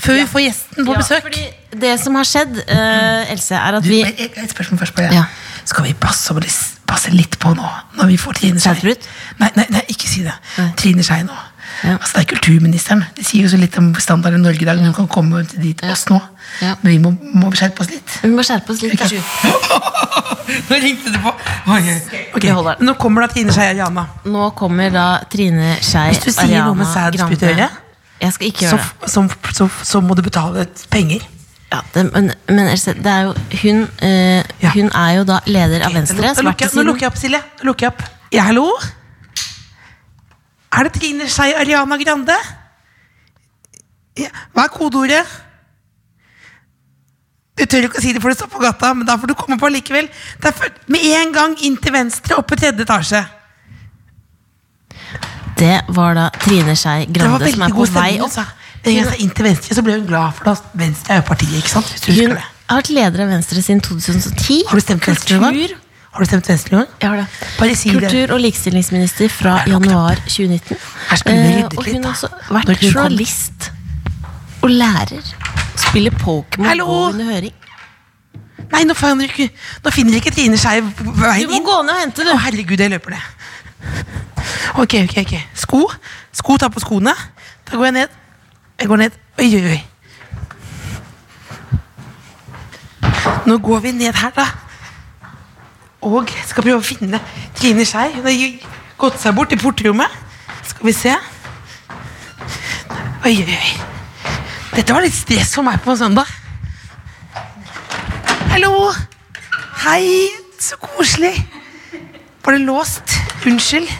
før 0.00 0.16
vi 0.16 0.26
får 0.32 0.40
gjesten 0.46 0.86
på 0.86 0.94
Ja, 0.94 0.98
besøk? 1.02 1.26
fordi 1.26 1.42
det 1.82 1.92
som 2.00 2.14
har 2.16 2.24
skjedd, 2.24 2.56
eh, 2.64 3.32
Else, 3.34 3.54
er 3.54 3.76
at 3.76 3.84
Du, 3.84 3.90
vi 3.92 4.00
et, 4.02 4.22
et 4.40 4.50
spørsmål 4.54 4.80
først 4.80 4.94
bare. 4.96 5.12
Ja. 5.12 5.24
Skal 5.68 5.84
vi 5.84 5.92
passe, 5.92 6.32
passe 6.88 7.12
litt 7.12 7.36
på 7.38 7.52
nå, 7.54 7.68
når 8.00 8.08
vi 8.08 8.16
får 8.16 8.40
Trine 8.40 8.60
Skei? 8.60 8.96
Nei, 9.38 9.50
nei, 9.56 9.66
nei, 9.68 9.84
ikke 9.92 10.08
si 10.08 10.24
det. 10.24 10.32
Nei. 10.56 10.70
Trine 10.80 11.04
Skei 11.04 11.22
nå. 11.28 11.36
Ja. 11.84 11.94
Altså, 12.00 12.16
det 12.16 12.24
er 12.24 12.30
kulturministeren. 12.34 13.04
Det 13.16 13.24
sier 13.24 13.44
jo 13.46 13.52
så 13.52 13.60
litt 13.60 13.76
om 13.80 13.92
standarden 14.00 14.40
i 14.40 14.44
Norge 14.48 14.64
i 14.64 14.68
dag. 14.68 14.80
Hun 14.82 14.96
kan 14.96 15.06
komme 15.08 15.44
til 15.48 15.62
dit 15.62 15.84
oss 15.86 16.08
nå. 16.10 16.18
Ja. 16.60 16.74
Men 16.82 16.92
vi 16.92 16.98
må, 17.04 17.12
må 17.36 17.52
skjerpe 17.56 17.84
oss 17.84 17.92
litt. 17.92 18.16
Vi 18.24 18.32
må 18.34 18.42
skjerpe 18.44 18.72
oss 18.74 18.82
litt. 18.82 19.00
Ok. 19.00 19.12
Nå 20.70 20.78
ringte 20.82 21.12
det 21.14 21.20
på. 21.22 21.32
Oi, 21.70 21.80
oi. 21.80 22.22
Ok, 22.34 22.42
Vi 22.42 22.48
holder 22.54 22.78
den. 22.80 22.86
Nå 22.90 22.94
kommer 23.00 23.24
da 23.26 23.28
Trine 23.32 23.52
Skei 23.54 23.68
Ariana. 23.72 24.06
Nå 24.24 24.50
kommer 24.58 24.90
da 24.94 25.06
Trine 25.30 25.76
Skei 25.82 26.08
Hvis 26.14 26.24
du 26.24 26.30
sier 26.32 26.64
noe 26.64 26.74
med 26.78 26.86
Ariana 26.86 26.94
sædspytt 26.94 27.42
i 27.42 27.46
Grande. 27.46 27.66
øret, 27.68 27.86
Jeg 28.20 28.32
skal 28.36 28.46
ikke 28.50 28.68
Så, 28.70 28.78
så, 29.06 29.28
så, 29.56 29.68
så 29.82 30.00
må 30.04 30.14
du 30.18 30.22
betale 30.22 30.66
penger. 30.90 31.22
Ja, 31.72 31.78
det 31.94 32.12
men, 32.12 32.32
men 32.48 32.66
det 32.66 33.06
er 33.06 33.20
jo 33.28 33.34
hun, 33.62 33.84
eh, 34.02 34.42
Ja. 34.62 34.70
hun 34.74 34.90
er 34.90 35.10
jo 35.20 35.24
da 35.24 35.38
leder 35.46 35.84
av 35.86 35.94
Venstre. 35.94 36.32
Nå 36.34 36.42
lukker, 36.50 36.66
jeg, 36.66 36.74
nå 36.74 36.82
lukker 36.82 37.00
jeg 37.06 37.12
opp, 37.12 37.16
Silje. 37.20 37.42
Lukker 37.62 37.86
jeg 37.86 37.92
opp. 37.94 38.02
Ja, 38.32 38.42
hallo? 38.48 38.66
Er 40.72 40.86
det 40.86 40.92
Trine 40.98 41.28
Skei 41.30 41.52
Ariana 41.54 41.96
Grande? 42.02 42.34
Ja. 44.18 44.28
Hva 44.54 44.64
er 44.66 44.74
kodeordet? 44.74 45.26
Du 47.60 47.66
tør 47.68 47.86
ikke 47.90 48.00
å 48.00 48.02
si 48.02 48.14
det, 48.16 48.22
for 48.24 48.32
det 48.32 48.38
står 48.40 48.48
på 48.54 48.62
gata, 48.62 48.94
men 48.96 49.04
da 49.08 49.18
får 49.20 49.30
du 49.30 49.34
komme 49.36 49.58
på 49.60 49.68
likevel. 49.74 50.08
Det 50.40 50.48
er 50.48 50.56
for, 50.56 50.72
med 50.88 51.04
en 51.20 51.34
gang 51.36 51.56
inn 51.66 51.76
til 51.76 51.92
venstre, 51.92 52.38
opp 52.40 52.48
på 52.48 52.56
tredje 52.56 52.86
etasje. 52.86 53.20
Det 55.60 55.74
var 55.92 56.14
da 56.16 56.28
Trine 56.40 56.72
Skei 56.78 57.04
Grande 57.12 57.50
som 57.52 57.66
er 57.66 57.74
på 57.76 57.84
vei 57.92 58.14
opp. 58.16 58.30
Altså. 58.30 58.46
Jeg 58.80 59.04
sa 59.04 59.16
inn 59.20 59.32
til 59.36 59.44
venstre, 59.44 59.74
så 59.76 59.82
ble 59.84 59.98
hun 59.98 60.06
glad, 60.08 60.32
for 60.38 60.48
da 60.48 60.54
Venstre 60.80 61.12
er 61.12 61.20
jo 61.20 61.26
partiet, 61.28 61.58
ikke 61.60 61.68
sant? 61.74 61.90
Hun 62.08 62.30
har 62.70 62.78
vært 62.80 62.88
leder 62.96 63.24
av 63.26 63.32
Venstre 63.34 63.60
siden 63.66 63.82
2010. 63.84 64.62
Har 64.70 64.80
du 64.80 64.84
stemt 64.86 65.04
Venstre 65.10 65.36
nå? 65.36 65.50
Har 66.16 66.24
du 66.24 66.26
stemt 66.30 66.48
Venstre 66.48 66.72
noen 66.78 66.86
gang? 66.88 66.96
Kultur- 68.08 68.32
og 68.34 68.40
likestillingsminister 68.40 69.28
fra 69.30 69.58
januar 69.68 70.16
2019. 70.24 70.80
Her 71.10 71.20
skulle 71.20 71.36
vi 71.36 71.44
Eh, 71.44 71.58
ryddet 71.60 71.76
og 71.78 71.84
hun 71.90 72.04
har 72.08 72.16
også 72.16 72.32
vært 72.56 72.72
hun 72.72 72.88
journalist 72.88 73.68
og 74.62 74.70
lærer. 74.70 75.34
Spiller 75.76 76.10
Pokémon? 76.10 76.80
Under 76.80 77.24
høring. 77.24 77.54
Nei, 78.70 78.84
nå 78.86 78.94
finner 78.94 79.26
ikke, 79.26 79.48
nå 79.84 79.90
finner 79.90 80.14
ikke 80.20 80.30
Trine 80.30 80.58
Skei 80.60 80.80
Du 80.80 81.04
må 81.50 81.58
gå 81.64 81.76
ned 81.82 81.94
og 81.94 82.00
hente, 82.04 82.22
Å, 82.22 82.36
herregud, 82.44 82.78
jeg 82.78 82.92
løper 82.92 83.16
ned. 83.16 83.24
Ok, 84.78 84.94
ok, 85.02 85.16
ok. 85.24 85.34
Sko. 85.58 85.80
Sko, 86.36 86.56
ta 86.60 86.68
på 86.70 86.82
skoene. 86.82 87.14
Da 87.66 87.76
går 87.76 87.88
jeg 87.88 87.96
ned. 87.98 88.18
Jeg 88.78 88.88
går 88.92 89.02
ned. 89.02 89.18
Oi, 89.40 89.48
oi, 89.58 89.64
oi. 89.74 89.80
Nå 93.48 93.58
går 93.58 93.80
vi 93.88 93.94
ned 93.96 94.14
her, 94.14 94.32
da. 94.36 94.46
Og 96.06 96.30
skal 96.46 96.64
prøve 96.64 96.78
å 96.80 96.86
finne 96.86 97.20
Trine 97.58 97.84
Skei. 97.88 98.12
Hun 98.20 98.28
har 98.28 98.34
gått 99.00 99.20
seg 99.20 99.34
bort 99.36 99.52
i 99.52 99.58
portrommet. 99.60 100.18
Skal 100.70 100.92
vi 100.92 100.94
se. 100.96 101.16
Oi, 103.26 103.34
oi, 103.34 103.56
oi. 103.56 103.89
Dette 104.70 104.94
var 104.94 105.02
litt 105.02 105.16
stress 105.16 105.54
for 105.56 105.66
meg 105.66 105.80
på 105.82 105.96
søndag. 105.98 106.28
Hallo! 108.52 108.90
Hei, 109.82 110.28
så 110.60 110.76
koselig. 110.82 111.32
Var 112.44 112.56
det 112.56 112.62
låst? 112.66 113.16
Unnskyld. 113.48 113.90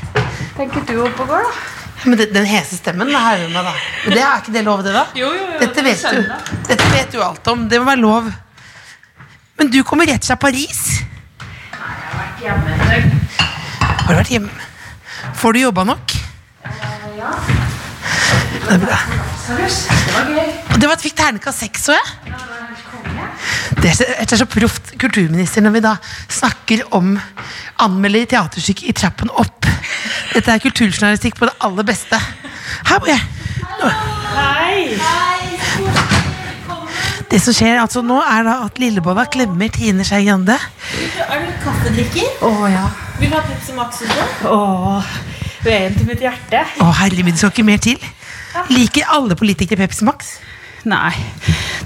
Tenker 0.56 0.84
du 0.86 0.94
opp 1.06 1.20
og 1.24 1.30
går, 1.32 1.46
da? 1.48 1.66
Men 2.04 2.16
det, 2.16 2.30
den 2.32 2.46
hese 2.48 2.78
stemmen 2.78 3.10
det 3.10 3.20
her 3.20 3.42
med, 3.50 3.58
da. 3.66 3.72
Men 4.04 4.14
det 4.16 4.22
er 4.24 4.38
ikke 4.40 4.54
det 4.54 4.62
lov, 4.64 4.82
det, 4.84 4.92
da? 4.96 5.02
Jo, 5.18 5.32
jo, 5.36 5.48
jo, 5.50 5.58
Dette 5.60 5.82
det 5.82 5.84
vet 5.84 6.04
du. 6.06 6.54
Dette 6.70 6.86
vet 6.94 7.12
du 7.12 7.20
alt 7.24 7.50
om. 7.52 7.66
Det 7.68 7.80
må 7.80 7.88
være 7.90 8.00
lov. 8.00 8.30
Men 9.60 9.72
du 9.74 9.82
kommer 9.84 10.08
rett 10.08 10.24
fra 10.24 10.38
Paris. 10.40 10.80
Nei, 11.40 12.30
jeg 12.44 12.54
har 12.54 12.62
vært 12.62 12.86
hjemme. 12.94 13.18
Har 13.80 14.08
du 14.08 14.20
vært 14.22 14.32
hjemme? 14.36 14.70
Får 15.40 15.56
du 15.56 15.62
jobba 15.64 15.84
nok? 15.92 16.16
Ja. 17.18 17.34
Det 18.60 18.78
er 18.78 18.86
bra. 18.86 19.00
Og 19.50 20.76
det 20.80 20.86
var 20.88 20.94
at 20.96 21.02
fikk 21.04 21.16
terningkast 21.18 21.64
seks, 21.64 21.88
så 21.88 21.96
jeg. 21.96 22.06
Det 23.80 23.88
er 23.90 23.96
så, 23.96 24.04
det 24.04 24.32
er 24.34 24.40
så 24.42 24.46
proft 24.50 24.92
kulturminister 25.00 25.64
når 25.64 25.72
vi 25.76 25.82
da 25.84 25.94
snakker 26.30 26.82
om 26.96 27.14
anmelder 27.80 28.26
i 28.26 28.28
teaterstykket 28.30 28.90
i 28.90 28.96
trappen 28.96 29.30
opp. 29.40 29.68
Dette 30.34 30.52
er 30.52 30.62
kulturjournalistikk 30.62 31.38
på 31.38 31.48
det 31.48 31.54
aller 31.64 31.86
beste. 31.88 32.18
Her 32.90 33.00
må 33.00 33.10
jeg. 33.10 33.22
Hei. 34.34 34.98
Det 37.30 37.38
som 37.38 37.54
skjer 37.54 37.78
altså 37.78 38.02
nå, 38.02 38.18
er 38.26 38.42
da 38.46 38.56
at 38.66 38.78
Lillebolla 38.82 39.24
klemmer 39.30 39.70
Tine 39.72 40.04
Skei 40.06 40.24
Grande. 40.26 40.56
Er 40.58 41.44
du 41.46 41.50
kaffedrikker? 41.62 42.40
Å 42.42 42.70
ja. 42.72 42.86
Vil 43.20 43.30
du 43.30 43.36
ha 43.36 43.42
Pepsi 43.46 43.76
Max 43.76 44.02
ute? 44.02 44.24
Åh, 44.50 45.12
veien 45.62 45.94
til 45.94 46.08
mitt 46.10 46.24
hjerte. 46.24 46.64
Å 46.82 46.88
herregud, 47.04 47.30
det 47.30 47.38
skal 47.38 47.54
ikke 47.54 47.68
mer 47.70 47.82
til. 47.86 48.10
Liker 48.70 49.08
alle 49.14 49.36
politikere 49.38 49.80
Pepsi 49.84 50.06
Max? 50.08 50.36
Nei, 50.88 51.12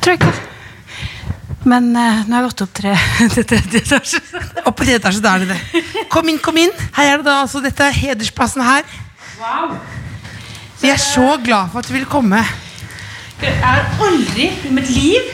tror 0.00 0.14
jeg 0.14 0.20
ikke. 0.20 0.34
Men 1.64 1.90
uh, 1.96 2.24
nå 2.28 2.36
har 2.36 2.42
jeg 2.42 2.50
gått 2.50 2.62
opp 2.66 2.72
tre, 2.76 2.94
til 3.34 3.46
tredje 3.48 3.80
etasje. 3.80 4.20
Opp 4.64 4.76
på 4.76 4.84
tredje 4.84 5.00
etasje, 5.00 5.22
da 5.24 5.34
er 5.36 5.44
det 5.44 5.54
det. 5.54 5.94
Kom 6.12 6.28
inn, 6.30 6.40
kom 6.42 6.58
inn. 6.60 6.72
Her 6.96 7.14
er 7.14 7.22
det 7.22 7.28
da 7.28 7.38
altså 7.44 7.62
dette 7.64 7.86
er 7.88 7.96
hedersplassen 7.96 8.64
her. 8.64 8.84
Vi 10.82 10.92
er 10.92 11.00
så 11.00 11.38
glad 11.44 11.72
for 11.72 11.80
at 11.80 11.88
du 11.88 11.96
vil 11.96 12.06
komme. 12.08 12.42
Jeg 13.40 13.56
har 13.62 13.88
aldri 14.04 14.50
i 14.68 14.72
mitt 14.72 14.92
liv 14.92 15.32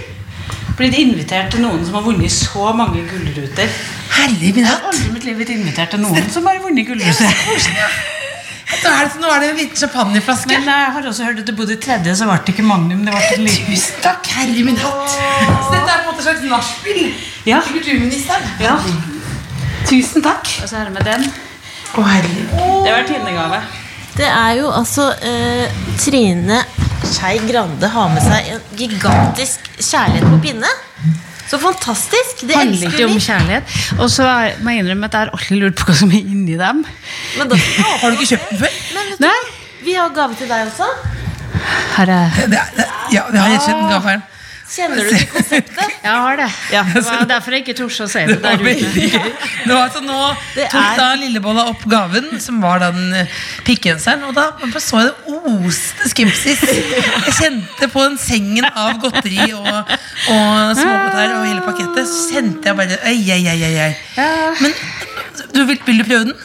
blitt 0.78 0.96
invitert 0.96 1.50
til 1.52 1.64
noen 1.66 1.82
som 1.84 1.98
har 1.98 2.06
vunnet 2.06 2.32
så 2.32 2.70
mange 2.76 3.02
gullruter. 3.10 3.74
Herlig 4.14 4.54
min 4.56 4.70
hatt. 4.70 4.80
Jeg 4.80 4.86
har 4.86 4.94
aldri 4.94 5.10
i 5.10 5.12
mitt 5.18 5.28
liv 5.28 5.42
blitt 5.42 5.52
invitert 5.58 5.92
til 5.94 6.02
noen 6.06 6.32
som 6.32 6.48
har 6.48 6.62
vunnet 6.64 6.88
gullruter. 6.88 8.16
Er 8.90 9.06
det, 9.08 9.20
nå 9.22 9.28
er 9.32 9.40
det 9.42 9.48
en 9.52 9.58
liten 9.60 9.76
champagneflaske. 9.80 10.50
Men 10.50 10.68
jeg 10.70 10.92
har 10.96 11.06
også 11.10 11.24
hørt 11.28 11.38
at 11.42 11.46
du 11.50 11.54
bodde 11.56 11.74
i 11.76 11.80
tredje, 11.82 12.14
så 12.18 12.26
ble 12.28 12.38
det 12.46 12.54
ikke 12.54 12.64
Magnum. 12.66 13.04
Det 13.06 13.14
ble 13.14 13.22
en 13.36 13.44
liten 13.46 13.70
Tusen 13.76 14.02
takk, 14.04 14.26
herre 14.36 14.64
min 14.66 14.80
hatt. 14.80 15.14
Så 15.14 15.70
dette 15.74 15.94
er 15.94 16.02
på 16.02 16.10
en 16.10 16.10
måte 16.10 16.18
et 16.20 16.26
slags 16.28 16.42
nachspiel 16.50 17.00
Ja. 17.46 17.60
til 17.66 17.78
kulturministeren. 17.78 18.50
Ja. 18.60 18.76
Tusen 19.88 20.22
takk. 20.26 20.50
Og 20.62 20.68
så 20.68 20.76
er 20.80 20.90
det 20.90 20.92
med 20.98 21.06
den. 21.08 21.24
Å, 21.96 22.02
herre. 22.06 22.34
Det 22.84 22.92
var 22.92 23.06
tinnegave. 23.08 23.62
Det 24.16 24.26
er 24.28 24.52
jo 24.58 24.68
altså 24.74 25.08
eh, 25.24 25.80
Trine 26.02 26.60
Skei 27.06 27.38
Grande 27.48 27.88
har 27.88 28.10
med 28.12 28.22
seg 28.22 28.50
en 28.56 28.64
gigantisk 28.76 29.70
kjærlighet 29.80 30.26
på 30.28 30.40
pinne. 30.44 30.70
Så 31.50 31.58
fantastisk! 31.58 32.44
Det 32.46 32.54
handler 32.54 32.92
ikke 32.92 33.06
om 33.10 33.16
kjærlighet. 33.18 33.72
Og 33.98 34.10
så 34.12 34.26
må 34.62 34.70
jeg 34.74 34.84
innrømme 34.84 35.08
at 35.10 35.16
jeg 35.16 35.24
har 35.26 35.32
alltid 35.34 35.56
lurt 35.64 35.78
på 35.80 35.88
hva 35.90 35.96
som 35.98 36.12
er 36.14 36.20
inni 36.22 36.54
dem. 36.60 36.84
Men 37.38 37.50
da, 37.50 37.58
Har 37.58 38.10
du 38.12 38.18
ikke 38.20 38.28
kjøpt 38.36 38.52
den 38.52 38.60
før? 38.62 38.76
Nei. 39.24 39.38
vi 39.84 39.94
har 39.98 40.12
gave 40.14 40.36
til 40.38 40.48
deg 40.50 40.68
også. 40.70 40.86
Her 41.96 42.12
er 42.14 42.36
Det, 42.46 42.58
er- 42.60 42.76
det, 42.76 42.86
ja, 43.16 43.24
vi 43.32 43.38
har 43.40 43.50
rett 43.50 43.58
og 43.58 43.66
slett 43.66 43.82
en 43.82 43.90
gave 43.90 44.12
her. 44.14 44.20
Kjenner 44.70 45.00
du 45.02 45.08
til 45.10 45.24
konseptet? 45.32 45.94
Jeg 46.04 46.12
har 46.24 46.36
det. 46.38 46.46
Det 46.70 47.02
var 47.06 47.24
derfor 47.28 47.54
jeg 47.56 47.64
ikke 47.64 47.74
torde 47.80 48.04
å 48.04 48.10
si 48.10 48.20
det 48.28 48.36
Det 48.36 48.42
der 48.44 48.60
ute. 48.62 49.32
var 49.66 49.80
altså 49.88 50.02
Nå 50.04 50.18
tok 50.54 51.00
da 51.00 51.08
Lillebolla 51.18 51.64
opp 51.72 51.82
gaven, 51.90 52.28
som 52.42 52.60
var 52.62 52.78
da 52.84 52.90
den 52.94 53.16
eh, 53.22 53.40
pikkgenseren. 53.66 54.22
Og 54.28 54.36
da 54.36 54.46
så 54.80 55.02
jeg 55.02 55.10
det 55.10 55.40
oste 55.66 56.10
skepsis. 56.12 56.62
Jeg 56.70 57.34
kjente 57.40 57.90
på 57.90 58.04
den 58.06 58.18
sengen 58.22 58.68
av 58.70 58.94
godteri 59.02 59.50
og, 59.58 59.66
og 59.74 60.76
smågodt 60.78 61.18
og 61.40 61.48
hele 61.48 61.64
pakettet. 61.66 62.06
Så 62.12 62.36
kjente 62.36 62.70
jeg 62.70 62.78
bare 62.78 63.00
ei, 63.10 63.18
ei, 63.34 63.42
ei, 63.50 63.74
ei. 63.88 63.90
Men 64.62 64.78
du, 65.50 65.64
vil, 65.66 65.80
vil 65.86 66.02
du 66.02 66.06
prøve 66.06 66.30
den? 66.30 66.38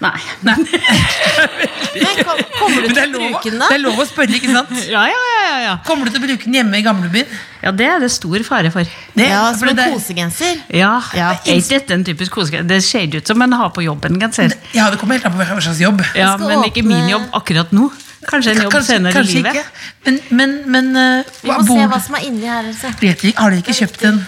Nei. 0.00 0.16
Nei. 0.46 0.54
Men 2.00 2.20
kom- 2.24 2.38
Kommer 2.60 2.84
du 2.86 2.88
til 2.94 3.02
å 3.02 3.20
bruke 3.20 3.50
den, 3.50 3.60
det 3.60 3.74
er 3.76 3.82
lov 3.82 3.98
å 4.00 4.06
spørre, 4.08 4.32
ikke 4.38 4.52
sant? 4.54 4.70
Ja, 4.94 5.02
ja, 5.10 5.20
ja, 5.36 5.58
ja. 5.66 5.74
Kommer 5.86 6.08
du 6.08 6.14
til 6.14 6.22
å 6.22 6.26
bruke 6.26 6.46
den 6.46 6.56
hjemme 6.56 6.80
i 6.80 6.84
gamlebyen? 6.86 7.28
Ja, 7.60 7.72
det 7.76 7.88
er 7.90 8.00
det 8.00 8.08
stor 8.14 8.40
fare 8.46 8.70
for. 8.72 8.88
Det- 9.16 9.28
Ja, 9.28 9.42
Som 9.58 9.68
en 9.72 9.82
kosegenser. 9.94 10.62
Ja, 10.72 10.94
Ja. 11.16 11.32
Er 11.44 11.60
ikke 11.60 11.74
dette 11.76 11.98
en 11.98 12.04
typisk 12.08 12.32
kosegenser? 12.38 12.68
Det 12.72 12.80
ser 12.86 13.12
ut 13.18 13.26
som 13.28 13.42
en 13.44 13.52
har 13.60 13.70
på 13.76 13.84
jobben-genser. 13.84 14.54
Ja, 14.72 14.88
det 14.90 14.98
kommer 15.02 15.18
helt 15.18 15.26
an 15.28 15.36
på 15.36 15.44
hva 15.44 15.60
slags 15.60 15.80
jobb. 15.84 16.00
Ja, 16.16 16.36
men 16.40 16.64
ikke 16.70 16.84
min 16.86 17.08
jobb 17.12 17.28
akkurat 17.36 17.72
nå. 17.76 17.90
Kanskje 18.30 18.52
en 18.52 18.62
jobb 18.66 18.72
Kanskje, 18.74 18.96
senere 18.96 19.12
kanskje 19.16 19.32
i 19.32 19.40
livet. 19.40 19.56
ikke. 19.56 19.64
Men, 20.04 20.18
men, 20.30 20.50
men 20.68 20.90
uh, 20.96 21.30
Vi 21.40 21.48
må 21.50 21.62
se 21.64 21.86
hva 21.88 22.00
som 22.04 22.16
er 22.18 22.26
inni 22.28 22.44
her. 22.48 22.66
Altså. 22.68 22.90
Har 22.92 23.50
dere 23.50 23.62
ikke 23.62 23.76
kjøpt 23.78 24.04
en 24.10 24.18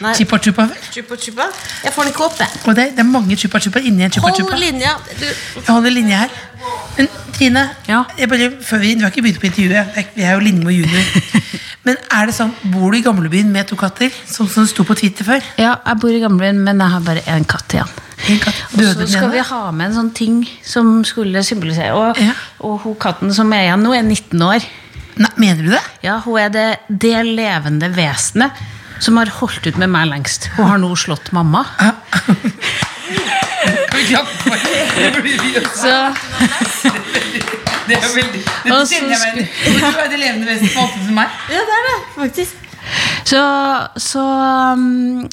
Nei. 0.00 0.14
Chupa 0.16 0.38
Chupa 0.40 0.64
vel? 0.66 0.76
Chupa 0.94 1.16
chupa. 1.20 1.42
Jeg 1.84 1.92
får 1.92 2.02
den 2.06 2.12
ikke 2.14 2.24
opp, 2.24 2.38
jeg. 2.40 2.48
Og 2.66 2.76
det, 2.76 2.84
det 2.96 3.02
er 3.02 3.08
mange 3.08 3.36
Chupa 3.36 3.58
Chupa 3.60 3.80
inni 3.84 4.02
en 4.06 4.10
Chupa 4.10 4.28
Hold 4.30 4.38
Chupa. 4.40 4.56
linja. 4.56 4.94
Du, 5.20 5.24
Jeg 5.26 5.66
holder 5.74 5.90
linje 5.90 6.16
her. 6.16 6.28
Men 6.96 7.08
Trine, 7.36 7.70
Ja. 7.88 8.02
jeg 8.18 8.28
bare, 8.28 8.50
før 8.62 8.78
vi, 8.78 8.94
du 8.94 9.00
har 9.00 9.10
ikke 9.10 9.22
begynt 9.22 9.40
på 9.40 9.46
intervjuet. 9.46 9.94
Det 9.94 10.04
er- 10.04 10.10
Vi 10.14 10.22
er 10.22 10.32
jo 10.32 10.38
Lindmo 10.40 10.70
junior. 10.70 11.04
Men 11.84 11.96
er 12.12 12.26
det 12.26 12.34
sånn, 12.34 12.50
bor 12.72 12.90
du 12.92 12.98
i 12.98 13.02
gamlebyen 13.02 13.48
med 13.52 13.66
to 13.68 13.76
katter? 13.76 14.10
Som, 14.26 14.48
som 14.48 14.64
det 14.64 14.70
sto 14.70 14.84
på 14.84 14.94
Twitter 14.96 15.24
før? 15.24 15.40
Ja, 15.58 15.76
jeg 15.86 16.00
bor 16.00 16.08
i 16.12 16.18
gamlebyen, 16.20 16.58
men 16.60 16.78
jeg 16.78 16.90
har 16.92 17.00
bare 17.00 17.22
én 17.32 17.46
katt 17.48 17.72
igjen. 17.72 17.88
En 18.28 18.38
katt. 18.38 18.54
Og 18.72 18.78
Døde 18.78 18.92
så 18.92 18.98
den 18.98 19.08
skal 19.08 19.30
vi 19.30 19.38
ene? 19.38 19.46
ha 19.48 19.70
med 19.70 19.86
en 19.86 19.94
sånn 19.96 20.10
ting 20.14 20.42
som 20.62 20.90
skulle 21.04 21.40
symbolisere 21.42 21.94
Og, 21.96 22.18
Ja. 22.20 22.32
og 22.60 22.80
hun 22.84 22.94
katten 23.00 23.32
som 23.34 23.50
er 23.52 23.62
igjen 23.70 23.80
nå, 23.82 23.94
er 23.96 24.02
19 24.02 24.42
år. 24.42 24.60
Nei, 25.16 25.30
mener 25.38 25.62
du 25.64 25.70
det? 25.70 25.80
Ja, 26.02 26.18
Hun 26.20 26.38
er 26.38 26.48
det, 26.48 26.78
det 26.90 27.24
levende 27.26 27.88
vesenet 27.96 28.52
som 29.00 29.16
har 29.20 29.30
holdt 29.40 29.66
ut 29.66 29.78
med 29.80 29.90
meg 29.92 30.08
lengst. 30.10 30.50
Hun 30.56 30.68
har 30.68 30.80
nå 30.82 30.92
slått 30.98 31.32
mamma. 31.36 31.64
Så 35.74 35.92
Det 37.88 37.96
er 37.96 38.10
veldig 38.14 38.40
Det 38.40 38.78
kjenner 38.88 39.14
jeg 39.14 39.20
meg 39.20 39.36
igjen 39.36 39.38
i. 39.42 39.46
Du 39.74 40.00
er 40.00 40.10
det 40.12 40.18
levende 40.20 40.48
vesenet 40.48 40.74
på 40.74 40.84
åtte 40.84 41.04
som 41.06 41.14
meg. 41.18 41.38
ja, 41.50 41.62
det 41.68 41.76
er 41.76 41.86
det, 41.88 41.98
faktisk. 42.16 42.66
Så, 43.28 43.40
så 44.00 44.22
um, 44.74 45.26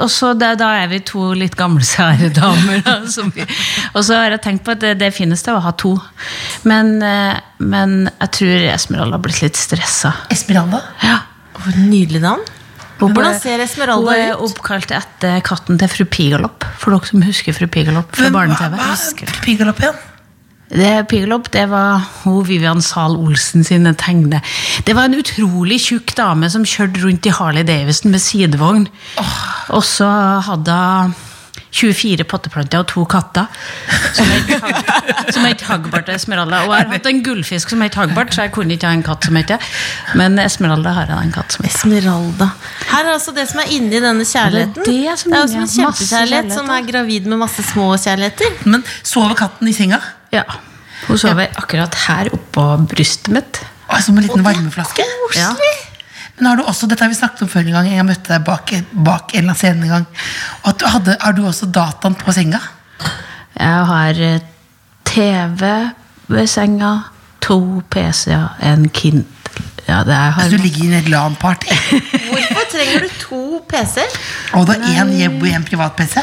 Og 0.00 0.08
så 0.10 0.32
da, 0.38 0.54
da 0.58 0.70
er 0.80 0.88
vi 0.90 1.00
to 1.04 1.26
litt 1.36 1.56
gamle 1.58 1.84
sære 1.84 2.30
damer. 2.34 2.80
Da, 2.86 2.96
som 3.10 3.30
vi, 3.34 3.44
og 3.92 4.00
så 4.06 4.22
har 4.22 4.34
jeg 4.36 4.42
tenkt 4.46 4.64
på 4.66 4.74
at 4.74 4.82
det, 4.84 4.94
det 5.02 5.12
finnes 5.16 5.44
det 5.44 5.52
å 5.52 5.60
ha 5.64 5.74
to. 5.80 5.94
Men, 6.64 6.96
eh, 7.04 7.36
men 7.60 8.08
jeg 8.08 8.30
tror 8.38 8.68
Esmeralda 8.72 9.18
har 9.18 9.24
blitt 9.26 9.42
litt 9.44 9.60
stressa. 9.60 10.14
Esmeralda? 10.32 10.80
Ja. 11.04 11.18
Hvor 11.60 11.76
nydelig 11.84 12.24
navn. 12.24 12.46
Hvordan 13.12 13.36
ser 13.40 13.60
Esmeralda 13.64 14.14
Hun 14.14 14.22
er 14.24 14.32
ut? 14.34 14.48
oppkalt 14.48 14.90
etter 14.94 15.40
katten 15.44 15.78
til 15.78 15.88
fru 15.92 16.04
Pigalopp. 16.08 16.64
For 16.80 16.94
dere 16.94 17.10
som 17.10 17.22
husker 17.26 17.52
fru 17.56 17.66
Pigalopp 17.66 18.14
fra 18.16 18.30
barne-TV. 18.34 18.74
Hva 18.80 18.96
er 18.96 19.38
Pigalopp 19.44 19.82
igjen? 19.84 20.02
Det 20.74 20.92
Pigalopp, 21.10 21.50
det 21.52 21.66
var 21.70 22.00
hun 22.24 22.40
Vivian 22.48 22.80
Zahl 22.82 23.14
Olsen 23.20 23.62
sine 23.66 23.92
tegne. 24.00 24.40
Det 24.86 24.94
var 24.96 25.06
en 25.10 25.18
utrolig 25.20 25.76
tjukk 25.84 26.14
dame 26.16 26.48
som 26.50 26.64
kjørte 26.64 27.02
rundt 27.04 27.26
i 27.28 27.34
Harley 27.36 27.62
Davidson 27.68 28.10
med 28.10 28.22
sidevogn. 28.24 28.88
Og 29.70 29.84
så 29.84 30.08
hadde 30.48 30.78
hun 30.80 31.14
24 31.74 32.26
potteplanter 32.30 32.84
og 32.84 32.88
to 32.92 33.04
katter. 33.10 33.48
Som 34.14 35.46
het 35.46 35.64
Hagbart 35.66 36.08
og 36.08 36.14
Esmeralda. 36.14 36.64
Og 36.68 36.74
jeg 36.74 36.86
har 36.86 36.92
hatt 36.92 37.08
en 37.10 37.22
gullfisk 37.26 37.72
som 37.72 37.82
het 37.84 37.98
Hagbart, 37.98 38.34
så 38.34 38.46
jeg 38.46 38.54
kunne 38.54 38.76
ikke 38.76 38.90
ha 38.90 38.98
en 38.98 39.06
katt 39.06 39.26
som 39.26 39.38
het 39.40 39.50
det. 39.54 39.60
Men 40.18 40.38
Esmeralda 40.42 40.94
har 40.98 41.10
jeg 41.12 41.30
en 41.30 41.34
katt 41.34 41.56
som 41.56 41.66
heter. 41.66 41.80
Esmeralda. 41.80 42.50
Her 42.92 43.08
er 43.08 43.14
altså 43.16 43.34
det 43.36 43.48
som 43.50 43.62
er 43.64 43.72
inni 43.74 44.02
denne 44.02 44.26
kjærligheten. 44.28 44.86
Det 44.86 44.94
er 44.94 45.10
det 45.14 45.18
som 45.20 45.34
det 45.34 45.40
er 45.40 45.48
også 45.48 45.58
en 45.58 45.64
ja. 45.64 45.72
Kjempekjærlighet 45.74 46.24
kjærlighet, 46.24 46.54
som 46.56 46.70
er 46.70 46.86
gravid 46.88 47.28
med 47.30 47.40
masse 47.42 47.64
små 47.70 47.90
kjærligheter. 48.00 48.56
Men 48.70 48.84
sover 49.02 49.36
katten 49.38 49.70
i 49.70 49.74
senga? 49.76 50.00
Ja. 50.34 50.44
Hun 51.08 51.20
sover 51.20 51.52
akkurat 51.60 51.94
her 52.06 52.32
oppå 52.34 52.66
brystet 52.90 53.32
mitt. 53.34 53.62
Som 54.04 54.16
en 54.18 54.24
liten 54.24 54.42
varmeflaske? 54.44 55.04
Ja. 55.36 55.52
Men 56.38 56.46
har 56.50 56.56
du 56.58 56.64
også, 56.66 56.88
dette 56.90 57.04
har 57.04 57.12
vi 57.12 57.14
snakket 57.18 57.42
om 57.46 57.48
før 57.52 57.60
en 57.68 57.76
gang, 57.76 57.88
jeg 57.92 58.04
møtte 58.08 58.32
deg 58.32 58.42
bak, 58.46 58.72
bak 59.06 59.34
en 59.34 59.38
eller 59.38 59.52
annen 59.52 59.60
scene 59.60 59.86
en 59.86 59.92
gang. 59.92 60.06
At 60.66 60.80
du 60.80 60.86
hadde, 60.90 61.14
har 61.22 61.32
du 61.36 61.44
også 61.46 61.68
dataen 61.70 62.16
på 62.18 62.34
senga? 62.34 62.58
Jeg 63.54 63.84
har 63.92 64.18
eh, 64.28 64.40
TV 65.06 65.62
ved 66.34 66.48
senga, 66.50 66.94
to 67.44 67.60
PC-er, 67.92 68.48
en 68.66 68.88
Kindle 68.88 69.28
Ja, 69.84 69.98
det 70.02 70.14
er 70.16 70.32
Altså, 70.40 70.56
du 70.56 70.62
ligger 70.64 70.84
i 70.88 70.98
en 70.98 71.10
LAN-party. 71.12 71.68
Hvorfor 72.30 72.62
trenger 72.72 73.02
du 73.04 73.10
to 73.20 73.40
PC-er? 73.68 74.14
Og 74.56 74.64
det 74.70 74.78
er 74.80 75.02
én 75.04 75.10
jobb 75.20 75.42
og 75.44 75.50
én 75.52 75.66
privat-PC. 75.68 76.22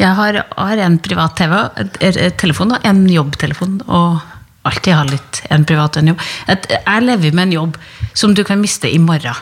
Jeg 0.00 0.14
har, 0.16 0.38
har 0.56 0.80
en 0.86 0.96
privat 1.04 1.36
TV, 1.36 1.52
et- 1.84 2.16
et 2.16 2.38
telefon 2.40 2.72
og 2.72 2.86
en 2.88 3.02
jobbtelefon. 3.12 3.76
Og 3.86 4.22
alltid 4.68 4.94
har 4.96 5.10
litt 5.10 5.42
en 5.52 5.64
privat 5.68 5.96
en 6.00 6.12
jobb. 6.12 6.22
At 6.50 6.68
jeg 6.72 7.04
lever 7.04 7.34
med 7.36 7.48
en 7.48 7.56
jobb 7.58 7.76
som 8.16 8.34
du 8.34 8.42
kan 8.46 8.60
miste 8.62 8.90
i 8.90 9.00
morgen. 9.02 9.36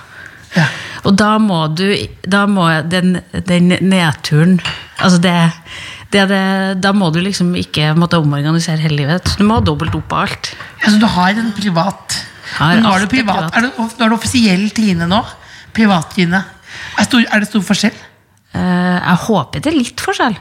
Ja. 0.53 0.67
Og 1.09 1.15
da 1.17 1.39
må 1.41 1.63
du 1.73 1.87
Da 2.29 2.43
må 2.45 2.67
den, 2.85 3.15
den 3.49 3.71
nedturen 3.89 4.59
Altså 5.01 5.17
det, 5.25 5.33
det, 6.13 6.27
det 6.29 6.41
Da 6.85 6.91
må 6.93 7.09
du 7.09 7.23
liksom 7.25 7.55
ikke 7.57 7.95
måtte 7.97 8.21
omorganisere 8.21 8.77
hele 8.85 8.99
livet. 9.01 9.33
Du 9.41 9.47
må 9.49 9.57
ha 9.57 9.65
dobbelt 9.65 9.97
opp 9.97 10.13
av 10.13 10.27
alt. 10.27 10.53
Ja, 10.83 10.91
Så 10.93 11.01
du 11.01 11.09
har 11.09 11.33
en 11.41 11.55
privat 11.57 12.19
Har 12.59 12.83
nå 12.85 12.93
er 12.93 13.07
du 13.07 13.09
privat. 13.15 13.49
privat. 13.49 13.57
Er 13.57 13.65
du, 13.65 13.81
nå 13.81 14.05
er 14.05 14.13
du 14.13 14.19
offisiell 14.19 14.69
Tine 14.77 15.09
nå? 15.09 15.23
Privat-Tine. 15.73 16.43
Er, 17.01 17.07
er 17.23 17.41
det 17.41 17.49
stor 17.49 17.65
forskjell? 17.65 17.97
Uh, 18.53 18.99
jeg 19.01 19.19
håper 19.25 19.63
det 19.65 19.71
er 19.73 19.79
litt 19.79 20.03
forskjell. 20.05 20.37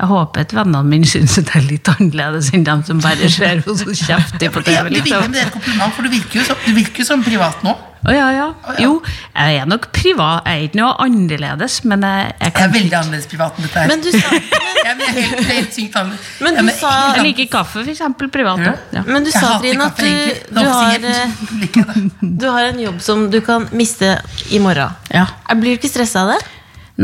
Jeg 0.00 0.08
håper 0.08 0.40
at 0.46 0.52
vennene 0.56 0.80
mine 0.88 1.04
syns 1.08 1.34
det 1.36 1.50
er 1.58 1.64
litt 1.68 1.84
annerledes 1.92 2.46
enn 2.56 2.62
dem 2.64 2.80
som 2.88 3.02
bare 3.04 3.28
ser 3.28 3.58
henne 3.58 3.74
så 3.76 3.92
kjeftig 3.92 4.48
på 4.54 4.62
TV. 4.64 4.88
Liksom. 4.94 5.26
det 5.34 5.42
er 5.44 5.50
kompliment, 5.52 5.92
for 5.92 6.00
du 6.08 6.12
virker 6.14 6.40
jo 6.40 6.44
som, 6.48 6.56
du 6.64 6.72
virker 6.78 7.04
som 7.04 7.20
privat 7.26 7.60
nå. 7.66 7.74
Oh, 8.08 8.14
ja, 8.16 8.30
ja. 8.32 8.46
Jo, 8.80 8.94
jeg 9.36 9.58
er 9.60 9.66
nok 9.68 9.90
privat. 9.92 10.46
Jeg 10.48 10.56
er 10.56 10.62
ikke 10.70 10.78
noe 10.80 10.94
annerledes, 11.04 11.74
men 11.84 12.00
jeg, 12.06 12.30
jeg 12.40 12.52
Jeg 12.54 12.64
er 12.64 12.72
veldig 12.78 12.96
annerledes 12.96 13.26
privat 13.28 13.52
enn 13.60 13.64
dette 13.66 13.76
her. 13.82 13.88
Men 13.90 14.00
du 14.00 14.08
sa, 14.14 14.28
men 16.46 16.56
du 16.56 16.70
sa- 16.78 17.12
Jeg 17.18 17.24
liker 17.26 17.50
kaffe, 17.58 17.74
for 17.82 17.90
eksempel, 17.92 18.30
privat. 18.32 18.56
Ja. 18.64 18.72
Ja. 18.96 19.02
men 19.04 19.20
du 19.28 19.30
Jeg 19.30 19.36
sa 19.36 19.60
Trine, 19.60 19.84
at 19.90 20.00
du, 20.00 20.08
du, 20.48 20.64
har, 20.64 20.96
eh, 21.12 21.28
du 22.40 22.46
har 22.48 22.64
en 22.70 22.80
jobb 22.86 23.04
som 23.04 23.28
du 23.30 23.36
kan 23.44 23.68
miste 23.76 24.16
i 24.48 24.56
morgen. 24.64 24.88
Ja. 25.12 25.26
Jeg 25.50 25.60
Blir 25.60 25.76
du 25.76 25.80
ikke 25.82 25.92
stressa 25.92 26.24
av 26.24 26.32
det? 26.32 26.40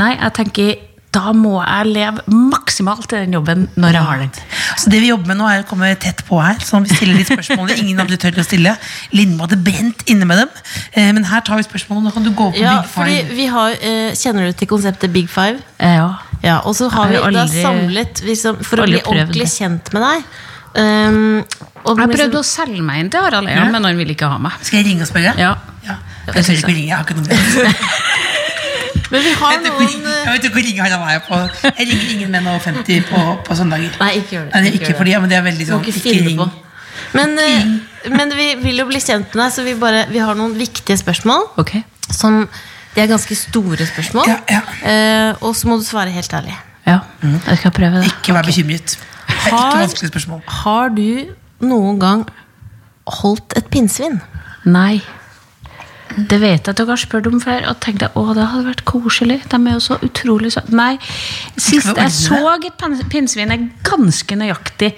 Nei, 0.01 0.17
jeg 0.17 0.33
tenker 0.41 0.86
da 1.17 1.33
må 1.37 1.55
jeg 1.65 1.89
leve 1.95 2.25
maksimalt 2.29 3.13
i 3.17 3.23
den 3.25 3.37
jobben 3.39 3.67
når 3.81 3.97
jeg 3.97 4.05
har 4.11 4.19
den. 4.25 4.33
Så 4.77 4.91
det 4.93 5.01
vi 5.01 5.09
jobber 5.09 5.31
med 5.33 5.39
nå 5.41 5.49
er 5.49 5.63
å 5.63 5.67
komme 5.69 5.89
tett 6.03 6.21
på 6.29 6.39
her, 6.45 6.59
sånn 6.67 6.85
vi 6.85 6.93
stiller 6.93 7.17
litt 7.17 7.31
spørsmål 7.33 7.73
ingen 7.81 8.03
andre 8.05 8.19
tør 8.21 8.37
å 8.43 8.45
stille. 8.47 8.75
Lindmo 9.17 9.47
hadde 9.47 9.59
brent 9.65 10.05
inne 10.13 10.29
med 10.29 10.43
dem. 10.45 10.51
Eh, 10.93 11.09
men 11.17 11.25
her 11.31 11.41
tar 11.47 11.57
vi 11.61 11.65
spørsmålene. 11.67 12.11
Nå 12.11 12.15
kan 12.15 12.27
du 12.27 12.33
gå 12.37 12.51
på 12.53 12.61
Ja, 12.61 12.83
Big 12.83 12.91
fordi 12.93 13.17
Five. 13.23 13.37
vi 13.41 13.47
har, 13.55 13.79
eh, 13.81 14.11
Kjenner 14.17 14.51
du 14.51 14.59
til 14.61 14.69
konseptet 14.71 15.13
Big 15.15 15.31
Five? 15.33 15.63
Ja. 15.81 16.11
Ja, 16.45 16.59
og 16.69 16.77
så 16.77 16.91
har 16.93 17.09
vi 17.09 17.17
aldri, 17.17 17.33
da 17.41 17.47
samlet 17.49 18.21
liksom, 18.27 18.61
For 18.63 18.85
å 18.85 18.87
bli 18.87 19.01
ordentlig 19.09 19.49
kjent 19.57 19.89
med 19.97 20.05
deg. 20.05 20.29
Um, 20.77 21.39
og 21.87 21.97
Jeg 21.97 22.09
liksom- 22.11 22.13
prøvde 22.19 22.41
å 22.43 22.45
selge 22.45 22.83
meg 22.85 23.01
inn 23.01 23.09
til 23.11 23.23
Harald 23.25 23.49
Eia, 23.49 23.65
men 23.73 23.83
han 23.89 23.97
ville 23.97 24.13
ikke 24.13 24.29
ha 24.29 24.37
meg. 24.37 24.53
Skal 24.61 24.83
jeg 24.83 24.91
ringe 24.91 25.07
og 25.07 25.09
spørre? 25.09 25.33
Ja. 25.41 25.55
Ja. 25.87 25.97
Jeg 26.27 26.45
tør 26.45 26.53
ikke 26.53 26.69
å 26.69 26.75
ringe. 26.75 26.91
Jeg 26.91 26.97
har 26.97 27.05
ikke 27.07 27.17
noe 27.17 27.73
Men 29.13 29.23
vi 29.23 29.33
har 29.39 29.59
noen 29.63 29.83
eh, 29.87 30.21
jeg 30.27 30.33
vet 30.35 30.47
ikke 30.49 30.55
hvor 30.57 30.65
ringe 30.67 30.87
han 30.87 31.09
er 31.15 31.21
på. 31.27 31.41
Jeg 31.67 31.89
ringer 31.91 32.13
ingen 32.17 32.31
menn 32.35 32.47
over 32.51 32.63
50 32.65 33.05
på, 33.11 33.25
på 33.47 33.59
søndager. 33.59 33.99
Nei, 34.03 34.13
ikke 34.21 34.37
gjør 34.37 34.47
det. 34.49 34.55
Nei, 34.55 34.73
Ikke 34.73 34.81
ikke 34.91 34.97
fordi, 35.01 35.13
ja, 35.15 35.21
men 35.23 35.31
det 35.33 35.39
er 35.39 35.45
veldig 35.47 35.67
sånn 35.69 35.85
ikke 35.85 36.03
Ikke 36.03 36.25
ring. 36.27 36.41
på. 36.41 36.49
Men, 37.17 37.37
eh, 37.39 37.69
men 38.13 38.33
vi 38.37 38.49
vil 38.63 38.81
jo 38.83 38.87
bli 38.89 39.01
kjent 39.03 39.29
med 39.35 39.43
deg, 39.45 39.53
så 39.55 39.67
vi, 39.67 39.77
bare, 39.79 40.07
vi 40.11 40.23
har 40.23 40.39
noen 40.39 40.57
viktige 40.59 40.97
spørsmål. 40.99 41.51
Okay. 41.63 41.85
Som, 42.11 42.45
de 42.95 43.03
er 43.05 43.11
ganske 43.11 43.37
store 43.39 43.87
spørsmål. 43.89 44.31
Ja, 44.31 44.39
ja. 44.51 44.63
Eh, 44.83 45.45
og 45.45 45.55
så 45.59 45.71
må 45.71 45.79
du 45.81 45.87
svare 45.87 46.13
helt 46.15 46.33
ærlig. 46.35 46.57
Ja, 46.87 47.01
jeg 47.23 47.59
skal 47.61 47.75
prøve 47.75 48.03
det. 48.03 48.11
Ikke 48.13 48.35
vær 48.37 48.47
bekymret. 48.47 48.97
Det 49.27 49.37
er 49.51 49.55
ikke 49.55 49.81
vanskelige 49.83 50.13
spørsmål. 50.13 50.43
Har 50.63 50.91
du 50.95 51.07
noen 51.67 51.99
gang 52.03 52.27
holdt 53.23 53.57
et 53.59 53.67
pinnsvin? 53.71 54.21
Nei. 54.67 55.01
Det 56.17 56.39
vet 56.41 56.63
jeg 56.65 56.73
at 56.73 56.79
dere 56.81 56.95
har 56.95 57.01
spurt 57.01 57.27
om 57.29 57.41
før, 57.43 57.67
og 57.71 57.77
tenkte 57.85 58.09
å, 58.17 58.25
det 58.37 58.47
hadde 58.49 58.71
vært 58.71 58.85
koselig. 58.89 59.43
De 59.53 59.59
er 59.61 59.77
jo 59.77 59.83
så 59.85 59.99
utrolig 60.01 60.53
søte. 60.55 60.73
Nei, 60.77 60.95
sist 61.61 61.91
jeg 61.93 62.15
så 62.15 62.41
et 62.57 62.79
pin- 62.81 63.03
pinnsvin, 63.13 63.53
er 63.53 63.69
ganske 63.85 64.39
nøyaktig. 64.41 64.95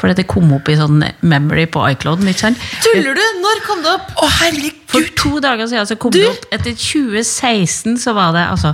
Fordi 0.00 0.14
det 0.16 0.24
kom 0.32 0.48
opp 0.56 0.68
i 0.72 0.78
sånn 0.78 1.02
memory 1.28 1.66
på 1.68 1.82
iCloud. 1.92 2.22
Tuller 2.24 3.18
du? 3.18 3.24
Når 3.42 3.58
kom 3.66 3.82
det 3.84 3.90
opp? 3.92 4.14
Å, 4.16 4.28
herregud! 4.40 4.78
For 4.90 5.04
to 5.14 5.40
dager 5.44 5.68
siden 5.70 5.86
så 5.86 5.94
kom 6.00 6.10
det 6.10 6.24
opp 6.26 6.46
Etter 6.56 6.72
2016 6.74 8.00
så 8.02 8.10
var 8.16 8.32
det 8.34 8.40
altså 8.50 8.72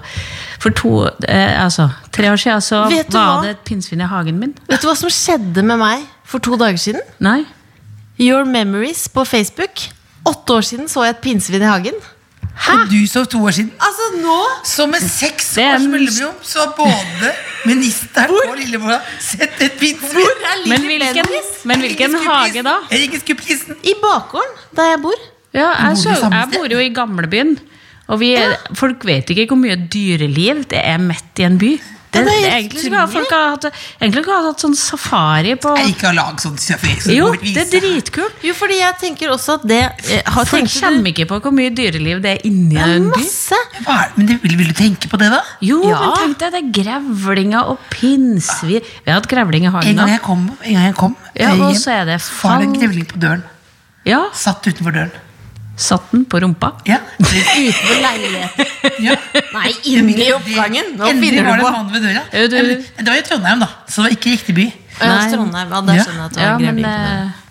For 0.62 0.72
to, 0.72 0.92
eh, 1.28 1.52
altså, 1.60 1.90
tre 2.14 2.30
år 2.32 2.40
siden 2.40 2.62
så 2.64 2.84
var 2.86 3.10
hva? 3.12 3.42
det 3.44 3.50
et 3.50 3.64
pinnsvin 3.68 4.00
i 4.00 4.08
hagen 4.08 4.38
min. 4.40 4.54
Vet 4.70 4.80
du 4.80 4.86
hva 4.88 4.94
som 4.96 5.10
skjedde 5.12 5.62
med 5.66 5.82
meg 5.82 6.06
for 6.24 6.40
to 6.40 6.56
dager 6.56 6.78
siden? 6.80 7.02
Nei? 7.20 7.42
Your 8.22 8.46
Memories 8.48 9.08
på 9.12 9.26
Facebook. 9.28 9.88
Åtte 10.26 10.58
år 10.58 10.66
siden 10.66 10.88
så 10.90 11.04
jeg 11.06 11.16
et 11.16 11.24
pinnsvin 11.24 11.62
i 11.62 11.70
hagen. 11.70 11.98
Hæ? 12.56 12.72
Og 12.72 12.90
du 12.90 12.98
så 13.06 13.24
to 13.28 13.42
år 13.44 13.50
siden. 13.50 13.72
Altså 13.80 14.06
nå 14.22 14.36
Så 14.64 14.86
med 14.88 15.02
seks 15.04 15.50
års 15.60 15.84
mellomrom 15.92 16.36
så 16.42 16.64
har 16.64 16.72
både 16.78 17.32
ministeren 17.68 18.32
og 18.48 18.56
lillebror 18.56 19.02
sett 19.20 19.60
et 19.60 19.76
pinnsvin. 19.80 20.44
Men 20.66 20.86
hvilken, 20.88 21.32
men 21.64 21.84
hvilken 21.84 22.16
hage 22.26 22.64
da? 22.66 22.78
Skuprisen. 23.20 23.76
I 23.84 23.94
bakgården, 24.02 24.54
der 24.76 24.92
jeg 24.94 25.02
bor. 25.02 25.26
Ja, 25.54 25.70
jeg, 25.88 25.98
så, 25.98 26.16
jeg 26.32 26.48
bor 26.54 26.72
jo 26.72 26.78
i 26.80 26.88
gamlebyen. 26.94 27.58
Og 28.06 28.20
vi, 28.20 28.32
folk 28.78 29.04
vet 29.06 29.30
ikke 29.30 29.48
hvor 29.50 29.58
mye 29.60 29.76
dyreliv 29.92 30.64
det 30.70 30.80
er 30.80 30.98
midt 31.02 31.42
i 31.42 31.46
en 31.46 31.58
by. 31.58 31.72
Det, 32.12 32.20
Ja, 32.20 32.24
det 32.24 32.34
er 32.36 32.52
egentlig 32.56 32.80
skulle 32.84 33.00
folk 33.12 33.32
ha 33.34 33.40
hatt, 33.52 33.64
egentlig 34.00 34.22
skulle 34.22 34.36
ha 34.38 34.44
hatt 34.50 34.62
sånn 34.62 34.76
safari 34.78 35.56
på 35.60 35.72
Jeg 35.76 35.90
ikke 35.92 36.06
har 36.08 36.14
lag 36.16 36.38
sånn 36.40 36.54
safari 36.62 37.16
Jo, 37.16 37.26
det 37.42 37.64
er 37.64 37.68
dritkult. 37.74 38.38
Jo, 38.46 38.54
fordi 38.56 38.78
jeg 38.78 38.96
tenker 39.02 39.32
også 39.34 39.56
at 39.58 39.66
det 39.68 39.80
eh, 40.14 40.22
har 40.24 40.48
Folk 40.48 40.70
kommer 40.80 41.10
ikke 41.12 41.26
på 41.28 41.40
hvor 41.44 41.52
mye 41.56 41.74
dyreliv 41.76 42.22
det 42.24 42.36
er 42.38 42.46
inni 42.48 42.78
en 42.80 43.10
by. 43.10 43.18
Masse! 43.20 43.58
Men 44.16 44.30
det, 44.30 44.38
vil, 44.44 44.56
vil 44.62 44.70
du 44.72 44.76
tenke 44.78 45.10
på 45.12 45.20
det, 45.20 45.28
da? 45.34 45.42
Jo, 45.60 45.82
Ja. 45.90 46.00
men 46.00 46.16
tenk 46.22 46.38
deg 46.44 46.56
det 46.56 46.62
er 46.62 46.70
grevlinger 46.80 47.68
og 47.74 47.82
pinnsvin. 47.92 48.80
Vi 49.04 49.10
har 49.10 49.20
hatt 49.20 49.28
grevling 49.30 49.66
i 49.66 49.72
En 49.74 50.00
gang 50.00 50.14
jeg 50.14 50.22
kom, 50.24 50.48
en 50.62 50.72
gang 50.78 50.88
jeg 50.88 50.96
kom 50.96 51.16
Ja, 51.34 51.50
eh, 51.50 51.52
og 51.60 51.68
hjem, 51.74 51.80
så 51.82 51.92
er 51.98 52.04
det 52.14 52.20
var 52.42 52.58
det 52.62 52.70
en 52.70 52.78
grevling 52.80 53.06
på 53.12 53.20
døren. 53.20 53.44
Ja, 54.06 54.24
Satt 54.32 54.62
utenfor 54.66 54.94
døren. 54.94 55.12
Satt 55.76 56.10
den 56.12 56.24
på 56.24 56.40
rumpa. 56.40 56.70
Ja. 56.88 56.98
Utenfor 57.20 57.98
leiligheten. 58.02 58.66
ja. 59.04 59.14
Nei, 59.52 59.72
inni 59.92 60.28
oppgangen! 60.32 60.92
Nå 60.96 61.08
Endelig 61.10 61.34
finner 61.36 61.48
var 61.50 61.56
du 61.56 61.62
det 61.62 61.64
på. 61.64 61.68
en 61.68 61.72
mann 61.76 61.92
ved 61.92 62.02
døra. 62.06 62.22
Ja, 62.32 62.46
du- 62.48 62.56
Men 62.56 63.04
det 63.04 63.08
var 63.12 63.18
i 63.20 63.24
Trondheim, 63.30 63.60
da. 63.60 63.68
Så 63.88 63.96
det 64.02 64.04
var 64.06 64.14
ikke 64.16 64.30
riktig 64.36 64.54
by. 64.56 64.66
Ja, 65.00 65.08
Nei. 65.10 65.26
Trondheim. 65.34 65.74
Ja, 65.74 65.80
der 65.88 65.98
skjønner 66.00 66.22
jeg 66.22 66.24
at 66.24 66.34
det 66.34 66.42
Ja, 66.42 66.52
var 66.52 66.58
men 66.58 66.76
på 66.76 66.82
det. 66.82 67.26
eh, 67.26 67.42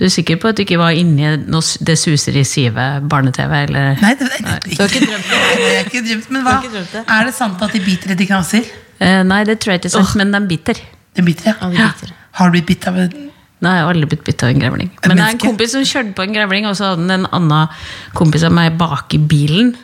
du 0.00 0.04
er 0.06 0.08
sikker 0.14 0.36
på 0.40 0.48
at 0.48 0.56
du 0.56 0.62
ikke 0.64 0.78
var 0.80 0.90
inni 0.96 1.26
noe 1.36 1.60
Det 1.84 1.98
suser 2.00 2.36
i 2.40 2.44
sivet 2.48 3.08
barne-TV, 3.12 3.52
eller? 3.68 3.98
Nei, 4.00 4.14
det, 4.16 4.30
det, 4.32 4.38
det, 4.64 4.76
Du 4.78 4.82
har 4.82 4.88
ikke 4.88 5.02
drømt 5.04 5.26
det? 5.28 5.40
Nei, 5.40 5.56
det 5.60 5.74
har 5.76 5.90
ikke 5.90 6.04
drømt. 6.08 6.30
Men 6.30 6.42
hva? 6.46 6.54
Drømt 6.64 6.92
det? 6.96 7.02
Er 7.18 7.24
det 7.28 7.34
sant 7.36 7.60
at 7.66 7.72
de 7.76 7.80
biter 7.84 8.14
etter 8.16 8.26
knaser? 8.30 8.64
Eh, 9.00 9.22
nei, 9.28 9.42
det 9.44 9.58
tror 9.60 9.74
jeg 9.76 9.82
ikke 9.82 9.92
er 9.92 9.96
sant, 9.98 10.14
men 10.16 10.32
de 10.32 10.40
biter. 10.48 10.80
De 11.16 11.22
biter, 11.22 11.44
Ja, 11.52 11.68
ja. 11.68 11.68
de 11.68 11.92
biter. 11.92 12.14
Har 12.32 12.48
du 12.48 12.52
blitt 12.56 12.66
bitt 12.72 12.86
av 12.88 12.96
en 12.96 13.30
Jeg 13.60 13.84
har 13.84 13.92
aldri 13.92 14.08
blitt 14.08 14.24
bitt 14.24 14.42
av 14.44 14.50
en 14.54 14.62
grevling. 14.62 14.90
Men 15.04 15.18
det 15.18 15.24
er 15.24 15.34
en 15.34 15.42
kompis 15.42 15.74
som 15.76 15.84
kjørte 15.84 16.14
på 16.16 16.24
en 16.24 16.34
grevling, 16.36 16.66
og 16.68 16.76
så 16.78 16.92
hadde 16.92 17.04
han 17.04 17.14
en 17.18 17.26
annen 17.36 17.82
kompis 18.16 18.46
av 18.48 18.54
meg 18.56 18.78
bak 18.80 19.12
i 19.16 19.20
bilen. 19.20 19.74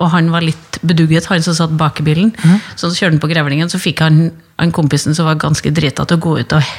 Og 0.00 0.08
han 0.14 0.30
var 0.32 0.44
litt 0.44 0.78
bedugget, 0.80 1.28
han 1.28 1.44
som 1.44 1.56
satt 1.56 1.74
bak 1.76 2.00
i 2.00 2.06
bilen. 2.06 2.30
Mm. 2.40 2.62
Så 2.72 2.88
så 2.88 2.94
kjørte 2.94 3.18
han 3.18 3.20
på 3.20 3.28
grevlingen, 3.34 3.68
så 3.68 3.80
fikk 3.80 4.00
han, 4.00 4.30
han 4.56 4.72
kompisen 4.72 5.16
som 5.16 5.28
var 5.28 5.36
ganske 5.42 5.72
drita, 5.76 6.06
til 6.08 6.16
å 6.16 6.24
gå 6.24 6.38
ut 6.40 6.56
og 6.56 6.72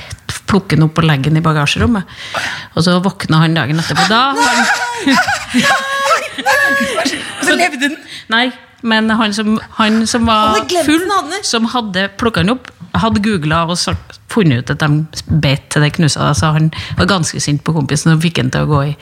plukke 0.50 0.76
den 0.76 0.88
opp 0.88 0.98
og 0.98 1.06
legge 1.06 1.30
den 1.30 1.38
i 1.38 1.46
bagasjerommet. 1.46 2.18
Og 2.74 2.86
så 2.88 2.98
våkna 3.04 3.44
han 3.44 3.56
dagen 3.56 3.80
etterpå. 3.84 4.08
Da 4.10 4.34
han 4.34 4.66
Og 7.42 7.46
så 7.48 7.56
levde 7.56 7.86
den! 7.86 7.96
Nei, 8.34 8.48
men 8.82 9.10
han 9.10 9.34
som, 9.34 9.56
han 9.78 10.06
som 10.10 10.26
var 10.26 10.62
full, 10.86 11.04
han. 11.10 11.34
som 11.46 11.68
hadde 11.74 12.08
plukka 12.18 12.44
den 12.44 12.56
opp, 12.56 12.72
hadde 12.98 13.24
googla 13.24 13.64
og 13.70 13.78
sagt, 13.80 14.20
funnet 14.32 14.64
ut 14.64 14.74
at 14.74 14.84
de 14.84 15.28
bet 15.44 15.68
til 15.74 15.84
det 15.86 15.94
knusa. 15.98 16.32
Så 16.38 16.54
han 16.56 16.72
var 16.98 17.10
ganske 17.12 17.42
sint 17.44 17.64
på 17.68 17.76
kompisen 17.76 18.14
og 18.14 18.22
fikk 18.24 18.42
han 18.42 18.52
til 18.54 18.66
å 18.66 18.72
gå 18.72 18.84
i, 18.92 18.94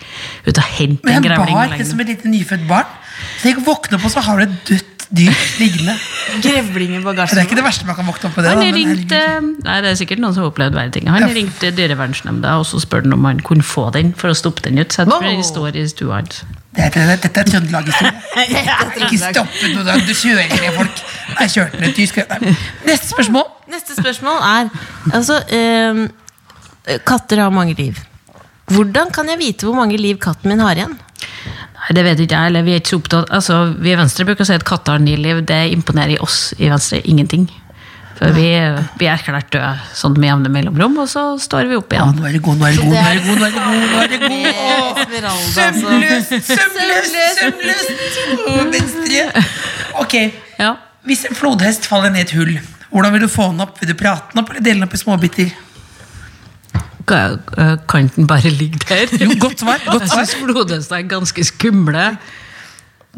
ut 0.47 0.55
og 0.55 0.65
hente 0.77 1.09
en 1.09 1.25
grevling. 1.25 1.27
grevling. 1.29 1.57
og 1.57 1.73
bar 1.73 1.77
det 1.77 1.89
som 1.89 2.03
et 2.03 2.13
lite 2.13 2.31
nyfødt 2.31 2.65
barn. 2.69 2.97
Tenk 3.43 3.61
å 3.61 3.67
våkne 3.67 3.99
opp, 3.99 4.07
og 4.07 4.13
så 4.13 4.23
har 4.25 4.39
du 4.39 4.47
et 4.47 4.57
dødt 4.69 4.88
dyr 5.09 5.33
liggende. 5.59 5.95
Grevling 6.43 6.91
i 6.95 6.99
Det 7.01 7.23
er 7.25 7.41
ikke 7.41 7.57
det 7.57 7.63
verste 7.65 7.85
man 7.87 7.95
kan 7.97 8.05
våkne 8.05 8.29
opp 8.29 8.35
på 8.37 8.43
det. 8.45 8.49
Han 8.51 8.59
da, 8.59 8.65
men 8.65 8.75
ringte. 8.77 9.21
Nei, 9.65 9.77
det 9.81 9.89
er 9.91 9.97
sikkert 9.97 10.21
noen 10.21 10.35
som 10.35 10.43
har 10.43 10.51
opplevd 10.51 10.75
verre 10.77 10.91
ting. 10.93 11.07
Han 11.09 11.21
Ja. 11.25 11.27
ringte 11.33 11.71
dyrevernsnemnda 11.73 12.57
og 12.59 12.65
så 12.69 12.79
spurte 12.79 13.09
han 13.09 13.13
om 13.17 13.25
han 13.25 13.39
kunne 13.39 13.63
få 13.65 13.91
den 13.91 14.13
for 14.13 14.29
å 14.29 14.35
stoppe 14.37 14.61
den 14.61 14.77
ut. 14.77 14.93
Så 14.93 15.01
jeg 15.03 15.07
tror 15.09 15.23
Wow. 15.25 15.41
står 15.43 15.75
i 15.75 15.87
stua 15.87 16.13
hans. 16.21 16.43
Dette, 16.75 16.99
dette, 17.01 17.21
dette 17.27 17.39
er 17.39 17.43
Trøndelag-historie. 17.43 18.13
Ikke 19.01 19.17
stoppe 19.17 19.71
noe 19.73 19.83
dag, 19.83 20.05
du 20.05 20.13
kjører 20.13 20.47
ned 20.61 20.75
folk. 20.77 21.01
Jeg 21.39 21.49
kjørte 21.49 21.79
ned 21.81 21.95
tysk. 21.95 22.19
Neste 22.85 23.07
spørsmål. 23.09 23.47
Neste 23.69 23.95
spørsmål 23.97 24.37
er 24.45 24.69
altså, 25.13 25.41
eh, 25.49 26.99
Katter 27.05 27.41
har 27.41 27.49
mange 27.49 27.73
liv. 27.77 27.97
Hvordan 28.69 29.09
kan 29.11 29.27
jeg 29.27 29.39
vite 29.39 29.65
hvor 29.65 29.75
mange 29.75 29.97
liv 29.97 30.17
katten 30.21 30.49
min 30.53 30.59
har 30.61 30.75
igjen? 30.77 30.93
Det 31.89 32.03
vet 32.05 32.19
ikke 32.21 32.35
jeg. 32.37 32.51
Eller 32.51 32.61
vi 32.67 32.73
er 32.75 32.81
ikke 32.83 32.91
så 32.93 32.99
opptatt 33.01 33.31
altså, 33.33 33.55
Vi 33.81 33.89
i 33.93 33.97
Venstre 33.97 34.25
bruker 34.27 34.45
å 34.45 34.49
si 34.49 34.53
at 34.53 34.63
katter 34.67 34.97
har 34.97 35.01
ni 35.01 35.15
liv. 35.17 35.39
Det 35.49 35.57
imponerer 35.73 36.15
i 36.17 36.19
oss 36.21 36.53
i 36.59 36.69
Venstre 36.69 37.01
ingenting. 37.09 37.47
For 38.19 38.33
vi, 38.35 38.49
vi 38.99 39.07
er 39.07 39.13
erklært 39.15 39.47
døde 39.53 39.69
sånn 39.95 40.17
med 40.19 40.27
jevne 40.27 40.49
mellomrom, 40.51 40.97
og 40.99 41.07
så 41.07 41.21
står 41.39 41.69
vi 41.69 41.77
opp 41.79 41.93
Ja, 41.95 42.01
igjen. 42.03 42.17
nå 42.19 42.25
er 42.27 42.33
det 42.35 42.41
god, 42.43 42.57
nå 42.59 42.65
er 42.67 42.73
det 42.75 42.81
god, 42.83 42.91
nå 42.91 42.99
er 42.99 43.15
det 43.15 43.21
god. 43.23 43.37
Nå 43.39 43.45
er 43.45 43.53
det 43.53 43.61
god, 43.63 43.85
nå 43.93 44.01
er 44.01 44.09
det 44.11 44.19
god. 44.25 44.49
Åh, 44.49 44.99
Esmeralda, 45.05 45.29
altså. 45.37 45.69
Sømløst, 45.71 46.49
sømløst, 46.49 47.15
sømløst! 47.39 48.73
Venstre. 48.75 49.45
Ok, 50.03 50.15
Ja. 50.59 50.73
hvis 51.07 51.23
en 51.29 51.35
flodhest 51.39 51.87
faller 51.87 52.11
ned 52.11 52.19
i 52.19 52.27
et 52.27 52.35
hull, 52.35 52.53
hvordan 52.91 53.15
vil 53.15 53.21
du 53.23 53.29
få 53.31 53.47
den 53.53 53.63
opp? 53.63 53.79
Vil 53.79 53.93
du 53.93 53.95
prate 53.95 54.33
den 54.33 54.43
opp, 54.43 54.49
eller 54.51 54.61
dele 54.67 54.81
den 54.81 54.89
opp 54.89 54.93
i 54.93 54.99
småbiter? 54.99 55.55
Kan 57.09 57.39
øh, 57.57 58.09
den 58.15 58.27
bare 58.27 58.49
ligge 58.49 58.79
der? 58.89 59.07
Jo, 59.23 59.31
godt 59.41 59.59
svar, 59.59 59.79
godt 59.91 60.01
Jeg 60.01 60.09
svar. 60.13 60.23
syns 60.25 60.35
flodhester 60.43 60.95
er 60.95 61.07
ganske 61.09 61.43
skumle. 61.43 62.05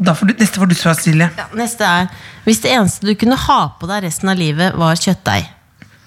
Da 0.06 0.12
får 0.16 0.26
du, 0.26 0.34
neste 0.40 0.58
får 0.60 0.70
du 0.70 0.74
svare, 0.74 0.94
Silje. 0.96 1.30
Ja, 1.38 1.44
neste 1.54 1.84
er 1.84 2.06
Hvis 2.44 2.58
det 2.64 2.72
eneste 2.72 3.06
du 3.06 3.14
kunne 3.14 3.36
ha 3.36 3.58
på 3.80 3.86
deg 3.90 4.06
resten 4.06 4.28
av 4.32 4.36
livet, 4.40 4.72
var 4.80 4.96
kjøttdeig. 4.96 5.44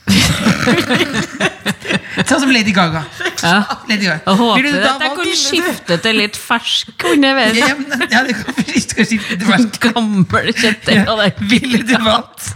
Sånn 2.29 2.39
som 2.45 2.51
Lady 2.53 2.71
Gaga. 2.75 3.01
Ja. 3.41 3.55
Lady 3.89 4.05
Gaga. 4.07 4.21
Jeg 4.25 4.39
håper 4.39 4.63
du 4.65 4.71
da 4.75 4.91
at 4.95 5.03
jeg 5.05 5.13
kunne 5.19 5.35
skifte 5.41 5.97
til 6.05 6.17
litt 6.21 6.39
fersk 6.39 7.05
underveis. 7.11 7.57
Ja, 7.59 7.69
men- 7.79 8.05
ja, 8.11 8.21
det 8.27 8.35
kan 8.39 8.57
vi 8.61 8.83
skal 8.83 9.09
skifte 9.09 9.37
til 9.41 9.49
fersk. 9.49 9.79
Gammel 9.89 10.51
kjøttdeig. 10.55 10.95
Ja, 11.01 11.05
og 11.11 11.21
det 11.23 11.49
Ville 11.51 11.81
du 11.83 11.93
valgt 12.05 12.49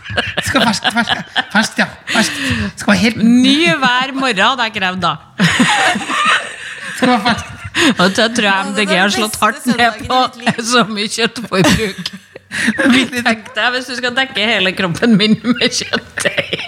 Skal 0.47 0.63
ferskt, 0.63 0.89
ferskt, 0.95 1.35
ferskt, 1.53 1.81
ja. 1.83 1.89
Ferskt. 2.13 2.41
Skal 2.79 2.93
være 2.93 3.01
helt 3.03 3.23
Ny 3.23 3.57
hver 3.83 4.15
morgen, 4.15 4.57
det 4.59 4.69
jeg 4.69 4.77
krevd, 4.79 5.03
da. 5.03 5.15
Skal 6.95 7.13
være 7.13 7.21
ferskt. 7.27 7.55
Og 7.99 8.15
det 8.15 8.25
tror 8.35 8.47
jeg 8.49 8.71
MDG 8.73 8.95
har 8.97 9.13
slått 9.13 9.37
hardt 9.43 9.67
ned 9.69 10.01
på 10.09 10.23
så 10.71 10.83
mye 10.89 11.11
kjøttforbruk. 11.11 12.09
Tenk 13.29 13.51
deg 13.55 13.67
hvis 13.75 13.87
du 13.91 13.93
skal 13.99 14.15
dekke 14.17 14.47
hele 14.49 14.71
kroppen 14.77 15.13
min 15.19 15.35
med 15.45 15.69
kjøttdeig. 15.69 16.58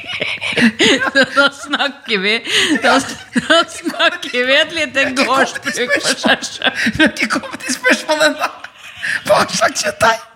Da 1.38 1.45
snakker 1.56 2.19
vi 2.24 2.34
Da, 2.84 2.95
da 3.47 3.60
snakker 3.69 4.45
vi 4.50 4.58
et 4.60 4.74
lite 4.78 5.06
gårdsbruk 5.21 5.95
for 6.02 6.19
seg 6.26 6.45
sjøl. 6.47 6.76
Vi 6.97 7.04
har 7.04 7.13
ikke 7.13 7.30
kommet 7.38 7.63
til 7.65 7.78
spørsmålet 7.78 8.28
ennå. 8.32 8.50
Hva 9.30 9.39
slags 9.50 9.86
kjøttdeig? 9.86 10.28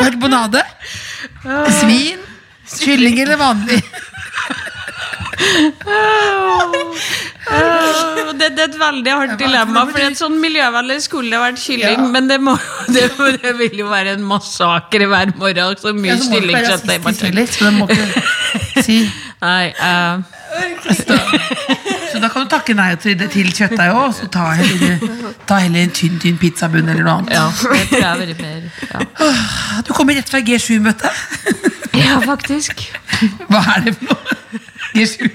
Karbonade? 0.00 0.62
Svin? 1.80 2.24
Kylling 2.78 3.20
eller 3.24 3.38
vanlig? 3.40 3.80
Det, 8.38 8.48
det 8.54 8.60
er 8.62 8.68
et 8.68 8.76
veldig 8.80 9.12
hardt 9.14 9.38
dilemma. 9.40 9.84
For 9.90 10.02
et 10.04 10.18
sånn 10.18 10.36
miljøvennlig 10.42 10.98
skulle 11.06 11.30
det 11.32 11.40
vært 11.42 11.60
kylling, 11.62 12.02
Ja. 12.04 12.08
men 12.14 12.28
det, 12.30 12.36
må, 12.44 12.54
det, 12.94 13.06
det 13.42 13.54
vil 13.58 13.78
jo 13.82 13.88
være 13.90 14.16
en 14.18 14.24
massakre 14.28 15.08
hver 15.10 15.32
morgen. 15.40 15.78
Så 15.80 15.94
mye 15.96 16.12
Ja, 16.12 16.18
si 18.84 18.98
Nei, 19.42 19.70
uh... 19.78 20.22
Så 22.12 22.18
da 22.22 22.28
kan 22.32 22.46
du 22.46 22.48
takke 22.50 22.74
nei 22.74 22.94
til, 23.00 23.20
til 23.30 23.50
kjøttdeig 23.52 23.92
òg, 23.92 24.14
så 24.16 24.28
ta 24.32 24.46
heller, 24.58 25.02
ta 25.48 25.60
heller 25.62 25.84
en 25.84 25.92
tynn 25.94 26.16
tynn 26.22 26.38
pizzabunn 26.40 26.88
eller 26.88 27.04
noe 27.04 27.18
annet. 27.20 27.34
Ja, 27.36 27.44
det 27.52 27.58
tror 27.60 27.74
jeg 27.98 28.06
har 28.06 28.22
mer 28.40 28.62
ja. 28.88 29.82
Du 29.86 29.92
kommer 29.92 30.16
rett 30.18 30.30
fra 30.32 30.40
G7-møtet. 30.40 31.12
ja, 32.00 32.16
faktisk. 32.24 32.88
Hva 33.50 33.62
er 33.76 33.86
det 33.88 33.98
for 33.98 34.14
noe? 34.14 34.62
G7. 34.96 35.28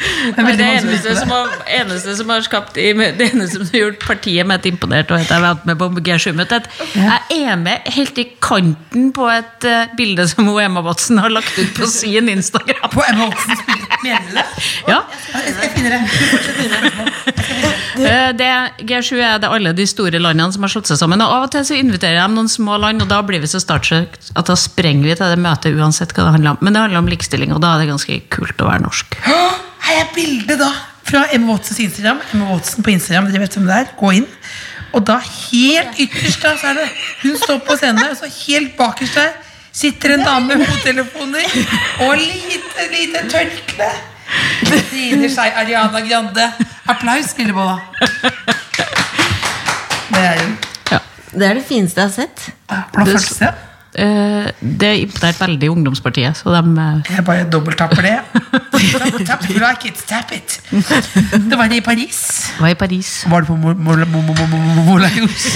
Det 0.00 0.44
er 0.44 0.56
Det, 0.56 0.68
eneste, 0.80 1.14
som 1.18 1.32
har, 1.34 1.50
eneste 1.80 2.14
som 2.16 2.30
har 2.32 2.44
skapt 2.46 2.74
Det 3.20 3.26
eneste 3.26 3.58
som 3.58 3.66
har 3.68 3.82
gjort 3.84 4.06
partiet 4.06 4.48
mitt 4.48 4.68
imponert 4.68 5.12
og 5.12 5.20
at 5.20 5.28
jeg 5.28 5.36
har 5.36 5.44
vært 5.44 5.66
med 5.68 5.80
på 5.80 5.90
G7-møtet, 6.06 6.68
jeg 6.94 7.42
er 7.50 7.60
med 7.60 7.90
helt 7.94 8.18
i 8.20 8.26
kanten 8.42 9.10
på 9.16 9.28
et 9.32 9.68
eh, 9.68 9.92
bilde 9.98 10.26
som 10.30 10.48
Emma 10.60 10.82
Watson 10.84 11.20
har 11.20 11.32
lagt 11.32 11.58
ut 11.58 11.72
på 11.76 11.88
sin 11.90 12.28
Instagram. 12.32 12.90
På 12.92 13.04
Emma 13.06 13.28
Watsons 13.30 13.64
det? 14.00 14.44
Ja, 14.88 15.02
Jeg, 15.34 15.70
finner 15.74 15.90
det. 15.90 16.00
Eh, 18.00 18.30
G7 18.86 19.18
er 19.20 19.40
det 19.42 19.50
alle 19.50 19.72
de 19.76 19.84
store 19.88 20.20
landene 20.22 20.52
som 20.54 20.64
har 20.64 20.72
slått 20.72 20.88
seg 20.90 21.00
sammen. 21.00 21.20
Og 21.20 21.34
Av 21.34 21.48
og 21.48 21.52
til 21.52 21.66
så 21.68 21.76
inviterer 21.76 22.20
de 22.22 22.36
noen 22.36 22.48
små 22.48 22.78
land, 22.80 23.02
og 23.04 23.10
da 23.10 23.20
blir 23.26 23.42
vi 23.42 23.50
så 23.50 23.60
startsøkt 23.62 24.32
at 24.34 24.48
da 24.48 24.56
sprenger 24.58 25.04
vi 25.08 25.16
til 25.18 25.34
det 25.34 25.40
møtet 25.42 25.76
uansett 25.76 26.14
hva 26.16 26.28
det 26.28 26.36
handler 26.38 26.54
om. 26.54 26.62
Men 26.64 26.76
det 26.76 26.84
handler 26.86 27.02
om 27.02 27.10
likestilling, 27.10 27.52
og 27.54 27.60
da 27.64 27.74
er 27.74 27.84
det 27.84 27.90
ganske 27.92 28.22
kult 28.32 28.64
å 28.64 28.70
være 28.70 28.86
norsk. 28.86 29.20
Her 29.86 30.02
er 30.04 30.10
bildet 30.14 30.58
da 30.60 30.70
fra 31.10 31.24
Emma 31.34 31.52
Watsons 31.52 31.80
Instagram. 31.82 32.20
Emma 32.34 32.52
Watson 32.52 32.84
på 32.86 32.92
Instagram, 32.94 33.30
dere 33.30 33.44
vet 33.44 33.56
hvem 33.58 33.66
det 33.70 33.76
er. 33.76 33.92
Gå 33.98 34.12
inn. 34.20 34.26
Og 34.92 35.04
da 35.06 35.18
helt 35.22 36.00
ytterst 36.02 36.42
da, 36.42 36.56
så 36.58 36.72
er 36.72 36.80
det 36.80 36.88
Hun 37.22 37.36
står 37.38 37.60
på 37.66 37.76
scenen, 37.78 38.10
og 38.10 38.16
så 38.18 38.30
helt 38.46 38.76
bakerst 38.78 39.18
der 39.20 39.30
sitter 39.72 40.16
en 40.16 40.24
dame 40.26 40.56
med 40.58 40.66
hodetelefoner 40.66 41.52
og 42.06 42.16
lite, 42.18 42.86
lite 42.90 43.22
tørkle. 43.30 43.90
Triner 44.66 45.30
seg 45.30 45.54
Ariana 45.62 46.02
Grande. 46.06 46.50
Applaus, 46.90 47.34
Lillebolla. 47.38 47.78
Det 50.10 50.24
er 50.26 50.42
hun. 50.42 50.56
Det 51.30 51.46
er 51.46 51.54
det 51.54 51.64
fineste 51.68 52.00
jeg 52.00 52.08
har 52.08 52.14
sett. 52.14 52.48
Hvordan 52.66 53.06
føles 53.06 53.42
det? 53.92 54.04
Eh, 54.04 54.50
det 54.80 54.90
imponerte 55.02 55.40
veldig 55.42 55.68
Ungdomspartiet, 55.72 56.36
så 56.38 56.52
de 56.54 56.74
eh, 56.78 57.10
Jeg 57.16 57.24
bare 57.26 57.46
dobbelttapper 57.50 58.02
det. 58.06 58.18
Tap, 59.26 59.42
like 59.50 59.88
it, 59.90 59.98
tap 60.08 60.30
it. 60.32 60.60
Det 60.70 61.58
var 61.58 61.68
det 61.68 61.80
i 61.80 61.84
Paris. 61.84 62.20
var 62.60 62.70
i 62.70 62.74
Paris. 62.78 63.10
Var 63.28 63.42
det 63.42 63.48
på 63.50 63.56
Mo- 63.58 63.74
Mo- 63.74 63.96
Mo- 63.98 64.22
Mo- 64.22 64.36
Mo- 64.38 64.46
Mo- 64.54 64.84
Molaus? 64.86 65.48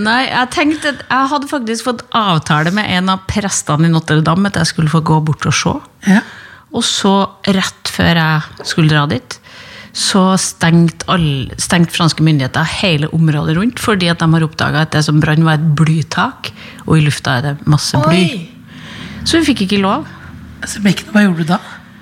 Nei, 0.00 0.20
jeg 0.28 0.50
tenkte 0.54 0.92
jeg 0.98 1.30
hadde 1.32 1.48
faktisk 1.50 1.86
fått 1.88 2.04
avtale 2.16 2.72
med 2.74 2.90
en 2.98 3.08
av 3.14 3.22
prestene 3.30 3.88
i 3.88 3.92
Notre-Dame 3.92 4.50
at 4.50 4.60
jeg 4.60 4.72
skulle 4.74 4.92
få 4.92 5.00
gå 5.06 5.20
bort 5.24 5.46
og 5.48 5.54
se. 5.56 5.74
Ja. 6.10 6.20
Og 6.74 6.84
så, 6.86 7.14
rett 7.50 7.90
før 7.90 8.18
jeg 8.20 8.66
skulle 8.68 8.92
dra 8.92 9.06
dit, 9.10 9.38
så 9.92 10.36
stengte, 10.38 11.06
all- 11.10 11.50
stengte 11.58 11.94
franske 11.96 12.22
myndigheter 12.22 12.64
hele 12.80 13.08
området 13.16 13.56
rundt, 13.58 13.82
fordi 13.82 14.08
at 14.12 14.20
de 14.22 14.28
har 14.32 14.46
oppdaga 14.46 14.84
at 14.86 14.92
det 14.94 15.04
som 15.04 15.20
brant, 15.20 15.44
var 15.44 15.58
et 15.58 15.74
blytak, 15.76 16.52
og 16.86 16.96
i 16.98 17.04
lufta 17.04 17.38
er 17.38 17.46
det 17.48 17.66
masse 17.66 17.98
bly. 18.06 18.22
Så 19.24 19.40
vi 19.40 19.50
fikk 19.50 19.66
ikke 19.66 19.82
lov. 19.82 20.06
Altså, 20.62 20.80
hva 20.84 21.24
gjorde 21.24 21.44
du 21.44 21.52
da? 21.52 21.58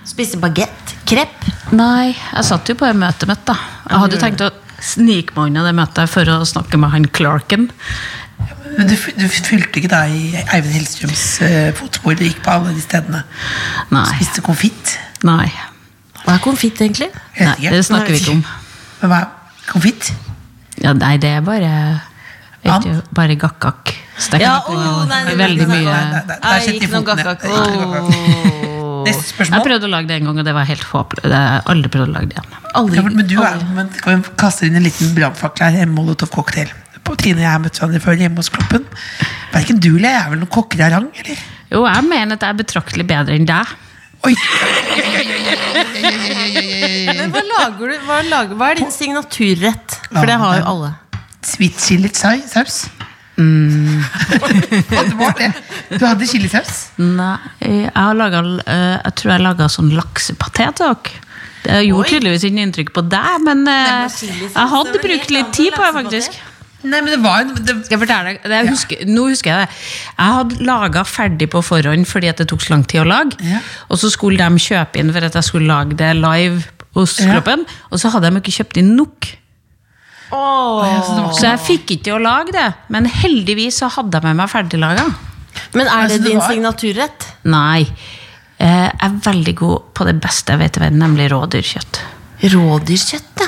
Spiste 0.09 0.39
bagett. 0.41 0.95
Krepp. 1.09 1.45
Nei, 1.77 2.15
jeg 2.15 2.45
satt 2.49 2.69
jo 2.71 2.77
på 2.79 2.87
et 2.89 2.97
møte 2.97 3.29
mitt, 3.29 3.45
da. 3.49 3.57
Jeg 3.89 4.03
hadde 4.03 4.17
jo 4.17 4.23
tenkt 4.23 4.45
å 4.47 4.51
snike 4.81 5.35
meg 5.37 5.51
unna 5.51 5.65
det 5.67 5.75
møtet 5.77 6.11
for 6.13 6.29
å 6.33 6.41
snakke 6.49 6.79
med 6.81 6.93
han 6.95 7.09
Clarken. 7.13 7.69
Men 8.77 8.87
du, 8.87 8.95
du 8.95 9.25
fulgte 9.29 9.81
ikke 9.81 9.91
da 9.91 10.05
i 10.07 10.31
Eivind 10.39 10.77
Hellstrøms 10.77 11.25
uh, 11.43 11.71
fotspor? 11.77 12.15
Du 12.19 12.23
gikk 12.29 12.45
på 12.45 12.53
alle 12.55 12.75
de 12.77 12.85
stedene? 12.85 13.25
Nei. 13.91 14.05
Spiste 14.15 14.45
konfitt? 14.47 14.95
Nei. 15.27 15.49
Hva 16.29 16.35
er 16.37 16.43
konfitt, 16.45 16.81
egentlig? 16.85 17.09
Nei, 17.41 17.55
det 17.73 17.81
snakker 17.89 18.13
vi 18.13 18.19
ikke 18.21 18.35
om. 18.37 18.43
Hva 19.01 19.21
er 19.23 19.29
konfitt? 19.71 20.11
Ja, 20.83 20.93
nei, 20.93 21.15
det 21.23 21.31
er 21.39 21.41
bare 21.47 21.71
vet 22.63 22.85
du, 22.85 22.91
Bare 23.17 23.35
gakkak. 23.41 23.95
Stekt 24.19 24.45
Ja, 24.45 24.59
oh, 24.69 25.05
nei, 25.09 25.23
nei, 25.25 25.35
veldig 25.39 25.67
nei, 25.71 25.79
mye 25.79 25.87
Nei, 25.87 25.95
nei, 25.95 26.11
nei, 26.13 26.23
der 26.29 26.43
Nei, 26.43 26.59
setter 26.67 26.77
ikke 26.77 26.91
noe 26.93 27.01
foten 27.01 27.17
ned. 27.17 27.27
gakkak. 27.31 27.49
Ikke 27.49 27.81
noe 27.81 27.89
gakkak. 27.95 28.67
Neste 29.09 29.47
Jeg 29.49 29.65
prøvde 29.65 29.89
å 29.89 29.91
lage 29.95 30.11
det 30.11 30.17
en 30.19 30.29
gang, 30.29 30.41
og 30.43 30.47
det 30.51 30.55
var 30.59 30.69
helt 30.69 30.85
håpløst. 30.91 31.31
Jeg 31.33 31.63
aldri 31.73 31.91
prøvd 31.95 32.11
å 32.11 32.15
lage 32.19 32.29
det 32.29 32.37
igjen. 32.37 32.57
Ja, 32.99 33.05
men 33.09 33.27
du 33.31 33.37
er, 33.41 33.63
men 33.79 33.91
kan 34.05 34.21
vi 34.21 34.35
kaste 34.43 34.69
inn 34.69 34.77
en 34.77 34.85
liten 34.85 35.15
brannfakkel 35.17 35.65
her? 35.71 35.87
En 35.87 35.95
Molotov 35.97 36.33
cocktail. 36.35 36.73
På 37.07 37.15
Trine 37.17 37.41
og 37.41 37.45
jeg 37.47 37.53
har 37.55 37.63
møtt 37.63 37.79
hverandre 37.81 38.03
før 38.05 38.19
hjemme 38.21 38.43
hos 38.43 38.51
Kloppen. 38.53 38.85
Verken 39.55 39.79
du 39.81 39.95
eller 39.95 40.13
jeg 40.13 40.21
er 40.27 40.33
vel 40.35 40.43
noen 40.43 40.53
kokker 40.59 40.83
av 40.85 40.93
rang, 40.99 41.07
eller? 41.23 41.45
Jo, 41.73 41.85
jeg 41.89 42.05
mener 42.11 42.37
at 42.37 42.45
jeg 42.45 42.53
er 42.53 42.59
betraktelig 42.59 43.07
bedre 43.09 43.39
enn 43.39 43.49
deg. 43.49 43.73
Oi! 44.27 44.35
Men 47.19 47.31
hva 47.35 47.43
lager 47.47 47.93
du? 47.93 47.97
Hva, 48.07 48.21
lager, 48.27 48.57
hva 48.59 48.71
er 48.73 48.81
din 48.83 48.91
signaturrett? 48.95 49.99
For 50.11 50.27
det 50.29 50.39
har 50.43 50.59
jo 50.61 50.65
alle. 50.73 50.91
Sweet 51.49 51.79
chili 51.81 52.11
sai- 52.15 52.43
saus? 52.51 52.87
Mm. 53.39 54.03
det 54.91 55.15
var 55.15 55.37
det. 55.39 55.53
Du 55.95 56.03
hadde 56.05 56.27
chilisaus? 56.27 56.89
Nei, 56.99 57.37
jeg 57.63 57.93
har 57.95 58.17
laget, 58.19 58.49
eh, 58.67 58.97
Jeg 59.05 59.15
tror 59.21 59.33
jeg 59.37 59.45
laga 59.47 59.69
sånn 59.71 59.93
laksepaté 59.95 60.67
til 60.75 60.89
dere. 60.91 61.25
Det 61.63 61.79
gjorde 61.87 62.09
tydeligvis 62.13 62.45
ikke 62.49 62.63
inntrykk 62.65 62.91
på 62.97 63.03
deg, 63.13 63.33
men 63.45 63.63
eh, 63.71 63.95
med 64.03 64.13
chilisaus, 64.15 64.55
jeg 64.59 64.73
hadde 64.75 65.01
brukt 65.03 65.11
helt 65.13 65.31
litt 65.35 65.45
annet 65.45 65.59
tid 65.59 65.75
på 65.79 65.87
det, 65.87 66.05
laksepaté. 66.11 66.45
Nei, 66.85 67.01
men 67.03 67.07
det 67.11 67.19
var 67.25 67.41
jo 67.43 67.55
det, 67.59 67.75
Skal 67.87 67.97
jeg 67.97 68.01
fortelle 68.07 68.33
deg, 68.39 68.51
jeg 68.55 68.69
husker, 68.71 69.01
Nå 69.11 69.25
husker 69.33 69.51
jeg 69.51 69.67
det. 69.67 69.79
Jeg 70.19 70.35
hadde 70.37 70.59
laga 70.69 71.03
ferdig 71.05 71.49
på 71.51 71.63
forhånd 71.67 72.07
fordi 72.07 72.29
at 72.31 72.37
det 72.39 72.47
tok 72.53 72.61
så 72.63 72.71
lang 72.77 72.85
tid 72.87 73.01
å 73.03 73.09
lage. 73.09 73.35
Ja. 73.43 73.59
Og 73.91 73.99
så 73.99 74.11
skulle 74.15 74.39
de 74.39 74.63
kjøpe 74.63 75.01
inn 75.03 75.11
for 75.13 75.27
at 75.27 75.35
jeg 75.35 75.43
skulle 75.49 75.67
lage 75.67 75.97
det 75.99 76.13
live 76.17 76.63
hos 76.95 77.19
Ja. 77.19 77.33
Kloppen. 77.35 77.67
Og 77.91 77.99
så 77.99 78.11
hadde 78.15 78.31
de 78.31 78.39
ikke 78.41 78.55
kjøpt 78.63 78.79
inn 78.79 78.95
nok. 78.97 79.27
ja, 80.31 81.03
så 81.03 81.33
Så 81.35 81.47
jeg 81.49 81.59
fikk 81.67 81.91
ikke 81.97 82.05
til 82.05 82.15
å 82.19 82.23
lage 82.23 82.53
det. 82.53 82.75
Men 82.89 83.07
heldigvis 83.07 83.81
så 83.83 83.89
hadde 83.91 84.15
jeg 84.15 84.23
med 84.29 84.37
meg 84.37 84.49
ferdiglaga. 84.53 85.07
Men 85.75 85.87
er 85.87 85.91
Altså, 85.91 86.09
det 86.19 86.23
det 86.23 86.31
din 86.31 86.39
var- 86.39 86.51
signaturrett? 86.53 87.27
Nei. 87.45 87.81
Eh, 88.61 88.67
Jeg 88.67 89.01
er 89.03 89.19
veldig 89.33 89.55
god 89.57 89.81
på 89.95 90.05
det 90.07 90.21
beste 90.21 90.51
jeg 90.53 90.59
vet 90.59 90.77
i 90.77 90.81
verden, 90.81 90.99
nemlig 90.99 91.31
rådyrkjøtt. 91.31 92.01
Rådyrkjøtt, 92.43 93.41
ja. 93.41 93.47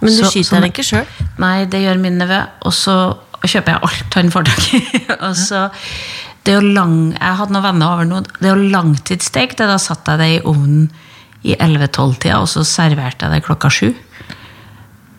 Men 0.00 0.14
du 0.16 0.22
så- 0.22 0.30
skyter 0.32 0.48
så- 0.48 0.60
den 0.60 0.70
ikke 0.70 0.86
sjøl? 0.86 1.06
Nei, 1.38 1.64
det 1.66 1.80
gjør 1.84 1.98
min 2.00 2.18
nevø. 2.18 2.40
Og 2.64 2.72
så 2.72 2.96
kjøper 3.44 3.74
jeg 3.74 3.82
alt 3.82 4.14
han 4.14 4.30
får 4.30 4.44
tak 4.50 4.74
i. 4.74 4.82
og 5.26 5.36
så 5.36 5.70
det 6.44 6.54
er 6.56 6.64
lang, 6.64 7.12
Jeg 7.20 7.36
hadde 7.36 7.52
noen 7.52 7.66
venner 7.68 7.86
over 7.94 8.04
nå. 8.08 8.20
Det 8.40 8.48
er 8.48 8.56
jo 8.56 8.70
langtidsstekt. 8.72 9.58
Da 9.60 9.76
satte 9.78 10.16
jeg 10.16 10.18
det 10.18 10.30
i 10.38 10.44
ovnen 10.48 10.90
i 11.44 11.54
11-12-tida, 11.56 12.38
og 12.40 12.48
så 12.48 12.64
serverte 12.68 13.24
jeg 13.28 13.32
det 13.32 13.44
klokka 13.46 13.70
sju. 13.72 13.94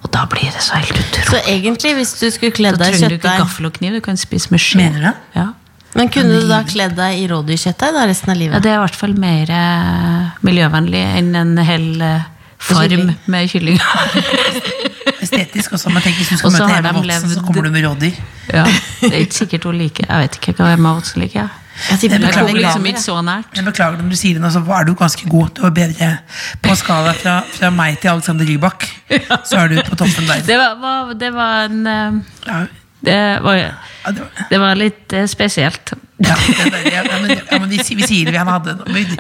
Og 0.02 0.10
da 0.14 0.26
blir 0.30 0.50
det 0.50 0.62
så 0.66 0.80
helt 0.82 0.98
utrolig. 0.98 1.30
Så 1.30 1.40
egentlig, 1.50 1.94
hvis 1.98 2.14
du 2.20 2.28
skulle 2.34 2.54
kledd 2.58 2.78
Da 2.78 2.86
deg 2.86 2.96
i 2.96 2.98
trenger 2.98 3.14
du 3.14 3.18
ikke 3.20 3.38
gaffel 3.44 3.70
og 3.70 3.74
kniv, 3.78 3.94
du 3.94 4.02
kan 4.06 4.18
spise 4.18 4.50
med 4.54 4.62
skje. 4.62 4.82
Mener 4.82 4.98
du 4.98 5.06
det? 5.12 5.16
Ja. 5.38 5.48
Men 5.94 6.10
kunne 6.10 6.40
du 6.42 6.48
da 6.50 6.62
kledd 6.64 6.96
deg 6.96 7.20
i 7.20 7.26
rådyrkjøttdeig 7.30 7.94
da 7.98 8.06
resten 8.10 8.32
av 8.34 8.38
livet? 8.40 8.54
ja. 8.56 8.64
Det 8.64 8.72
er 8.72 8.78
i 8.80 8.84
hvert 8.86 8.96
fall 8.98 9.14
mer 9.20 9.50
eh, 9.52 10.30
miljøvennlig 10.48 11.02
enn 11.20 11.36
en 11.36 11.58
hel 11.68 11.88
eh, 12.02 12.30
farm 12.62 13.12
med 13.26 13.50
kylling. 13.52 13.80
estetisk 15.22 15.74
også. 15.78 15.90
Men 15.94 16.04
tenk 16.06 16.20
hvis 16.20 16.32
du 16.34 16.38
skal 16.40 16.54
møte 16.56 16.78
Emma 16.78 16.94
Watson, 17.00 17.34
så 17.34 17.44
kommer 17.46 17.68
du 17.68 17.74
med 17.74 17.86
rådyr. 17.88 18.22
ja, 18.54 18.66
det 19.02 19.14
er 19.14 19.24
ikke 19.26 19.40
sikkert 19.44 19.68
hun 19.70 19.78
liker 19.80 20.06
Jeg 20.10 20.24
vet 20.26 20.40
ikke 20.40 20.56
hva 20.60 20.72
Emma 20.76 20.94
Watson 20.98 21.22
liker. 21.22 21.40
jeg. 21.40 21.50
Jeg 21.90 22.12
Jeg 22.12 22.34
kommer 22.34 22.54
liksom. 22.54 22.86
Jeg 23.56 23.66
beklager 23.66 24.00
om 24.04 24.10
du 24.10 24.16
sier 24.16 24.40
det 24.40 24.52
så 24.54 24.60
er 24.60 24.84
du 24.86 24.94
ganske 24.94 25.30
god. 25.30 25.48
Du 25.56 25.66
er 25.66 25.70
bedre 25.70 26.18
på 26.62 26.76
skala 26.76 27.14
fra, 27.14 27.42
fra 27.54 27.70
meg 27.70 27.98
til 28.00 28.12
Alexander 28.12 28.46
Rybak. 28.46 28.86
Så 29.46 29.58
er 29.58 29.68
du 29.68 29.82
på 29.90 29.96
toppen 29.96 30.28
der. 30.28 30.44
Det 30.46 30.58
var, 30.58 30.76
var, 30.82 31.14
det 31.14 31.34
var 31.34 31.66
en 31.66 31.88
eh, 31.88 32.68
Det 33.02 33.18
var, 33.44 33.64
det 34.50 34.60
var, 34.60 34.76
litt 34.76 35.14
eh, 35.14 35.26
spesielt. 35.28 35.94
Ja, 36.26 36.36
ja, 36.92 37.02
men, 37.22 37.32
ja, 37.38 37.60
men 37.60 37.70
vi, 37.72 37.78
sier- 37.84 37.98
vi 38.00 38.08
sier 38.08 38.32
det, 38.32 38.38
han 38.40 38.48
hadde 38.52 38.76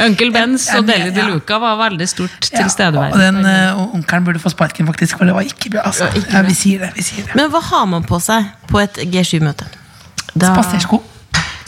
Onkel 0.05 0.31
Bens 0.35 0.67
og 0.77 0.85
Deli 0.89 1.09
de. 1.15 1.23
Luca 1.31 1.57
var 1.61 1.77
veldig 1.81 2.07
stort 2.09 2.49
Ja, 2.51 2.61
tilstedeværende. 2.63 3.13
Og 3.13 3.19
den 3.21 3.45
uh, 3.45 3.95
onkelen 3.97 4.25
burde 4.27 4.39
få 4.43 4.49
sparken, 4.53 4.87
faktisk, 4.91 5.17
for 5.17 5.25
det 5.29 5.35
var 5.37 5.47
ikke 5.47 5.71
bra. 5.75 5.85
Altså. 5.91 6.09
Ja, 6.31 6.41
vi 6.47 6.53
sier 6.57 6.85
det. 6.87 6.91
vi 6.97 7.05
sier 7.07 7.25
det 7.29 7.35
Men 7.39 7.49
hva 7.53 7.61
har 7.71 7.85
man 7.89 8.03
på 8.07 8.19
seg 8.23 8.51
på 8.71 8.81
et 8.83 9.01
G7-møte? 9.13 9.65
Da- 10.35 10.53
Spasersko. 10.53 11.01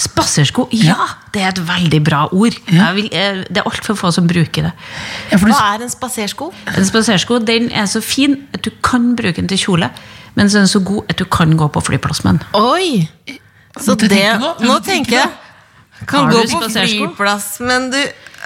Spasersko, 0.04 0.66
ja! 0.76 0.96
Det 1.34 1.42
er 1.44 1.52
et 1.54 1.60
veldig 1.68 2.00
bra 2.04 2.24
ord. 2.36 2.56
Jeg 2.68 2.96
vil, 2.98 3.06
eh, 3.14 3.44
det 3.48 3.62
er 3.62 3.68
altfor 3.70 3.96
få 3.96 4.10
som 4.12 4.26
bruker 4.28 4.66
det. 4.68 4.72
Ja, 5.32 5.38
for 5.38 5.48
du, 5.48 5.54
Hva 5.54 5.76
er 5.78 5.86
en 5.86 5.90
spasersko? 5.94 6.50
En 6.74 6.86
spasersko 6.86 7.38
den 7.46 7.70
er 7.72 7.86
så 7.88 8.02
fin 8.04 8.36
at 8.54 8.66
du 8.66 8.72
kan 8.84 9.14
bruke 9.16 9.38
den 9.40 9.48
til 9.48 9.58
kjole, 9.62 9.90
men 10.36 10.50
så 10.50 10.58
er 10.60 10.66
den 10.66 10.72
så 10.74 10.82
god 10.84 11.06
at 11.14 11.22
du 11.22 11.26
kan 11.26 11.54
gå 11.58 11.68
på 11.72 11.82
flyplass 11.88 12.24
med 12.26 12.40
den. 12.42 12.42
Oi! 12.58 13.38
Så 13.80 13.96
det 13.98 14.10
nå, 14.62 14.80
tenker 14.86 15.18
jeg 15.18 15.30
Kan 16.08 16.30
gå 16.30 16.42
på 16.52 16.68
flyplass, 16.70 17.60
men 17.64 17.90
du 17.94 17.98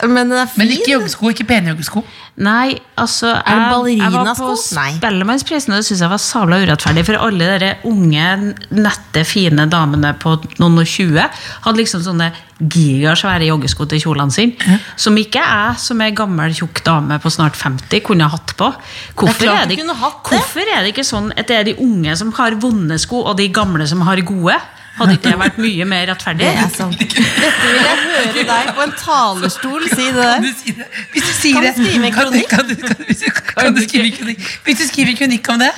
Men 0.04 0.30
den 0.30 0.38
er 0.38 0.46
fin. 0.46 0.62
men 0.62 0.68
ikke 0.76 0.92
joggesko, 0.92 1.30
ikke 1.34 1.46
pene 1.50 1.72
joggesko. 1.72 2.04
Nei, 2.38 2.78
altså 2.96 3.32
Er 3.34 3.42
det 3.42 3.88
jeg- 3.88 3.98
Jeg 3.98 4.12
var 4.12 4.26
ballerinasko? 4.26 4.76
Nei. 4.76 4.92
Spellemannsprisen, 5.00 5.74
og 5.74 5.78
det 5.80 5.86
syns 5.88 6.00
jeg 6.02 6.10
var 6.12 6.18
sabla 6.22 6.60
urettferdig. 6.62 7.04
For 7.04 7.16
alle 7.18 7.58
de 7.60 7.76
unge, 7.84 8.54
nette, 8.70 9.26
fine 9.26 9.66
damene 9.68 10.14
på 10.20 10.36
noen 10.60 10.78
og 10.78 10.86
tjue 10.86 11.18
hadde 11.66 11.78
liksom 11.78 12.04
sånne 12.06 12.32
gigasvære 12.62 13.48
joggesko 13.50 13.88
til 13.90 14.00
kjolene 14.00 14.32
sine. 14.32 14.80
Som 14.96 15.18
ikke 15.18 15.42
jeg, 15.42 15.80
som 15.82 16.00
er 16.02 16.12
gammel, 16.12 16.54
tjukk 16.54 16.84
dame 16.86 17.18
på 17.20 17.32
snart 17.34 17.56
50, 17.58 18.02
kunne 18.06 18.30
hatt 18.30 18.54
på. 18.56 18.70
Hvorfor 19.16 19.50
er, 19.50 19.66
det, 19.66 19.78
det. 19.78 19.86
hvorfor 19.88 20.62
er 20.62 20.84
det 20.86 20.94
ikke 20.94 21.06
sånn 21.10 21.32
at 21.36 21.48
det 21.48 21.58
er 21.58 21.64
de 21.72 21.76
unge 21.82 22.16
som 22.16 22.32
har 22.34 22.52
vonde 22.52 23.00
sko, 23.00 23.24
og 23.26 23.38
de 23.38 23.50
gamle 23.50 23.88
som 23.88 24.02
har 24.02 24.18
gode? 24.22 24.62
Hadde 24.98 25.18
ikke 25.18 25.32
det 25.32 25.40
vært 25.42 25.58
mye 25.62 25.88
mer 25.90 26.08
rettferdig? 26.12 26.46
Det 26.48 26.64
er 26.64 26.72
sant. 26.74 27.02
Dette 27.02 27.26
vil 27.64 27.76
jeg 27.78 27.98
høre 28.06 28.46
deg 28.52 28.72
på 28.78 28.86
en 28.88 28.96
talerstol 29.02 29.90
si 29.92 30.08
det 30.16 30.30
Kan 30.32 30.48
du 30.48 30.54
si 30.62 30.78
det? 30.78 30.88
Hvis 31.14 31.28
du 31.28 31.34
sier 31.34 31.60
Kan 31.60 31.68
du 31.68 31.84
skrive 31.84 32.10
en 32.10 32.16
kronikk? 32.16 32.50
Kan 32.54 32.72
du, 32.72 32.76
kan, 32.82 33.04
hvis 33.06 33.22
du, 33.26 33.44
kan 33.52 33.78
du 33.78 33.84
skrive 33.86 34.10
en 34.10 34.18
kronikk? 34.18 34.48
Hvis 34.66 34.82
du 34.82 34.88
skriver 34.90 35.20
kronikk 35.20 35.52
om 35.54 35.62
det, 35.62 35.74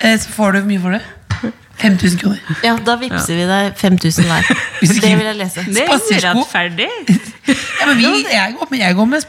eh, 0.00 0.18
så 0.18 0.34
får 0.34 0.56
du 0.56 0.60
hvor 0.62 0.68
mye 0.72 0.82
for 0.82 0.98
det? 0.98 1.04
5000 1.76 2.18
kroner. 2.18 2.38
Ja, 2.64 2.76
da 2.86 2.94
vippser 2.96 3.36
vi 3.36 3.44
deg 3.48 3.74
5000 3.76 4.24
hver. 4.24 4.46
Det 4.80 5.10
vil 5.18 5.26
jeg 5.26 5.36
lese. 5.36 5.64
Det 5.68 5.82
er 5.84 5.90
urettferdig. 5.92 6.90
Ja, 7.46 7.86
men 7.86 7.98
vi, 8.00 8.24
jeg, 8.32 8.54
går 8.58 8.66
med, 8.70 8.78
jeg 8.80 8.94
går 8.96 9.04
med, 9.06 9.20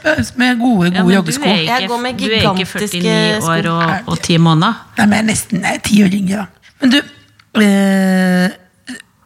gode, 0.58 0.88
Ja, 0.88 1.02
gode 1.02 1.04
men 1.04 1.14
joggesko. 1.14 1.44
Jeg 1.44 1.84
går 1.88 1.98
med 2.02 2.16
du 2.18 2.24
er 2.24 2.46
ikke 2.48 2.64
49 2.64 3.44
år 3.44 3.68
og, 3.70 3.92
og 4.06 4.18
10 4.18 4.38
måneder. 4.42 4.80
Nei, 4.96 5.04
men 5.06 5.14
jeg 5.14 5.22
er 5.22 5.28
nesten 5.28 5.62
jeg 5.62 5.76
er 5.76 5.84
ti 5.84 5.98
år 6.02 6.16
yngre, 6.18 6.40
da. 6.40 6.72
Men 6.80 6.94
du, 6.94 6.98
eh, 7.62 8.56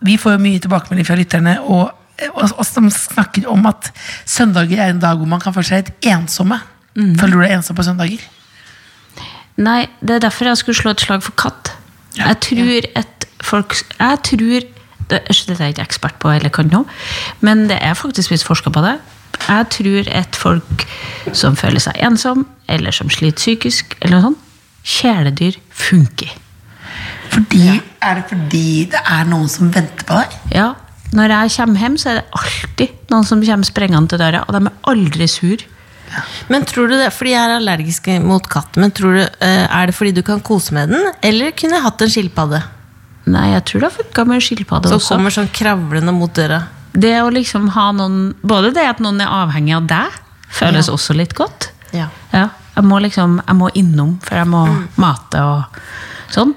vi 0.06 0.18
får 0.20 0.36
jo 0.36 0.44
mye 0.44 0.62
tilbakemelding 0.62 1.08
fra 1.08 1.18
lytterne, 1.18 1.58
og 1.62 1.90
og 2.30 2.66
som 2.66 2.90
snakker 2.92 3.48
om 3.50 3.64
at 3.66 3.88
søndager 4.28 4.78
er 4.78 4.92
en 4.92 5.00
dag 5.02 5.18
hvor 5.18 5.26
man 5.26 5.40
kan 5.42 5.54
føle 5.56 5.66
seg 5.66 5.88
litt 5.88 6.06
ensomme. 6.12 6.60
Mm. 6.94 7.16
Føler 7.18 7.34
du 7.34 7.42
deg 7.42 7.54
ensom 7.56 7.78
på 7.78 7.86
søndager? 7.86 8.20
Nei, 9.62 9.86
det 10.00 10.16
er 10.16 10.26
derfor 10.26 10.48
jeg 10.48 10.60
skulle 10.60 10.78
slå 10.78 10.92
et 10.94 11.02
slag 11.02 11.24
for 11.24 11.34
katt. 11.40 11.72
Ja. 12.16 12.28
Jeg 12.32 12.40
tror 12.44 12.88
at 13.00 13.26
folk 13.42 13.74
Jeg 13.98 14.18
tror 14.28 14.60
det, 14.60 14.68
Dette 15.28 15.56
er 15.56 15.64
jeg 15.66 15.74
ikke 15.74 15.88
ekspert 15.88 16.18
på, 16.22 16.30
eller 16.30 16.52
kan 16.52 16.70
noe, 16.72 16.86
men 17.44 17.66
det 17.68 17.76
er 17.82 17.96
faktisk 17.98 18.30
visst 18.30 18.46
forska 18.46 18.70
på 18.72 18.84
det. 18.84 18.94
Jeg 19.48 19.66
tror 19.74 20.08
at 20.14 20.38
folk 20.38 20.86
som 21.36 21.56
føler 21.58 21.82
seg 21.82 21.98
ensom, 22.06 22.46
eller 22.70 22.94
som 22.94 23.10
sliter 23.10 23.36
psykisk, 23.36 23.96
eller 24.00 24.20
noe 24.20 24.30
sånt, 24.30 24.46
kjæledyr 24.82 25.58
funker. 25.68 26.30
Fordi, 27.32 27.80
Er 28.02 28.14
det 28.20 28.24
fordi 28.28 28.64
det 28.92 29.00
er 29.08 29.24
noen 29.30 29.48
som 29.48 29.70
venter 29.72 30.04
på 30.08 30.18
deg? 30.20 30.38
Ja, 30.52 30.72
Når 31.12 31.28
jeg 31.28 31.52
kommer 31.56 31.80
hjem, 31.84 31.96
så 32.00 32.08
er 32.10 32.14
det 32.20 32.24
alltid 32.40 33.10
noen 33.12 33.24
som 33.28 33.42
kommer 33.44 33.68
sprengende 33.68 34.08
til 34.08 34.18
døra, 34.22 34.44
og 34.48 34.54
de 34.56 34.60
er 34.64 34.76
aldri 34.88 35.26
sur. 35.28 35.64
Men 36.48 36.64
tror 36.68 36.88
du 36.88 36.94
det, 36.96 37.10
fordi 37.12 37.32
jeg 37.34 37.40
er 37.48 37.56
allergisk 37.58 38.08
mot 38.24 38.46
katt, 38.48 38.76
men 38.80 38.90
tror 38.96 39.16
du, 39.16 39.20
eh, 39.44 39.66
er 39.68 39.86
det 39.86 39.94
fordi 39.96 40.12
du 40.16 40.22
kan 40.22 40.40
kose 40.40 40.72
med 40.72 40.88
den, 40.92 41.12
eller 41.22 41.52
kunne 41.52 41.76
jeg 41.76 41.82
hatt 41.84 42.02
en 42.04 42.12
skilpadde? 42.12 42.62
Nei, 43.32 43.52
jeg 43.52 43.64
tror 43.68 43.80
det 43.80 43.88
har 43.90 43.96
funka 44.04 44.24
med 44.26 44.34
en 44.34 44.40
skilpadde 44.48 44.88
Som 44.88 45.00
kommer 45.00 45.30
sånn 45.30 45.48
kravlende 45.54 46.12
mot 46.16 46.32
døra. 46.34 46.62
Det 46.92 47.12
å 47.22 47.30
liksom 47.32 47.68
ha 47.72 47.92
noen 47.92 48.34
Både 48.42 48.72
det 48.74 48.82
at 48.84 48.98
noen 49.00 49.20
er 49.22 49.30
avhengig 49.30 49.76
av 49.76 49.86
deg, 49.86 50.16
føles 50.50 50.88
Ja. 50.88 50.92
også 50.96 51.14
litt 51.16 51.34
godt. 51.34 51.70
Ja. 51.92 52.08
Ja, 52.32 52.48
jeg 52.76 52.84
må 52.84 53.00
liksom 53.00 53.40
Jeg 53.46 53.56
må 53.56 53.70
innom, 53.74 54.18
for 54.22 54.34
jeg 54.36 54.46
må 54.46 54.64
mate 54.96 55.40
og 55.40 55.64
sånn. 56.30 56.54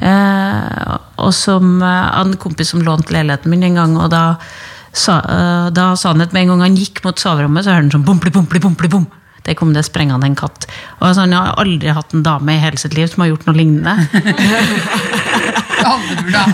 Eh, 0.00 0.96
og 1.22 1.32
som 1.34 1.76
eh, 1.82 2.08
en 2.20 2.36
kompis 2.40 2.74
som 2.74 2.82
lånte 2.84 3.14
leiligheten 3.14 3.52
min 3.52 3.64
en 3.70 3.78
gang, 3.80 3.94
og 4.00 4.10
da 4.12 4.24
sa, 4.92 5.20
eh, 5.20 5.68
da 5.76 5.92
sa 5.96 6.12
han 6.12 6.24
at 6.24 6.34
med 6.36 6.46
en 6.46 6.54
gang 6.54 6.66
han 6.68 6.80
gikk 6.80 7.02
mot 7.04 7.20
soverommet, 7.20 7.64
så 7.64 7.74
hørte 7.74 7.88
han 7.88 7.94
sånn 7.98 8.08
bompli, 8.08 8.32
bompli, 8.34 8.62
bompli, 8.62 8.92
bom. 8.92 9.06
Der 9.46 9.54
kom 9.54 9.70
det 9.70 9.84
sprengende 9.86 10.26
en 10.26 10.34
katt. 10.34 10.66
Og 10.98 11.06
altså, 11.06 11.22
Han 11.22 11.32
har 11.36 11.54
aldri 11.62 11.92
hatt 11.94 12.14
en 12.16 12.24
dame 12.26 12.56
i 12.56 12.58
hele 12.58 12.80
sitt 12.82 12.96
liv 12.98 13.06
som 13.06 13.22
har 13.22 13.30
gjort 13.30 13.46
noe 13.46 13.54
lignende. 13.54 13.94
Alle 15.86 16.16
burde 16.18 16.40
ha, 16.40 16.52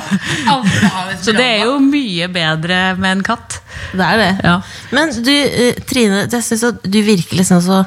alle 0.50 0.66
burde 0.66 0.88
ha. 0.92 1.02
Så 1.24 1.32
det 1.32 1.44
er 1.46 1.62
jo 1.64 1.78
mye 1.80 2.26
bedre 2.28 2.80
med 3.00 3.14
en 3.16 3.22
katt. 3.24 3.62
Det 3.94 4.04
er 4.04 4.18
det. 4.20 4.30
Ja. 4.44 4.56
Men 4.92 5.14
du, 5.24 5.32
eh, 5.32 5.78
Trine, 5.88 6.26
jeg 6.26 6.44
syns 6.44 6.82
du 6.84 6.98
virker 7.06 7.38
liksom 7.38 7.62
så 7.64 7.78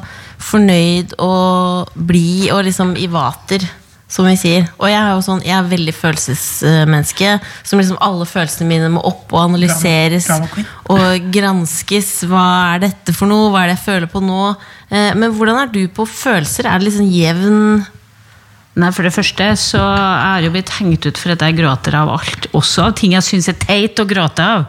fornøyd 0.41 1.13
og 1.21 1.91
blid 1.93 2.49
og 2.55 2.63
liksom 2.65 2.95
i 2.97 3.05
vater, 3.11 3.67
som 4.07 4.25
vi 4.27 4.35
sier. 4.37 4.67
Og 4.79 4.87
jeg 4.89 4.99
er 5.01 5.11
jo 5.15 5.21
sånn, 5.25 5.41
jeg 5.43 5.55
er 5.57 5.69
veldig 5.71 5.93
følelsesmenneske. 5.97 7.39
Som 7.65 7.79
liksom 7.81 7.97
alle 8.05 8.25
følelsene 8.29 8.67
mine 8.69 8.89
må 8.93 9.01
opp 9.05 9.33
og 9.33 9.41
analyseres. 9.49 10.27
Drama- 10.29 10.47
drama. 10.53 10.67
Og 10.95 11.31
granskes. 11.33 12.11
Hva 12.29 12.75
er 12.75 12.79
dette 12.85 13.13
for 13.17 13.27
noe? 13.31 13.49
Hva 13.51 13.63
er 13.63 13.71
det 13.73 13.77
jeg 13.79 13.85
føler 13.87 14.07
på 14.11 14.21
nå? 14.23 14.55
Eh, 14.91 15.13
Men 15.15 15.31
hvordan 15.33 15.57
er 15.63 15.71
du 15.73 15.87
på 15.87 16.05
følelser? 16.07 16.65
Er 16.69 16.79
det 16.79 16.89
liksom 16.91 17.09
jevn 17.11 17.85
Nei, 18.76 18.89
For 18.91 19.07
det 19.07 19.13
første 19.15 19.45
så 19.59 19.80
er 19.80 20.41
jeg 20.41 20.49
jo 20.49 20.53
blitt 20.57 20.71
hengt 20.76 21.05
ut 21.07 21.19
for 21.19 21.32
at 21.32 21.43
jeg 21.45 21.55
gråter 21.55 21.95
av 21.95 22.09
alt. 22.17 22.47
Også 22.59 22.84
av 22.89 22.95
ting 22.99 23.13
jeg 23.15 23.23
syns 23.23 23.47
er 23.47 23.55
teit 23.61 24.01
å 24.01 24.05
gråte 24.09 24.43
av. 24.43 24.65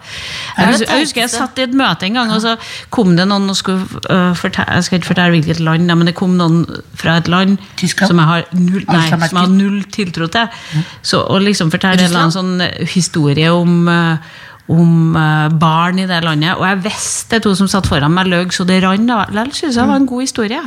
Jeg, 0.54 0.84
jeg 0.84 1.02
husker 1.02 1.24
jeg 1.24 1.32
satt 1.32 1.58
i 1.58 1.64
et 1.66 1.74
møte 1.74 2.06
en 2.06 2.20
gang, 2.20 2.30
og 2.30 2.38
så 2.44 2.54
kom 2.94 3.16
det 3.18 3.26
noen 3.26 3.50
og 3.50 3.58
skulle 3.58 3.82
uh, 4.06 4.30
fortelle, 4.38 4.78
Jeg 4.78 4.86
skal 4.86 5.00
ikke 5.00 5.10
fortelle 5.10 5.34
hvilket 5.34 5.62
land, 5.66 5.90
men 5.90 6.06
det 6.06 6.14
kom 6.18 6.36
noen 6.38 6.62
fra 6.94 7.18
et 7.18 7.30
land 7.32 7.58
Tyskland? 7.80 8.12
som 8.12 8.22
jeg 8.22 8.30
har 8.30 8.46
null, 8.54 8.86
nei, 8.86 9.02
som 9.10 9.26
jeg 9.26 9.34
har 9.40 9.54
null 9.56 9.82
tiltro 9.90 10.30
til. 10.30 10.84
Så, 11.02 11.24
og 11.26 11.42
liksom 11.42 11.74
fortelle 11.74 11.98
en 11.98 12.06
eller 12.06 12.28
annen 12.28 12.36
sånn 12.36 12.62
øh, 12.62 12.86
historie 12.94 13.50
om 13.50 13.90
øh, 13.90 14.34
om 14.72 15.14
øh, 15.14 15.52
barn 15.60 16.00
i 16.02 16.06
det 16.08 16.18
landet. 16.24 16.56
Og 16.58 16.64
jeg 16.66 16.82
visste 16.88 17.38
to 17.42 17.52
som 17.58 17.68
satt 17.70 17.86
foran 17.86 18.14
meg, 18.14 18.30
løy 18.30 18.50
så 18.54 18.66
det 18.66 18.80
rant. 18.82 19.06
Likevel 19.06 19.52
syntes 19.54 19.76
jeg 19.76 19.82
det 19.82 19.90
var 19.92 20.00
en 20.00 20.08
god 20.10 20.24
historie. 20.24 20.62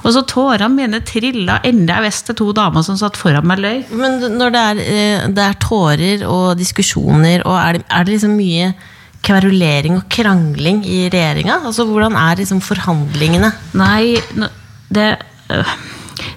Og 0.00 0.14
så 0.14 0.24
tårene 0.28 0.70
mine 0.76 1.00
trilla 1.08 1.58
enda 1.66 1.98
jeg 1.98 2.08
visste 2.08 2.36
to 2.36 2.50
damer 2.56 2.84
som 2.84 2.98
satt 3.00 3.18
foran 3.20 3.48
meg, 3.48 3.62
løy. 3.64 3.82
Men 3.96 4.20
når 4.36 4.54
det 4.54 4.64
er, 4.70 4.82
eh, 4.84 5.28
det 5.32 5.44
er 5.46 5.60
tårer 5.62 6.24
og 6.28 6.58
diskusjoner, 6.60 7.46
og 7.46 7.56
er 7.58 7.78
det, 7.78 7.84
er 7.88 8.04
det 8.04 8.16
liksom 8.16 8.36
mye 8.36 8.72
kverulering 9.24 9.98
og 9.98 10.08
krangling 10.12 10.84
i 10.88 11.06
regjeringa? 11.12 11.60
Altså, 11.68 11.84
hvordan 11.88 12.16
er 12.16 12.40
liksom 12.40 12.60
forhandlingene? 12.64 13.52
Nei, 13.76 14.16
det 14.92 15.10
øh, 15.52 15.74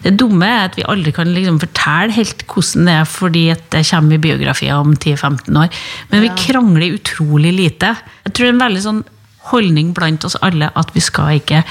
Det 0.04 0.14
dumme 0.20 0.48
er 0.48 0.68
at 0.68 0.78
vi 0.78 0.86
aldri 0.90 1.14
kan 1.16 1.32
liksom 1.34 1.60
fortelle 1.62 2.16
helt 2.16 2.46
hvordan 2.50 2.90
det 2.90 2.96
er, 3.00 3.10
fordi 3.10 3.44
at 3.54 3.66
det 3.76 3.84
kommer 3.90 4.18
i 4.18 4.24
biografier 4.24 4.80
om 4.80 4.96
10-15 4.96 5.60
år. 5.64 5.84
Men 6.12 6.26
vi 6.26 6.32
krangler 6.46 6.98
utrolig 7.00 7.54
lite. 7.58 7.94
Jeg 8.26 8.34
tror 8.34 8.46
det 8.46 8.52
er 8.52 8.58
en 8.58 8.66
veldig 8.66 8.86
sånn 8.88 9.04
holdning 9.52 9.92
blant 9.96 10.26
oss 10.28 10.40
alle 10.42 10.72
at 10.80 10.94
vi 10.96 11.04
skal 11.04 11.40
ikke 11.42 11.64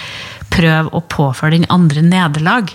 prøve 0.52 0.92
å 0.92 1.04
påføre 1.08 1.56
den 1.56 1.68
andre 1.72 2.04
nederlag. 2.04 2.72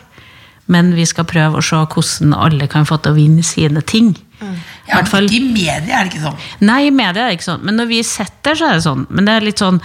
Men 0.67 0.91
vi 0.97 1.05
skal 1.07 1.27
prøve 1.29 1.59
å 1.59 1.63
se 1.63 1.79
hvordan 1.79 2.33
alle 2.35 2.67
kan 2.71 2.87
få 2.87 2.97
til 2.99 3.13
å 3.13 3.17
vinne 3.17 3.45
sine 3.45 3.83
ting. 3.87 4.15
I 4.41 4.55
Ja, 4.87 5.01
I 5.01 5.39
media 5.39 5.99
er 5.99 6.05
det 6.05 6.13
ikke 6.13 6.23
sånn. 6.23 6.37
Nei, 6.63 6.87
i 6.87 6.91
media 6.91 7.25
er 7.25 7.31
det 7.31 7.39
ikke 7.39 7.51
sånn. 7.51 7.63
Men 7.63 7.75
når 7.79 7.89
vi 7.89 8.03
sitter, 8.03 8.55
så 8.55 8.69
er 8.69 8.77
det 8.77 8.85
sånn. 8.85 9.07
Men 9.09 9.27
det 9.27 9.33
er 9.33 9.47
litt 9.47 9.63
sånn 9.63 9.81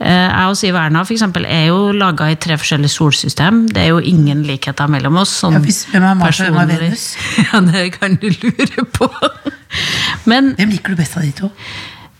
Jeg 0.00 0.48
og 0.50 0.56
Siv 0.58 0.74
Erna 0.74 1.04
for 1.06 1.14
eksempel, 1.14 1.44
er 1.46 1.68
jo 1.68 1.92
laga 1.94 2.26
i 2.32 2.34
tre 2.36 2.56
forskjellige 2.58 2.90
solsystem. 2.90 3.60
Det 3.70 3.78
er 3.84 3.92
jo 3.92 4.00
ingen 4.02 4.42
likheter 4.42 4.90
mellom 4.90 5.16
oss. 5.22 5.30
Sånn 5.42 5.54
Ja, 5.54 5.60
hvis- 5.62 5.84
hvem 5.92 6.02
er 6.02 6.14
Mars 6.18 6.40
og. 6.40 6.54
Venus? 6.68 7.04
Ja, 7.52 7.60
det 7.60 7.92
kan 8.00 8.16
du 8.16 8.28
lure 8.28 8.84
på. 8.92 9.08
Men 10.26 10.54
Hvem 10.58 10.70
liker 10.74 10.90
du 10.90 10.96
best 10.96 11.16
av 11.16 11.22
de 11.22 11.32
to? 11.32 11.50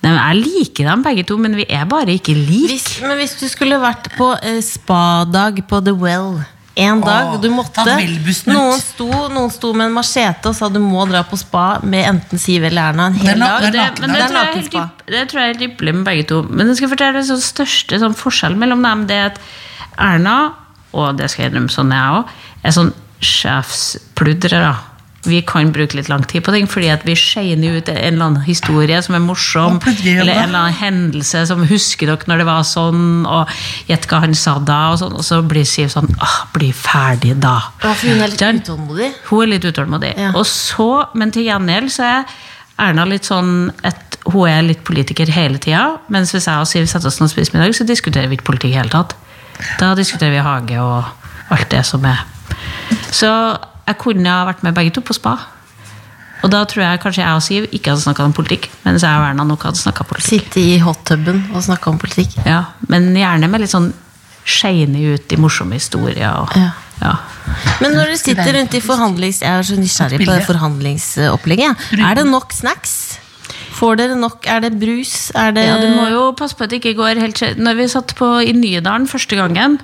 nei, 0.05 0.15
Jeg 0.15 0.37
liker 0.45 0.85
dem 0.91 1.03
begge 1.03 1.25
to, 1.27 1.37
men 1.41 1.57
vi 1.57 1.65
er 1.69 1.85
bare 1.85 2.15
ikke 2.15 2.35
like. 2.37 2.71
Hvis, 2.71 3.01
men 3.03 3.17
hvis 3.19 3.35
du 3.41 3.49
skulle 3.49 3.79
vært 3.81 4.11
på 4.17 4.31
eh, 4.43 4.61
spadag 4.63 5.63
på 5.69 5.81
The 5.85 5.95
Well 5.95 6.45
en 6.75 7.01
dag, 7.01 7.37
du 7.39 7.47
måtte 7.55 7.85
noen 8.51 8.81
sto, 8.83 9.07
noen 9.31 9.51
sto 9.53 9.71
med 9.77 9.87
en 9.87 9.95
machete 9.95 10.51
og 10.51 10.57
sa 10.59 10.67
du 10.73 10.81
må 10.83 11.05
dra 11.07 11.21
på 11.29 11.39
spa 11.39 11.79
med 11.87 12.09
enten 12.09 12.41
Siv 12.43 12.67
eller 12.67 12.91
Erna 12.91 13.07
en 13.13 13.19
hel 13.21 13.39
dag. 13.39 13.69
det 13.71 13.85
men 14.03 14.15
tror 14.27 15.41
jeg 15.41 15.53
er 15.53 15.53
helt 15.53 15.63
er 15.63 15.69
ypperlig 15.69 15.95
med 16.01 16.09
begge 16.09 16.27
to. 16.33 16.41
Men 16.51 16.73
jeg 16.73 16.81
skal 16.81 16.91
fortelle 16.97 17.23
den 17.23 17.45
største 17.47 18.01
sånn 18.03 18.19
forskjellen 18.19 18.59
mellom 18.59 18.83
dem. 18.83 19.07
Det 19.11 19.21
er 19.21 19.31
at 19.31 19.39
Erna, 20.03 20.39
og 20.91 21.15
det 21.21 21.31
skal 21.31 21.47
jeg 21.47 21.55
innrømme 21.55 21.75
sånn 21.75 21.95
jeg 21.95 22.19
òg, 22.19 22.35
er 22.65 22.75
sånn 22.75 22.93
sjefspludrere. 23.23 24.75
Vi 25.25 25.41
kan 25.47 25.73
bruke 25.75 25.97
litt 25.99 26.11
lang 26.13 26.25
tid 26.29 26.45
på 26.45 26.53
ting, 26.55 26.69
fordi 26.71 26.91
at 26.93 27.05
vi 27.07 27.17
skeiner 27.19 27.79
ut 27.79 27.91
en 27.93 27.99
eller 27.99 28.27
annen 28.29 28.47
historie 28.47 29.01
som 29.05 29.17
er 29.17 29.23
morsom. 29.25 29.81
Eller 30.05 30.33
en 30.35 30.49
eller 30.49 30.61
annen 30.61 30.79
hendelse 30.79 31.45
som 31.51 31.65
husker 31.69 32.11
dere 32.11 32.31
når 32.31 32.43
det 32.43 32.49
var 32.49 32.63
sånn, 32.69 33.05
og 33.29 33.53
gjett 33.91 34.09
hva 34.11 34.23
han 34.25 34.37
sa 34.39 34.57
da, 34.61 34.81
og 34.93 35.01
sånn. 35.03 35.15
Og 35.19 35.27
så 35.27 35.41
blir 35.45 35.67
Siv 35.69 35.89
sånn 35.91 36.11
ah, 36.23 36.43
bli 36.55 36.69
ferdig 36.77 37.35
da. 37.43 37.57
Ja, 37.83 37.93
for 37.93 38.11
hun 38.11 38.21
er 38.23 38.33
litt 38.35 38.43
utålmodig. 38.45 39.13
Hun 39.31 39.45
er 39.47 39.53
litt 39.55 39.69
utålmodig. 39.69 40.13
Ja. 40.21 40.35
Og 40.39 40.47
så, 40.49 40.91
men 41.19 41.33
til 41.35 41.49
gjengjeld 41.49 41.95
så 41.95 42.11
er 42.11 42.35
Erna 42.85 43.05
litt 43.07 43.27
sånn 43.29 43.71
at 43.87 44.19
hun 44.27 44.49
er 44.51 44.65
litt 44.67 44.83
politiker 44.87 45.31
hele 45.31 45.61
tida. 45.63 46.01
Mens 46.13 46.33
hvis 46.35 46.49
jeg 46.51 46.61
og 46.61 46.69
Siv 46.69 46.89
setter 46.91 47.11
oss 47.11 47.21
ned 47.21 47.29
og 47.29 47.35
spiser 47.35 47.57
middag, 47.57 47.77
så 47.77 47.87
diskuterer 47.89 48.31
vi 48.31 48.39
ikke 48.39 48.51
politikk 48.53 48.73
i 48.73 48.79
hele 48.81 48.93
tatt. 48.93 49.15
Da 49.81 49.93
diskuterer 49.99 50.35
vi 50.35 50.43
hage 50.45 50.81
og 50.83 51.53
alt 51.55 51.71
det 51.71 51.85
som 51.87 52.05
er. 52.09 52.25
Så 53.15 53.31
jeg 53.87 53.99
kunne 54.01 54.31
ha 54.31 54.47
vært 54.49 54.63
med 54.67 54.77
begge 54.77 54.95
to 54.97 55.03
på 55.05 55.17
spa. 55.17 55.35
Og 56.45 56.51
da 56.53 56.61
tror 56.69 56.83
jeg 56.85 57.01
kanskje 57.01 57.23
jeg 57.25 57.39
og 57.39 57.43
Siv 57.45 57.67
ikke 57.73 57.93
hadde 57.95 58.05
snakka 58.05 58.25
om 58.29 58.35
politikk, 58.37 58.69
mens 58.85 59.05
jeg 59.05 59.17
og 59.17 59.25
Erna 59.31 59.47
nok 59.49 59.63
hadde 59.65 59.81
snakka 59.81 60.05
politikk. 60.09 60.45
Sitte 60.45 60.61
i 60.61 60.79
hottuben 60.85 61.41
og 61.55 61.63
snakke 61.65 61.89
om 61.89 62.01
politikk. 62.01 62.37
Ja, 62.45 62.67
men 62.93 63.15
gjerne 63.17 63.49
med 63.49 63.65
litt 63.65 63.73
sånn 63.73 63.93
skeiner 64.45 65.15
ut 65.17 65.33
i 65.33 65.39
morsomme 65.41 65.79
historier. 65.79 66.29
Og, 66.43 66.53
Ja. 66.61 66.71
ja. 67.01 67.15
Men 67.81 67.97
når 67.97 68.11
dere 68.13 68.21
sitter 68.21 68.53
rundt 68.59 68.77
i 68.77 68.81
forhandlings... 68.85 69.41
Jeg 69.41 69.57
er 69.57 69.63
så 69.69 69.79
nysgjerrig 69.81 70.21
på 70.21 70.33
det 70.33 70.45
forhandlingsopplegget. 70.49 71.87
Er 71.97 72.21
det 72.21 72.27
nok 72.29 72.53
snacks? 72.53 72.95
Får 73.75 73.97
dere 74.03 74.17
nok? 74.21 74.45
Er 74.47 74.61
det 74.65 74.75
brus? 74.81 75.31
Er 75.35 75.57
det 75.57 75.65
Ja, 75.67 75.79
du 75.81 75.89
må 75.97 76.07
jo 76.13 76.29
passe 76.37 76.57
på 76.57 76.65
at 76.65 76.71
det 76.71 76.81
ikke 76.81 76.95
går 77.01 77.19
helt 77.21 77.41
Når 77.59 77.75
vi 77.81 77.89
satt 77.91 78.15
på 78.17 78.29
i 78.45 78.53
Nydalen 78.53 79.09
første 79.11 79.37
gangen, 79.37 79.81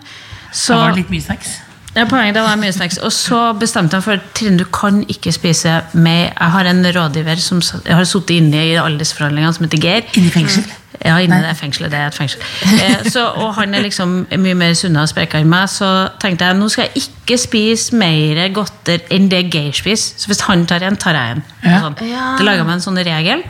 så 0.53 0.77
Da 0.77 0.85
var 0.85 0.95
det 0.95 1.03
litt 1.05 1.11
mye 1.17 1.25
snacks. 1.25 1.57
Ja, 1.97 2.05
poenget 2.07 2.37
det 2.39 2.43
var 2.45 2.59
mye 2.61 2.73
snacks. 2.73 3.01
Og 3.03 3.11
så 3.13 3.39
bestemte 3.59 3.99
jeg 3.99 4.07
for 4.07 4.27
Trine, 4.37 4.61
du 4.61 4.67
kan 4.71 5.01
ikke 5.11 5.33
spise 5.35 5.81
med 5.93 6.29
Jeg 6.29 6.51
har 6.55 6.69
en 6.71 6.85
rådgiver 6.87 7.43
som 7.43 7.63
jeg 7.87 7.97
har 7.97 8.07
sittet 8.07 8.37
inne 8.37 8.61
i 8.69 8.77
aldersforhandlingene, 8.79 9.55
som 9.57 9.67
heter 9.67 9.83
Geir. 9.83 10.07
Inni 10.15 10.31
fengsel. 10.31 10.69
Ja, 11.01 11.17
inni 11.19 11.39
det 11.41 11.57
fengselet. 11.57 11.91
Det 11.91 11.99
er 11.99 12.07
et 12.11 12.15
fengsel. 12.15 12.43
Eh, 12.63 13.11
så, 13.11 13.25
og 13.41 13.55
han 13.57 13.75
er 13.75 13.83
liksom 13.87 14.27
mye 14.39 14.55
mer 14.55 14.75
sunna 14.77 15.03
og 15.07 15.11
sprekere 15.11 15.43
enn 15.43 15.51
meg. 15.51 15.67
Så 15.73 15.89
tenkte 16.23 16.47
jeg 16.47 16.59
nå 16.61 16.69
skal 16.71 16.91
jeg 16.91 17.07
ikke 17.09 17.39
spise 17.41 17.97
mer 17.97 18.43
godter 18.55 19.03
enn 19.11 19.31
det 19.33 19.47
Geir 19.51 19.75
spiser. 19.75 20.21
Så 20.21 20.31
hvis 20.31 20.45
han 20.47 20.67
tar 20.71 20.85
en, 20.87 20.99
tar 21.01 21.17
jeg 21.17 21.39
en. 21.39 21.47
Ja. 21.65 21.81
Sånn. 21.87 21.97
Ja. 22.07 22.35
Det 22.39 22.47
laga 22.47 22.67
meg 22.69 22.79
en 22.79 22.87
sånn 22.87 23.03
regel. 23.03 23.43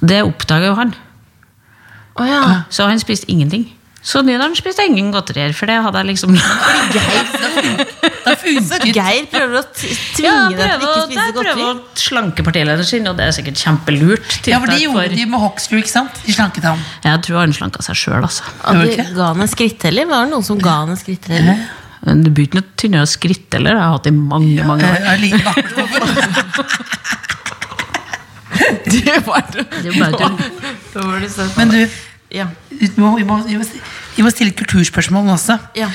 Det 0.00 0.24
oppdaga 0.26 0.72
jo 0.72 0.78
han. 0.80 0.92
Oh, 2.20 2.26
ja. 2.28 2.64
Så 2.68 2.84
han 2.90 3.00
spiste 3.00 3.30
ingenting. 3.32 3.70
Så 4.02 4.22
Nydalen 4.24 4.54
spiste 4.56 4.80
ingen 4.88 5.10
godterier, 5.12 5.52
for 5.52 5.66
det 5.68 5.74
hadde 5.84 5.98
jeg 6.00 6.06
liksom 6.14 6.32
Så 8.40 8.78
Geir 8.86 9.26
prøver 9.28 9.58
å 9.58 9.60
Ja, 9.60 9.64
tvinge 10.16 10.56
deg 10.56 10.80
til 10.80 10.86
å 10.86 10.86
ikke 10.86 10.88
å 10.88 11.04
spise 11.04 11.20
der 11.20 11.34
prøver 11.34 11.36
godteri? 11.36 11.64
å 11.68 11.70
slanke 12.00 12.40
partilederen 12.46 12.86
sin, 12.88 13.04
og 13.10 13.14
det 13.18 13.24
er 13.26 13.32
sikkert 13.36 13.58
kjempelurt. 13.60 14.30
Ja, 14.48 14.56
for 14.62 14.68
de 14.72 14.78
gjorde 14.86 15.12
de 15.12 15.24
med 15.28 15.40
Hoksrud, 15.42 15.78
ikke 15.82 15.92
sant? 15.92 16.14
De 16.24 16.32
slanket 16.36 16.64
ham. 16.70 16.80
Jeg 17.04 17.16
tror 17.26 17.36
han 17.42 17.52
slanka 17.56 17.80
seg 17.84 17.94
sjøl, 18.00 18.22
altså. 18.24 18.44
Og 18.72 18.76
de 18.88 18.96
ga 19.18 19.24
han 19.34 19.40
en 19.44 19.52
skritteller? 19.52 20.04
Var 20.08 20.18
det 20.24 20.30
noen 20.32 20.46
som 20.48 20.56
ga 20.62 20.74
han 20.82 20.90
en 20.94 21.00
skritteller? 21.00 21.56
Men 22.06 22.16
Det 22.24 22.30
blir 22.32 22.44
ikke 22.48 22.60
noe 22.62 22.70
tynnere 22.80 23.06
skritt 23.10 23.48
har 23.52 23.60
Jeg 23.76 23.84
har 23.84 23.92
hatt 23.98 24.08
i 24.08 24.14
mange 24.16 24.62
mange 24.64 24.84
år. 24.88 24.96
Det 28.90 29.26
var 29.26 29.42
det. 29.52 29.64
Det 29.82 29.90
er 29.92 29.98
var 30.00 30.10
det. 30.16 30.30
Men 31.56 31.68
du, 31.72 31.80
Ja. 32.30 32.46
vi 32.70 32.88
må, 32.96 33.16
vi, 33.18 33.24
må, 33.26 33.40
vi, 33.42 33.56
må, 33.58 33.64
vi 34.14 34.22
må 34.22 34.30
stille 34.30 34.54
kulturspørsmål 34.54 35.32
også. 35.34 35.56
Ja. 35.78 35.88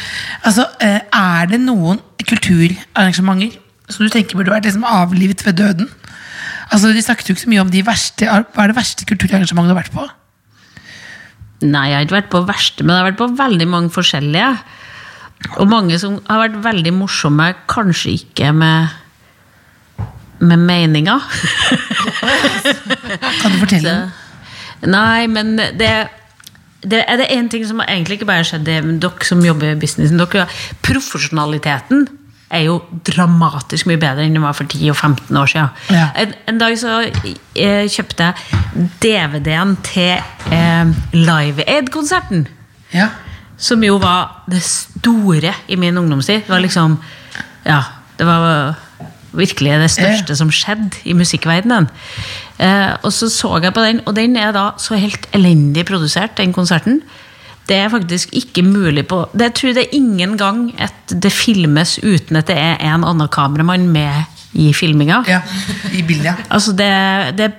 Altså, 0.44 0.66
eh, 0.84 1.00
Er 1.14 1.48
det 1.52 1.62
noen 1.64 2.02
kulturarrangementer 2.26 3.56
som 3.88 4.04
du 4.04 4.12
tenker 4.12 4.36
burde 4.36 4.52
vært 4.52 4.68
liksom 4.68 4.84
avlivet 4.88 5.46
ved 5.46 5.58
døden? 5.62 5.90
Altså, 6.72 6.92
De 6.92 7.02
snakket 7.02 7.30
jo 7.30 7.36
ikke 7.36 7.46
så 7.46 7.54
mye 7.54 7.64
om 7.64 7.72
de 7.72 7.86
verste 7.86 8.26
Hva 8.28 8.64
er 8.64 8.72
det 8.72 8.78
verste 8.80 9.08
kulturarrangementet 9.08 9.72
du 9.72 9.76
har 9.76 9.84
vært 9.84 9.96
på? 9.96 10.08
Nei, 11.66 11.86
jeg 11.90 11.96
har 11.96 12.06
ikke 12.06 12.18
vært 12.18 12.34
på 12.34 12.44
verste, 12.50 12.84
men 12.84 12.94
jeg 12.94 13.04
har 13.04 13.10
vært 13.12 13.22
på 13.22 13.30
veldig 13.40 13.68
mange 13.72 13.94
forskjellige. 13.96 14.50
Og 15.62 15.70
mange 15.72 15.98
som 16.02 16.18
har 16.28 16.42
vært 16.44 16.60
veldig 16.66 16.92
morsomme, 16.98 17.48
kanskje 17.72 18.18
ikke 18.20 18.52
med 18.54 18.92
med 20.40 20.60
meninger. 20.60 21.20
Kan 23.42 23.52
du 23.52 23.60
fortelle? 23.62 23.96
Så, 24.82 24.90
Nei, 24.92 25.28
men 25.32 25.56
det, 25.80 25.90
det 26.92 27.02
er 27.08 27.18
det 27.22 27.32
én 27.34 27.50
ting 27.50 27.66
som 27.68 27.82
egentlig 27.82 28.20
ikke 28.20 28.30
bare 28.30 28.44
har 28.44 28.50
skjedd, 28.50 28.66
det 28.68 28.78
med 28.86 29.02
dere 29.04 29.28
som 29.28 29.42
jobber 29.46 29.74
i 29.74 29.80
businessen. 29.80 30.22
Dere, 30.22 30.46
profesjonaliteten 30.86 32.06
er 32.54 32.68
jo 32.68 32.78
dramatisk 33.08 33.90
mye 33.90 34.00
bedre 34.00 34.26
enn 34.26 34.36
den 34.38 34.46
var 34.46 34.56
for 34.56 34.70
10 34.70 34.92
og 34.94 34.98
15 35.00 35.40
år 35.42 35.50
siden. 35.50 35.84
Ja. 35.90 36.08
En, 36.22 36.36
en 36.52 36.62
dag 36.62 36.78
så 36.80 37.00
eh, 37.02 37.88
kjøpte 37.90 38.30
jeg 38.30 38.88
DVD-en 39.04 39.76
til 39.86 40.54
eh, 40.54 40.94
Live 41.18 41.66
Aid-konserten. 41.66 42.46
Ja. 42.94 43.10
Som 43.58 43.84
jo 43.84 43.98
var 44.04 44.46
det 44.52 44.62
store 44.68 45.56
i 45.72 45.78
min 45.80 45.98
ungdomstid. 45.98 46.46
Det 46.46 46.54
var 46.54 46.64
liksom 46.64 47.00
Ja, 47.66 47.82
det 48.20 48.28
var 48.28 48.76
virkelig 49.38 49.80
det 49.82 49.92
største 49.94 50.36
som 50.36 50.52
skjedde 50.54 51.04
i 51.06 51.16
musikkverdenen. 51.18 51.90
Eh, 52.60 52.92
og 53.04 53.12
så 53.14 53.30
så 53.30 53.60
jeg 53.64 53.74
på 53.76 53.84
den, 53.84 54.02
og 54.06 54.16
den 54.16 54.36
er 54.40 54.52
da 54.56 54.70
så 54.82 55.00
helt 55.00 55.28
elendig 55.36 55.86
produsert, 55.86 56.38
den 56.38 56.54
konserten. 56.54 57.02
Det 57.66 57.78
er 57.82 57.90
faktisk 57.90 58.30
ikke 58.34 58.62
mulig 58.62 59.08
på 59.08 59.26
det, 59.34 59.42
Jeg 59.42 59.54
tror 59.54 59.74
det 59.74 59.84
er 59.84 59.98
ingen 59.98 60.38
gang 60.38 60.76
at 60.78 60.94
det 61.10 61.32
filmes 61.32 61.98
uten 62.04 62.36
at 62.36 62.48
det 62.48 62.58
er 62.58 62.78
en 62.78 63.04
annen 63.04 63.28
kameramann 63.28 63.90
med 63.90 64.35
i 64.56 64.70
filminga. 64.74 65.22
ja. 65.28 65.42
I 65.92 66.02
bildet. 66.08 66.46
Altså, 66.50 66.72
det, 66.76 66.88
det, 67.38 67.50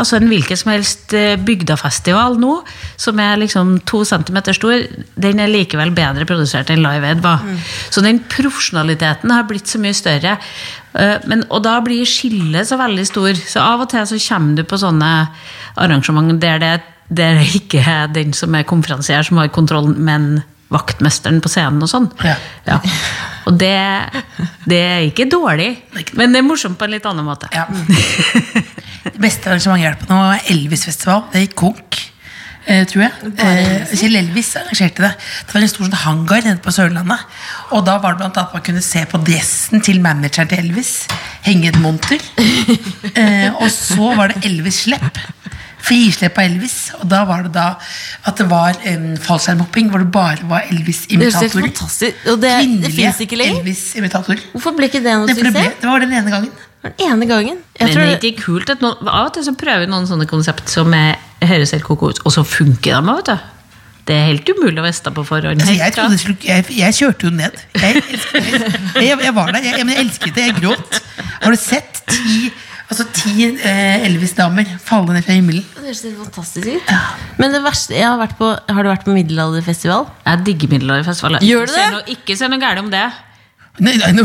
altså 0.00 0.16
en 0.16 0.28
hvilken 0.30 0.56
som 0.56 0.70
helst 0.72 1.12
eh, 1.16 1.36
bygdafestival 1.40 2.38
nå, 2.40 2.54
som 3.00 3.20
er 3.20 3.36
liksom 3.42 3.74
to 3.88 4.02
centimeter 4.08 4.56
stor, 4.56 4.86
den 5.20 5.40
er 5.42 5.52
likevel 5.52 5.92
bedre 5.96 6.24
produsert 6.28 6.72
enn 6.72 6.80
Live 6.84 7.10
Aid 7.12 7.22
var. 7.24 7.44
Så 7.92 8.00
den 8.04 8.22
profesjonaliteten 8.32 9.32
har 9.32 9.46
blitt 9.48 9.68
så 9.68 9.80
mye 9.82 9.96
større. 9.96 10.38
Eh, 10.96 11.16
Men, 11.28 11.44
og 11.50 11.62
da 11.68 11.76
blir 11.84 12.08
skillet 12.08 12.68
så 12.68 12.80
veldig 12.80 13.06
stor. 13.08 13.36
Så 13.36 13.60
av 13.60 13.84
og 13.84 13.90
til 13.92 14.08
så 14.08 14.20
kommer 14.28 14.56
du 14.56 14.64
på 14.64 14.80
sånne 14.80 15.12
arrangement 15.76 16.40
der 16.40 16.58
det, 16.62 16.74
der 17.08 17.36
det 17.40 17.48
ikke 17.60 17.84
er 17.84 18.08
den 18.12 18.32
som 18.32 18.54
er 18.56 18.64
konferansier 18.64 19.22
som 19.28 19.36
har 19.42 19.52
kontrollen, 19.52 19.96
men 20.00 20.42
vaktmesteren 20.72 21.40
på 21.44 21.52
scenen 21.52 21.84
og 21.84 21.92
sånn. 21.92 22.08
Ja. 22.24 22.36
Ja. 22.66 22.80
Og 23.46 23.54
det, 23.60 23.76
det 24.66 24.80
er 24.82 25.06
ikke 25.06 25.28
dårlig, 25.30 25.70
men 26.18 26.34
det 26.34 26.40
er 26.42 26.46
morsomt 26.46 26.78
på 26.78 26.88
en 26.88 26.96
litt 26.96 27.06
annen 27.06 27.26
måte. 27.26 27.50
Ja. 27.54 27.68
Det 29.06 29.20
beste 29.22 29.46
arrangementet 29.46 29.84
jeg 29.84 29.86
har 29.86 29.94
vært 29.94 30.02
på 30.02 30.10
nå, 30.10 30.18
var 30.18 30.52
Elvis-festival. 30.52 31.26
Det 31.30 31.44
gikk 31.44 31.58
konk. 31.60 31.98
Eh, 32.66 32.82
tror 32.90 33.04
jeg. 33.04 33.28
Eh, 33.38 33.92
Kjell 33.94 34.18
Elvis 34.18 34.48
arrangerte 34.58 35.04
det. 35.04 35.12
Det 35.46 35.54
var 35.54 35.62
en 35.62 35.70
stor 35.70 35.86
sånn 35.86 36.00
hangar 36.02 36.42
nede 36.42 36.58
på 36.64 36.72
Sørlandet. 36.74 37.36
Og 37.76 37.84
da 37.86 37.94
var 38.02 38.16
det 38.16 38.24
blant 38.24 38.40
annet 38.40 38.48
at 38.50 38.56
man 38.56 38.64
kunne 38.66 38.82
se 38.82 39.04
på 39.06 39.20
dressen 39.22 39.84
til 39.86 40.00
manageren 40.02 40.50
til 40.50 40.64
Elvis. 40.64 40.96
Henge 41.46 41.70
et 41.70 41.78
monter. 41.82 42.22
Eh, 43.16 43.48
og 43.54 43.70
så 43.72 44.10
var 44.18 44.32
det 44.32 44.42
Elvis-slepp. 44.48 45.20
Frislepp 45.86 46.38
av 46.40 46.48
Elvis. 46.48 46.76
Og 47.00 47.06
da 47.10 47.22
var 47.28 47.46
det 47.46 47.52
da 47.54 47.66
at 48.26 48.40
det 48.40 48.46
var 48.50 48.78
um, 48.82 49.08
fallskjermhopping 49.22 49.90
hvor 49.92 50.02
det 50.02 50.10
bare 50.14 50.48
var 50.50 50.66
Elvis-imitatorer. 50.70 51.72
Kvinnelige. 51.72 53.50
Elvis-imitatorer. 53.50 54.46
Hvorfor 54.54 54.76
ble 54.78 54.90
ikke 54.90 55.02
det 55.04 55.14
noe 55.14 55.30
det, 55.30 55.38
suksess? 55.38 55.76
det 55.82 55.90
var 55.90 56.02
den 56.02 56.14
ene 56.16 56.32
gangen. 56.34 56.54
Den 56.86 56.96
ene 57.08 57.26
gangen. 57.26 57.60
Jeg 57.78 57.88
Men 57.88 57.96
det 57.96 58.06
er 58.06 58.16
ikke 58.20 58.44
kult 58.44 58.70
at 58.70 58.82
noen, 58.84 59.08
Av 59.10 59.28
og 59.28 59.34
til 59.34 59.46
så 59.46 59.54
prøver 59.58 59.90
noen 59.90 60.06
sånne 60.08 60.26
konsept 60.30 60.70
som 60.70 60.94
er, 60.94 61.16
høres 61.42 61.74
helt 61.74 61.86
koko 61.86 62.12
ut, 62.12 62.22
og 62.24 62.34
så 62.34 62.46
funker 62.46 62.94
de. 62.94 63.14
vet 63.16 63.30
du. 63.32 63.52
Det 64.06 64.14
er 64.14 64.28
helt 64.28 64.50
umulig 64.54 64.78
å 64.78 64.84
vite 64.84 65.10
på 65.10 65.22
forhånd. 65.26 65.62
Altså, 65.64 65.74
jeg, 65.74 65.94
trodde, 65.96 66.36
jeg, 66.46 66.66
jeg 66.78 66.94
kjørte 66.94 67.26
jo 67.26 67.32
ned. 67.34 67.56
Jeg, 67.74 68.02
jeg, 69.02 69.18
jeg 69.24 69.34
var 69.34 69.50
der. 69.56 69.66
Jeg 69.66 69.96
elsket 70.04 70.36
det. 70.36 70.44
Jeg 70.46 70.54
gråt. 70.60 71.00
Har 71.42 71.56
du 71.56 71.58
sett 71.58 72.04
ti, 72.06 72.52
altså, 72.90 73.04
ti 73.16 73.46
eh, 73.52 74.04
Elvis-damer 74.06 74.68
falle 74.82 75.14
ned 75.16 75.24
fra 75.26 75.34
himmelen? 75.36 75.64
det 75.76 75.84
høres 75.86 76.02
helt 76.06 76.18
fantastisk 76.24 76.66
ut. 76.72 76.92
Men 77.40 77.52
det 77.54 77.62
verste 77.64 77.94
jeg 77.98 78.06
har, 78.06 78.18
vært 78.20 78.36
på, 78.38 78.48
har 78.68 78.82
du 78.82 78.90
vært 78.90 79.04
på 79.06 79.14
middelalderfestival? 79.16 80.06
Jeg 80.26 80.44
digger 80.48 80.72
middelalderfestival. 80.76 81.38
Gjør 81.46 81.66
du 81.66 81.72
Ikke 81.72 81.76
se 81.76 81.84
det? 81.84 81.92
noe- 81.96 82.16
Ikke 82.16 82.36
se 82.40 82.48
noe 82.52 82.60
gærent 82.62 82.84
om 82.86 82.90
det. 82.94 83.04
Nei, 83.78 83.92
nei, 84.00 84.12
no. 84.16 84.24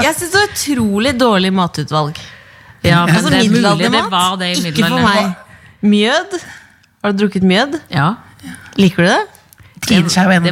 Jeg 0.00 0.14
syns 0.14 0.30
det 0.30 0.38
var 0.38 0.48
utrolig 0.52 1.12
dårlig 1.18 1.50
matutvalg. 1.56 2.18
Ja, 2.86 3.02
men 3.06 3.16
Altså 3.16 3.28
det 3.32 3.40
er 3.40 3.50
mulig 3.50 3.50
det 3.50 3.90
middelaldermat. 3.90 4.10
var 4.12 4.36
det 4.40 4.50
i 4.54 4.70
Ikke 4.70 4.86
for 4.88 5.02
meg. 5.04 5.34
Mjød? 5.82 6.36
Har 7.02 7.12
du 7.12 7.18
drukket 7.24 7.42
mjød? 7.50 7.78
Ja. 7.92 8.06
Liker 8.78 9.02
du 9.04 9.08
det? 9.10 9.20
I 9.90 9.96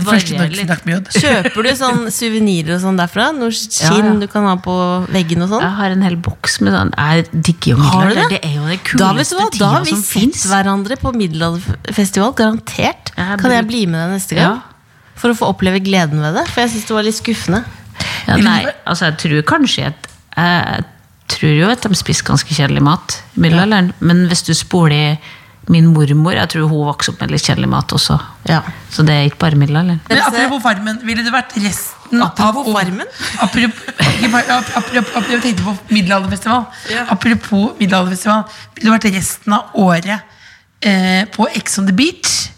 varierer 0.01 0.55
litt. 0.57 0.71
Kjøper 1.15 1.67
du 1.67 1.71
sånn 1.77 2.01
suvenirer 2.15 2.75
og 2.77 2.81
sånn 2.83 2.97
derfra? 2.99 3.29
Noe 3.37 3.53
skinn 3.55 3.85
Ja, 3.85 4.07
ja. 4.09 4.15
du 4.23 4.27
kan 4.31 4.47
ha 4.49 4.55
på 4.65 4.75
veggen 5.15 5.45
og 5.45 5.51
sånn? 5.53 5.63
Jeg 5.63 5.77
har 5.79 5.95
en 5.95 6.03
hel 6.07 6.17
boks 6.17 6.61
med 6.65 6.73
sånn 6.75 6.93
Jeg 6.97 7.27
digger 7.49 7.83
Har 7.83 8.09
du 8.09 8.15
det? 8.19 8.27
Det 8.33 8.41
er 8.49 8.55
jo 8.57 8.67
det 8.67 8.79
Da 8.99 9.13
vet 9.13 9.29
du 9.29 9.37
kuleste 9.37 9.39
hva, 9.39 9.49
da 9.59 9.71
har 9.77 9.85
vi 9.87 9.97
sett 10.01 10.41
hverandre 10.49 10.97
på 10.99 11.13
middelalderfestival. 11.15 12.35
Garantert. 12.39 13.13
Jeg 13.17 13.39
Kan 13.43 13.55
jeg 13.55 13.67
bli 13.69 13.87
med 13.87 14.01
deg 14.01 14.17
neste 14.17 14.39
gang? 14.39 14.59
Ja. 14.59 15.15
For 15.19 15.35
å 15.35 15.39
få 15.39 15.51
oppleve 15.53 15.81
gleden 15.83 16.23
ved 16.23 16.35
det. 16.39 16.47
For 16.49 16.63
jeg 16.65 16.75
syns 16.77 16.87
det 16.89 16.95
var 16.97 17.07
litt 17.07 17.19
skuffende. 17.19 17.65
Ja, 18.29 18.37
nei, 18.37 18.61
altså 18.87 19.09
jeg 19.11 19.19
tror 19.23 19.43
kanskje 19.57 19.89
at 19.91 20.09
Jeg 20.39 20.85
tror 21.29 21.53
jo 21.53 21.69
at 21.69 21.83
de 21.85 21.99
spiser 21.99 22.25
ganske 22.25 22.55
kjedelig 22.55 22.83
mat 22.87 23.19
i 23.37 23.43
middelalderen. 23.45 23.93
Men 24.01 24.27
hvis 24.31 24.45
du 24.47 24.55
spoler 24.55 25.19
min 25.69 25.91
mormor 25.93 26.33
Jeg 26.33 26.49
tror 26.55 26.69
hun 26.71 26.87
vokste 26.89 27.13
opp 27.13 27.21
med 27.21 27.35
litt 27.35 27.45
kjedelig 27.45 27.69
mat 27.69 27.93
også. 27.93 28.17
Ja. 28.49 28.63
Så 28.91 29.03
det 29.05 29.15
er 29.15 29.27
ikke 29.29 29.39
bare 29.43 29.59
middelalderen. 29.61 30.01
Men 30.09 30.19
apropos 30.25 30.63
Farmen, 30.65 30.99
ville 31.05 31.23
det 31.27 31.33
vært 31.35 31.53
resten 31.61 32.23
Apropos 32.25 32.67
av 32.67 32.79
Farmen? 32.79 33.07
Apropos, 33.45 33.83
ikke 34.17 34.31
bare- 34.33 34.57
ap- 34.59 34.71
apropos, 34.81 35.11
apropos, 35.13 35.31
jeg 35.35 35.43
tenkte 35.43 35.65
på 35.67 35.77
middelalderfestival. 35.93 36.65
Ja. 36.95 37.05
Apropos 37.13 37.75
middelalderfestival, 37.81 38.45
ville 38.75 38.89
det 38.91 38.95
vært 38.97 39.15
resten 39.19 39.53
av 39.59 39.77
året 39.77 40.21
eh, 40.83 41.25
på 41.37 41.49
Ex 41.55 41.79
on 41.79 41.87
the 41.87 41.93
Beach? 41.93 42.51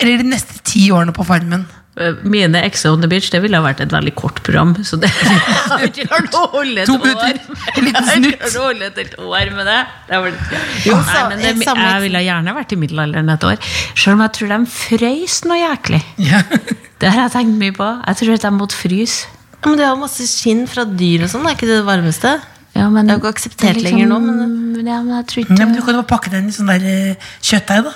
Eller 0.00 0.18
de 0.24 0.30
neste 0.32 0.58
ti 0.64 0.88
årene 0.90 1.12
på 1.14 1.24
Farmen? 1.28 1.66
Eh, 1.96 2.16
Mine 2.26 2.58
Ex 2.66 2.84
on 2.90 3.00
the 3.04 3.06
Beach 3.10 3.28
det 3.30 3.38
ville 3.44 3.54
ha 3.58 3.62
vært 3.62 3.80
et 3.84 3.92
veldig 3.94 4.14
kort 4.18 4.40
program. 4.46 4.72
Så 4.82 4.98
det 4.98 5.10
har 5.70 5.84
ikke 5.86 6.06
klart 6.10 6.34
å 6.34 6.44
holde 6.56 6.82
et 6.82 6.90
To 6.90 6.96
år. 6.98 7.04
minutter, 7.04 7.38
en 7.76 7.86
liten 7.86 8.08
Jeg 8.10 8.24
har 8.24 8.38
klart 8.40 8.56
å 8.58 8.64
holde 8.66 8.88
et 8.88 8.98
helt 9.02 9.14
år 9.22 9.52
med 9.54 9.70
det. 9.70 9.78
det. 10.08 10.22
Jo, 10.88 10.96
Nei, 10.98 11.20
men 11.30 11.44
det, 11.44 11.52
jeg 11.68 12.02
ville 12.08 12.24
gjerne 12.26 12.56
vært 12.58 12.74
i 12.74 12.80
middelalderen 12.82 13.30
et 13.36 13.46
år. 13.52 13.70
Selv 13.94 14.16
om 14.16 14.24
jeg 14.26 14.34
tror 14.40 14.54
de 14.56 14.60
frøys 14.78 15.38
noe 15.48 15.60
jæklig. 15.62 16.02
Det 17.04 17.10
har 17.10 17.24
jeg 17.26 17.32
tenkt 17.34 17.56
mye 17.60 17.74
på. 17.74 17.86
Jeg 18.06 18.16
tror 18.20 18.36
at 18.38 18.44
de 18.46 18.50
måtte 18.54 18.76
fryse. 18.78 19.26
Men 19.64 19.80
er 19.80 19.88
har 19.88 19.96
masse 19.98 20.24
skinn 20.30 20.62
fra 20.70 20.84
dyr 20.88 21.24
og 21.24 21.30
sånn, 21.32 21.44
er 21.48 21.56
ikke 21.56 21.66
det 21.68 21.78
det 21.80 21.86
varmeste? 21.88 22.30
Ja, 22.74 22.88
men, 22.90 23.06
Det 23.06 23.14
er 23.14 23.18
jo 23.18 23.22
ikke 23.22 23.32
akseptert 23.36 23.76
er 23.76 23.82
lenger 23.86 24.08
nå, 24.10 24.16
men- 24.20 24.86
ja, 24.86 24.96
men 25.02 25.14
jeg 25.16 25.26
tror 25.30 25.42
ikke 25.44 25.58
Ja, 25.60 25.64
men 25.66 25.74
du 25.76 25.80
kan 25.82 25.94
jo 25.94 26.00
bare 26.02 26.10
pakke 26.10 26.30
den 26.32 26.48
i 26.48 26.52
sånn 26.52 26.66
der 26.66 26.82
eh, 26.84 27.14
kjøttdeig, 27.40 27.84
da. 27.86 27.92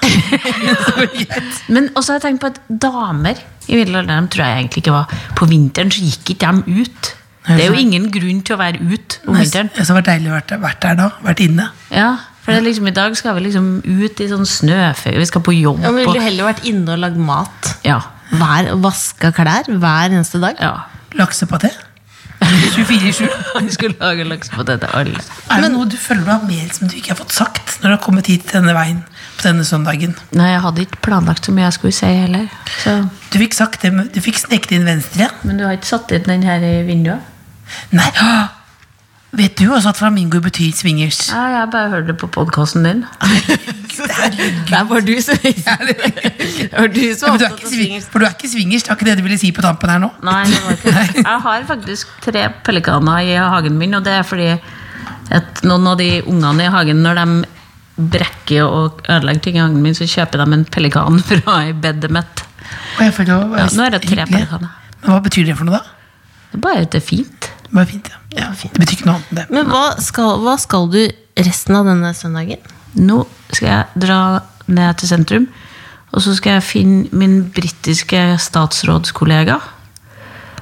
Men 1.75 1.89
også 1.99 2.15
har 2.15 2.19
jeg 2.21 2.25
tenkt 2.29 2.43
på 2.45 2.51
at 2.53 2.61
damer 2.69 3.41
i 3.69 3.77
middelalderen 3.81 4.29
tror 4.33 4.47
jeg 4.47 4.61
egentlig 4.63 4.83
ikke 4.85 4.95
var 4.95 5.11
På 5.37 5.49
vinteren 5.51 5.91
så 5.93 6.01
gikk 6.07 6.31
ikke 6.37 6.53
de 6.65 6.81
ut. 6.85 7.11
Det 7.49 7.65
er 7.65 7.71
jo 7.73 7.79
ingen 7.81 8.07
grunn 8.13 8.43
til 8.45 8.55
å 8.57 8.59
være 8.61 8.81
ute 8.85 9.21
om 9.27 9.35
Nei, 9.37 9.43
vinteren. 9.47 9.71
Det 9.75 9.87
var 9.89 10.05
deilig 10.09 10.31
å 10.31 10.35
vært, 10.37 10.55
vært 10.65 10.81
der 10.85 10.99
da. 11.01 11.07
Vært 11.25 11.41
inne. 11.45 11.69
Ja, 11.91 12.11
for 12.45 12.53
det 12.53 12.61
er 12.63 12.67
liksom, 12.69 12.89
I 12.91 12.95
dag 12.97 13.17
skal 13.17 13.35
vi 13.39 13.45
liksom 13.47 13.69
ut 13.85 14.21
i 14.21 14.29
sånn 14.31 14.45
snøføye, 14.49 15.17
vi 15.19 15.29
skal 15.31 15.45
på 15.45 15.55
jobb. 15.57 15.81
Ja, 15.85 15.91
men 15.93 16.05
Ville 16.05 16.21
du 16.21 16.27
heller 16.27 16.49
vært 16.53 16.65
inne 16.69 16.95
og 16.97 17.03
lagd 17.07 17.17
mat? 17.21 17.73
ja, 17.89 17.99
Vaska 18.85 19.33
klær 19.33 19.69
hver 19.69 20.13
eneste 20.13 20.41
dag? 20.45 20.57
ja. 20.61 20.77
Laksepaté. 21.17 21.71
24-7. 22.49 23.29
Vi 23.67 23.71
skulle 23.75 23.95
lage 24.01 24.25
laksepoteter. 24.29 24.89
alle. 24.97 25.21
Er 25.53 25.63
det 25.65 25.71
noe 25.75 25.87
du 25.91 25.97
føler 26.01 26.25
du 26.25 26.31
har 26.33 26.45
mer 26.49 26.69
som 26.75 26.89
du 26.91 26.97
ikke 26.99 27.13
har 27.15 27.21
fått 27.21 27.35
sagt 27.37 27.79
når 27.83 27.89
du 27.91 27.95
har 27.97 28.03
kommet 28.05 28.31
hit 28.31 28.49
denne 28.53 28.75
veien 28.77 29.01
på 29.39 29.47
denne 29.47 29.65
søndagen? 29.69 30.17
Nei, 30.37 30.51
jeg 30.55 30.63
hadde 30.65 30.85
ikke 30.87 31.03
planlagt 31.09 31.49
så 31.49 31.55
mye 31.55 31.69
jeg 31.69 31.79
skulle 31.79 31.97
si 31.99 32.13
heller. 32.25 32.47
Så. 32.83 32.99
Du 33.33 33.39
fikk 33.43 33.57
sagt 33.59 33.85
det, 33.87 33.93
du 34.15 34.21
fikk 34.25 34.41
sneket 34.43 34.77
inn 34.79 34.87
venstre. 34.89 35.31
Men 35.45 35.61
du 35.61 35.67
har 35.69 35.77
ikke 35.79 35.93
satt 35.95 36.15
inn 36.17 36.29
den 36.29 36.47
her 36.49 36.65
i 36.65 36.77
vinduet? 36.89 37.35
Nei! 37.93 38.09
Vet 39.37 39.59
du 39.61 39.67
også 39.69 39.91
at 39.93 39.99
flamingo 40.01 40.41
betyr 40.41 40.73
swingers? 40.73 41.29
Ja, 41.29 41.43
jeg 41.53 41.69
bare 41.73 41.91
hørte 41.93 42.13
det 42.13 42.17
på 42.21 42.31
podkasten 42.33 42.87
din. 42.87 43.05
Det 44.71 44.81
var 44.89 45.01
du 45.01 45.15
som 45.21 45.37
var 46.73 46.89
du 46.93 47.03
som 47.19 47.35
men 47.35 47.43
opptatt 47.43 47.53
av 47.53 47.59
swingers, 47.59 47.73
swingers. 47.75 48.09
for 48.13 48.23
du 48.23 48.27
er 48.29 48.35
ikke 48.37 48.51
swingers, 48.53 48.85
det 48.85 48.93
var 48.93 48.99
ikke 48.99 49.09
det 49.09 49.17
du 49.19 49.25
ville 49.27 49.39
si 49.41 49.51
på 49.55 49.65
tampen 49.65 49.93
her 49.93 50.03
nå? 50.03 50.11
Nei, 50.27 50.43
det 50.49 50.61
var 50.65 50.77
ikke 50.77 50.95
det. 50.95 51.05
Jeg 51.29 51.43
har 51.47 51.69
faktisk 51.69 52.13
tre 52.25 52.45
pelikaner 52.67 53.27
i 53.27 53.37
hagen 53.37 53.79
min, 53.81 53.97
og 53.99 54.07
det 54.07 54.15
er 54.21 54.27
fordi 54.27 54.51
at 55.35 55.63
noen 55.67 55.91
av 55.91 55.99
de 56.01 56.11
ungene 56.31 56.69
i 56.69 56.73
hagen, 56.73 57.03
når 57.05 57.21
de 57.21 58.09
brekker 58.15 58.65
og 58.65 59.03
ødelegger 59.11 59.45
ting 59.45 59.59
i 59.59 59.63
hagen 59.65 59.83
min, 59.85 59.97
så 59.99 60.07
kjøper 60.09 60.45
de 60.45 60.59
en 60.61 60.67
pelikan 60.79 61.21
fra 61.27 61.59
i 61.69 61.75
bedet 61.77 62.13
mitt. 62.15 62.45
Ja, 63.01 63.11
nå 63.11 63.87
er 63.87 63.97
det 63.97 64.05
tre 64.07 64.25
pelikaner. 64.29 64.75
Men 65.03 65.15
hva 65.15 65.21
betyr 65.25 65.51
det 65.51 65.59
for 65.59 65.69
noe, 65.69 65.81
da? 65.81 65.97
Det 66.49 66.61
er 66.61 66.65
bare 66.65 66.87
at 66.87 66.95
det 66.95 67.03
er 67.03 67.07
fint. 67.07 67.48
Det 67.69 67.77
var 67.77 67.89
fint, 67.89 68.11
ja. 68.11 68.21
ja 68.39 68.51
det 68.57 68.81
betyr 68.81 68.99
ikke 68.99 69.09
noe 69.09 69.19
annet 69.19 69.33
enn 69.33 69.41
det. 69.41 69.47
Men 69.55 69.73
hva 69.73 69.85
skal, 70.03 70.39
hva 70.45 70.57
skal 70.61 70.89
du 70.93 71.03
resten 71.39 71.79
av 71.79 71.89
denne 71.89 72.13
søndagen? 72.17 72.63
Nå 72.99 73.23
skal 73.53 73.69
jeg 73.69 74.05
dra 74.07 74.21
ned 74.69 75.01
til 75.01 75.11
sentrum, 75.11 75.49
og 76.13 76.25
så 76.25 76.35
skal 76.37 76.59
jeg 76.59 76.69
finne 76.69 77.21
min 77.21 77.43
britiske 77.55 78.23
statsrådskollega. 78.41 79.59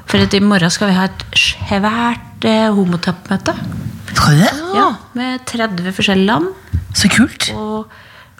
For 0.06 0.22
at 0.22 0.34
i 0.34 0.42
morgen 0.42 0.70
skal 0.70 0.90
vi 0.90 0.98
ha 0.98 1.06
et 1.08 1.24
svært 1.38 2.46
eh, 2.46 2.68
homotoppmøte. 2.74 3.54
Skal 4.12 4.36
du 4.36 4.42
det? 4.42 4.52
Ja, 4.76 4.90
med 5.18 5.46
30 5.50 5.94
forskjellige 5.94 6.30
land. 6.30 6.50
Så 6.96 7.10
kult. 7.12 7.50
Og 7.54 7.86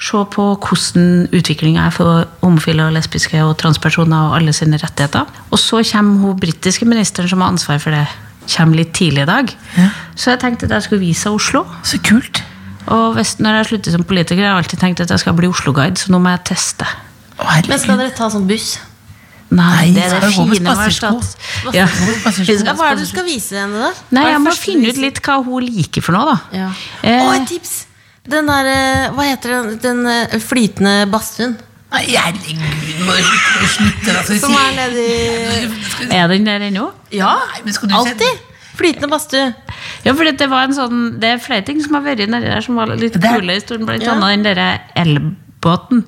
se 0.03 0.21
på 0.33 0.45
hvordan 0.61 1.27
utviklinga 1.35 1.87
er 1.87 1.95
for 1.95 2.27
homofile 2.43 2.87
og 2.87 2.95
lesbiske 2.97 3.41
og 3.43 3.57
transpersoner 3.61 4.31
og 4.31 4.37
alle 4.39 4.55
sine 4.57 4.79
rettigheter. 4.81 5.27
Og 5.51 5.59
så 5.61 5.83
kommer 5.93 6.21
hun 6.21 6.41
britiske 6.41 6.89
ministeren 6.89 7.29
som 7.29 7.43
har 7.43 7.55
ansvar 7.55 7.81
for 7.83 7.97
det, 7.97 8.07
kommer 8.51 8.81
litt 8.81 8.93
tidlig 8.97 9.25
i 9.25 9.31
dag. 9.31 9.55
Ja. 9.77 9.89
Så 10.15 10.33
jeg 10.35 10.43
tenkte 10.43 10.69
at 10.69 10.77
jeg 10.79 10.87
skulle 10.89 11.05
vise 11.05 11.33
Oslo. 11.33 11.65
Så 11.87 12.01
kult. 12.05 12.43
Og 12.87 13.17
hvis, 13.17 13.37
når 13.43 13.61
jeg 13.61 13.71
slutter 13.71 13.97
som 13.97 14.05
politiker, 14.07 14.43
jeg 14.43 14.51
har 14.51 14.57
jeg 14.57 14.65
alltid 14.65 14.83
tenkt 14.83 15.01
at 15.03 15.11
jeg 15.11 15.25
skal 15.25 15.35
bli 15.39 15.49
Oslo-guide, 15.51 15.99
så 15.99 16.13
nå 16.15 16.21
må 16.23 16.35
jeg 16.37 16.45
teste. 16.53 16.87
Å. 17.37 17.49
Men 17.67 17.81
skal 17.83 17.99
dere 18.01 18.15
ta 18.17 18.29
sånn 18.33 18.47
buss? 18.49 18.77
Nei, 19.47 19.63
Nei, 19.63 19.91
det 19.95 20.05
er 20.07 20.25
det 20.25 20.31
fine 20.35 20.59
med. 20.65 21.35
Ja. 21.75 21.85
Ja, 21.87 22.73
hva 22.75 22.89
er 22.91 22.97
det 22.97 23.05
du 23.05 23.11
skal 23.11 23.27
vise 23.29 23.61
henne, 23.61 23.79
da? 23.79 23.91
Nei, 24.17 24.25
jeg 24.33 24.41
må 24.43 24.55
finne 24.59 24.91
ut 24.91 24.99
litt 24.99 25.21
hva 25.23 25.37
hun 25.47 25.67
liker 25.67 26.03
for 26.03 26.17
noe, 26.17 26.33
da. 26.33 26.65
Ja. 26.65 26.71
Eh, 27.07 27.23
Å, 27.23 27.37
et 27.37 27.47
tips! 27.53 27.77
Den 28.27 28.51
der, 28.51 28.71
eh, 28.73 29.05
hva 29.15 29.27
heter 29.29 29.55
den, 29.55 29.77
den 29.85 30.11
eh, 30.11 30.35
flytende 30.43 30.97
badstuen? 31.13 31.55
Nei, 31.97 32.05
herregud, 32.13 32.99
må 33.07 33.15
du 33.17 33.23
slutte, 33.25 33.69
slutte 33.73 34.13
da, 34.13 34.25
Som 34.43 34.53
er 34.59 34.75
nedi 34.77 36.11
Er 36.13 36.29
den 36.33 36.45
der 36.49 36.67
ennå? 36.69 36.91
Ja, 37.15 37.37
men 37.65 37.73
skal 37.77 37.89
du 37.93 37.97
alltid! 37.97 38.43
Flytende 38.77 39.09
badstue. 39.09 39.55
Ja, 40.05 40.13
for 40.13 40.29
det 40.29 40.49
var 40.53 40.67
en 40.69 40.75
sånn 40.77 40.99
Det 41.23 41.31
er 41.33 41.41
flere 41.41 41.65
ting 41.65 41.81
som 41.81 41.97
har 41.97 42.05
vært 42.05 42.27
nedi 42.29 42.51
der 42.51 42.61
som 42.65 42.77
var 42.77 42.93
litt 42.93 43.17
kule 43.17 43.55
i 43.55 43.57
historien. 43.57 43.87
Blant 43.89 44.05
Ja. 44.05 44.13
annet 44.13 44.35
den 44.35 44.45
derre 44.51 44.69
elbåten 45.01 46.05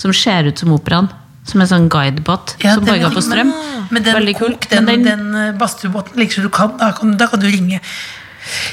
som 0.00 0.12
ser 0.16 0.48
ut 0.50 0.58
som 0.58 0.72
operaen. 0.74 1.10
Som 1.46 1.62
en 1.62 1.70
sånn 1.70 1.86
guidebåt 1.92 2.56
Ja, 2.64 2.74
som 2.74 2.84
den 2.84 2.90
bare 2.94 3.04
går 3.04 3.10
er 3.12 3.16
på 3.16 3.22
strøm. 3.24 3.52
Men 3.90 4.02
den, 4.02 4.14
Veldig 4.18 4.36
kult. 4.38 4.66
den, 4.70 4.84
Men 4.84 5.02
den, 5.06 5.22
eh, 5.34 5.52
badstuebåten 5.58 6.16
like 6.20 6.34
så 6.34 6.42
du 6.42 6.50
kan 6.50 6.76
da, 6.78 6.90
kan 6.92 7.16
da 7.16 7.26
kan 7.30 7.40
du 7.40 7.46
ringe 7.46 7.80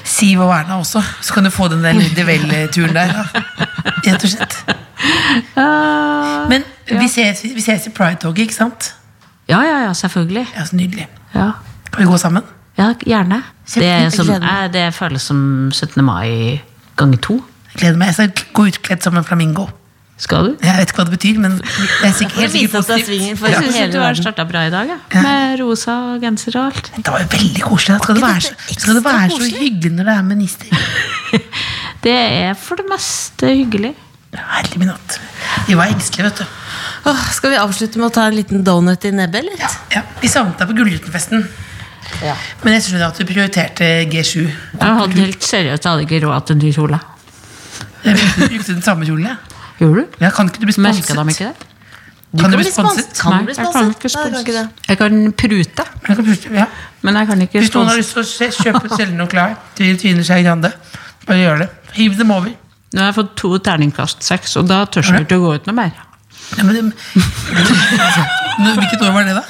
Siv 0.03 0.39
og 0.39 0.51
Erna 0.55 0.78
også. 0.80 1.01
Så 1.21 1.34
kan 1.34 1.43
du 1.43 1.49
få 1.49 1.67
den 1.67 1.84
der 1.84 2.25
Vel-turen 2.25 2.95
der. 2.95 3.13
Rett 4.07 4.23
og 4.23 4.30
slett. 4.30 4.57
Ah, 5.55 6.49
Men 6.49 6.63
vi, 6.89 7.07
ses, 7.07 7.43
vi 7.55 7.61
ses 7.61 7.88
i 7.88 7.89
Pride-toget, 7.89 8.38
ikke 8.47 8.53
sant? 8.55 8.93
ja, 9.49 9.61
ja, 9.63 9.78
ja, 9.86 9.93
selvfølgelig. 9.93 10.47
Ja, 10.57 10.65
så 10.65 10.75
Nydelig. 10.75 11.07
Ja, 11.36 11.51
Kan 11.93 12.01
vi 12.03 12.05
gå 12.11 12.17
sammen? 12.17 12.43
ja 12.78 12.93
gjerne. 13.07 13.43
Det, 13.75 14.13
som, 14.13 14.30
er, 14.30 14.67
det 14.67 14.93
føles 14.93 15.21
som 15.21 15.71
17. 15.71 16.03
mai 16.05 16.61
ganger 16.95 17.17
to. 17.17 17.34
Jeg 17.73 17.80
gleder 17.80 17.97
meg. 17.97 18.05
Jeg 18.05 18.13
skal 18.13 18.32
gå 18.53 18.65
utkledd 18.67 19.01
som 19.03 19.17
en 19.17 19.23
flamingo. 19.23 19.65
Skal 20.18 20.47
du? 20.47 20.53
Jeg 20.65 20.74
vet 20.80 20.89
ikke 20.89 20.97
hva 20.97 21.03
det 21.05 21.13
betyr, 21.13 21.36
men 21.43 21.57
det 21.61 22.07
er 22.07 22.13
sikker, 22.18 22.39
helt 22.41 22.53
sikkert 22.55 22.74
er 22.74 22.82
positivt. 22.82 23.09
Jeg 23.11 23.51
Ja. 23.53 23.59
syns 23.61 23.76
hele 23.78 23.91
du 23.93 23.99
har 24.01 24.15
starta 24.18 24.45
bra 24.49 24.63
i 24.65 24.72
dag, 24.74 24.88
ja. 24.89 25.22
med 25.22 25.59
rosa 25.61 26.18
genser 26.24 26.57
og 26.57 26.72
alt. 26.72 26.89
Det 26.95 27.11
var 27.13 27.22
jo 27.22 27.28
veldig 27.36 27.61
koselig. 27.61 27.97
da. 27.97 28.03
Skal 28.03 28.15
det 28.15 28.24
være 28.24 28.41
så, 28.41 28.53
skal 28.80 28.93
det 28.97 29.03
være 29.05 29.30
så 29.30 29.49
hyggelig 29.61 29.91
når 29.93 30.03
det 30.09 30.15
er 30.18 30.24
minister? 30.24 30.68
Det 32.07 32.13
er 32.13 32.53
for 32.53 32.76
det 32.80 32.86
meste 32.89 33.47
hyggelig. 33.49 33.93
Herlig 34.38 34.78
min 34.80 34.88
natt. 34.91 35.20
Vi 35.68 35.76
var 35.76 35.89
engstelige, 35.89 36.24
vet 36.30 36.38
du. 36.38 36.45
Åh, 37.09 37.22
skal 37.34 37.49
vi 37.51 37.57
avslutte 37.57 37.97
med 37.99 38.07
å 38.09 38.13
ta 38.13 38.28
en 38.30 38.36
liten 38.38 38.63
donut 38.63 39.03
i 39.05 39.11
nebbet, 39.11 39.41
eller? 39.43 39.57
Ja, 39.93 40.01
Vi 40.22 40.28
savnet 40.32 40.57
deg 40.61 40.70
på 40.70 40.76
Gullrutenfesten. 40.78 41.45
Men 42.63 42.74
jeg 42.78 42.84
skjønner 42.86 43.07
at 43.09 43.18
du 43.20 43.26
prioriterte 43.28 43.89
G7. 44.11 44.45
Jeg 44.47 44.97
hadde 45.01 45.20
helt 45.20 45.43
seriøst 45.43 45.84
jeg 45.84 45.91
hadde 45.91 46.05
ikke 46.07 46.22
råd 46.26 46.45
til 46.47 46.55
en 46.57 46.63
ny 46.63 46.72
kjole. 46.74 46.99
Jeg 48.07 48.15
brukte 48.15 48.74
den 48.74 48.82
samme 48.86 49.05
kjolen, 49.05 49.26
jeg. 49.28 49.38
Gjorde 49.80 50.03
du? 50.03 50.05
Ja, 50.23 50.30
kan 50.34 50.47
ikke 50.49 50.61
du 50.63 50.65
bli 50.69 50.75
Merka 50.82 51.01
sponset? 51.01 51.15
de 51.15 51.34
ikke 51.34 51.47
det? 51.47 51.73
Kan 52.38 52.51
du 52.51 52.57
bli 52.57 52.63
bli 52.65 52.71
sponset? 52.71 53.05
sponset. 53.05 53.21
Kan 53.21 53.38
du 53.39 53.45
bli 53.47 53.55
kan 53.55 53.65
sponset? 53.65 53.73
kan 53.73 53.89
ikke 53.93 54.09
sponset. 54.09 54.88
Jeg 54.89 54.97
kan 54.97 55.32
prute, 55.32 55.84
Jeg 56.07 56.15
kan 56.17 56.25
prute 56.25 56.53
ja. 56.53 56.65
men 57.01 57.15
jeg 57.15 57.28
kan 57.28 57.41
ikke 57.45 57.59
Hvis 57.61 57.73
noen 57.75 57.88
har 57.88 57.97
lyst 58.01 58.13
til 58.13 58.21
å 58.21 58.25
se- 58.28 58.51
kjøpe 58.57 58.89
selge 58.97 59.15
noen 59.15 59.30
klær 59.32 59.55
til 59.75 59.97
Trine 60.01 60.23
Skei 60.28 60.43
Grande, 60.43 60.73
bare 61.28 61.38
gjør 61.39 61.57
det. 61.63 61.69
Hiv 61.93 62.17
dem 62.17 62.32
over. 62.32 62.51
Nå 62.93 62.99
har 63.01 63.07
jeg 63.11 63.15
fått 63.19 63.36
to 63.36 63.57
terningkast 63.59 64.23
seks, 64.23 64.55
og 64.57 64.67
da 64.67 64.86
tør 64.86 65.03
jeg 65.03 65.25
ikke 65.28 65.38
å 65.39 65.45
gå 65.45 65.53
ut 65.55 65.65
noe 65.67 65.75
mer. 65.75 65.91
Ja, 66.57 66.63
men, 66.63 66.93
Hvilket 68.78 69.01
år 69.03 69.11
var 69.13 69.23
det, 69.28 69.36
da? 69.36 69.43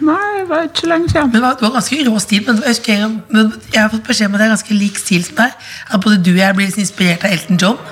Nei, 0.00 0.40
det 0.40 0.48
var 0.48 0.62
ikke 0.64 0.80
så 0.80 0.86
lenge 0.86 1.10
siden. 1.10 1.30
Men 1.32 1.42
det 1.42 1.62
var, 1.62 1.72
ganske 1.74 1.96
rå 2.08 2.18
stil. 2.18 2.44
Men 2.46 2.62
jeg, 2.66 3.08
men 3.28 3.52
jeg 3.74 3.82
har 3.82 3.90
fått 3.92 4.06
beskjed 4.08 4.30
om 4.30 4.34
at 4.34 4.40
det 4.40 4.46
er 4.46 4.54
ganske 4.54 4.74
lik 4.74 4.98
stil 4.98 5.24
som 5.26 5.36
deg. 5.42 5.50
At 5.90 6.04
både 6.04 6.22
du 6.24 6.30
og 6.32 6.40
jeg 6.40 6.56
blir 6.56 6.70
litt 6.70 6.80
inspirert 6.80 7.24
av 7.24 7.34
Elton 7.36 7.60
John. 7.60 7.78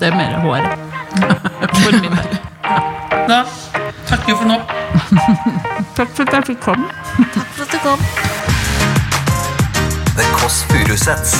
Det 0.00 0.10
er 0.10 0.16
mer 0.16 0.34
hår. 0.44 0.66
For 1.72 1.96
min 1.96 2.12
del. 2.12 2.36
Da 3.26 3.38
takker 4.06 4.26
vi 4.26 4.34
for 4.36 4.48
nå. 4.50 4.58
Takk 5.96 6.12
for 6.12 6.26
at 6.26 6.36
jeg 6.36 6.48
fikk 6.52 6.60
komme. 6.66 6.90
Takk 7.34 7.48
for 7.56 7.64
at 7.64 7.72
du 7.72 7.78
kom. 7.84 8.04
The 10.16 10.28
Kåss 10.36 10.62
Furuseths. 10.70 11.36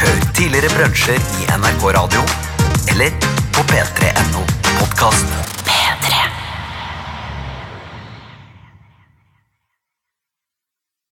Hør 0.00 0.20
tidligere 0.34 0.72
brunsjer 0.76 1.20
i 1.40 1.48
NRK 1.60 1.88
Radio 2.00 2.24
eller 2.90 3.12
på 3.52 3.68
p3.no 3.70 4.44
podkast. 4.78 5.59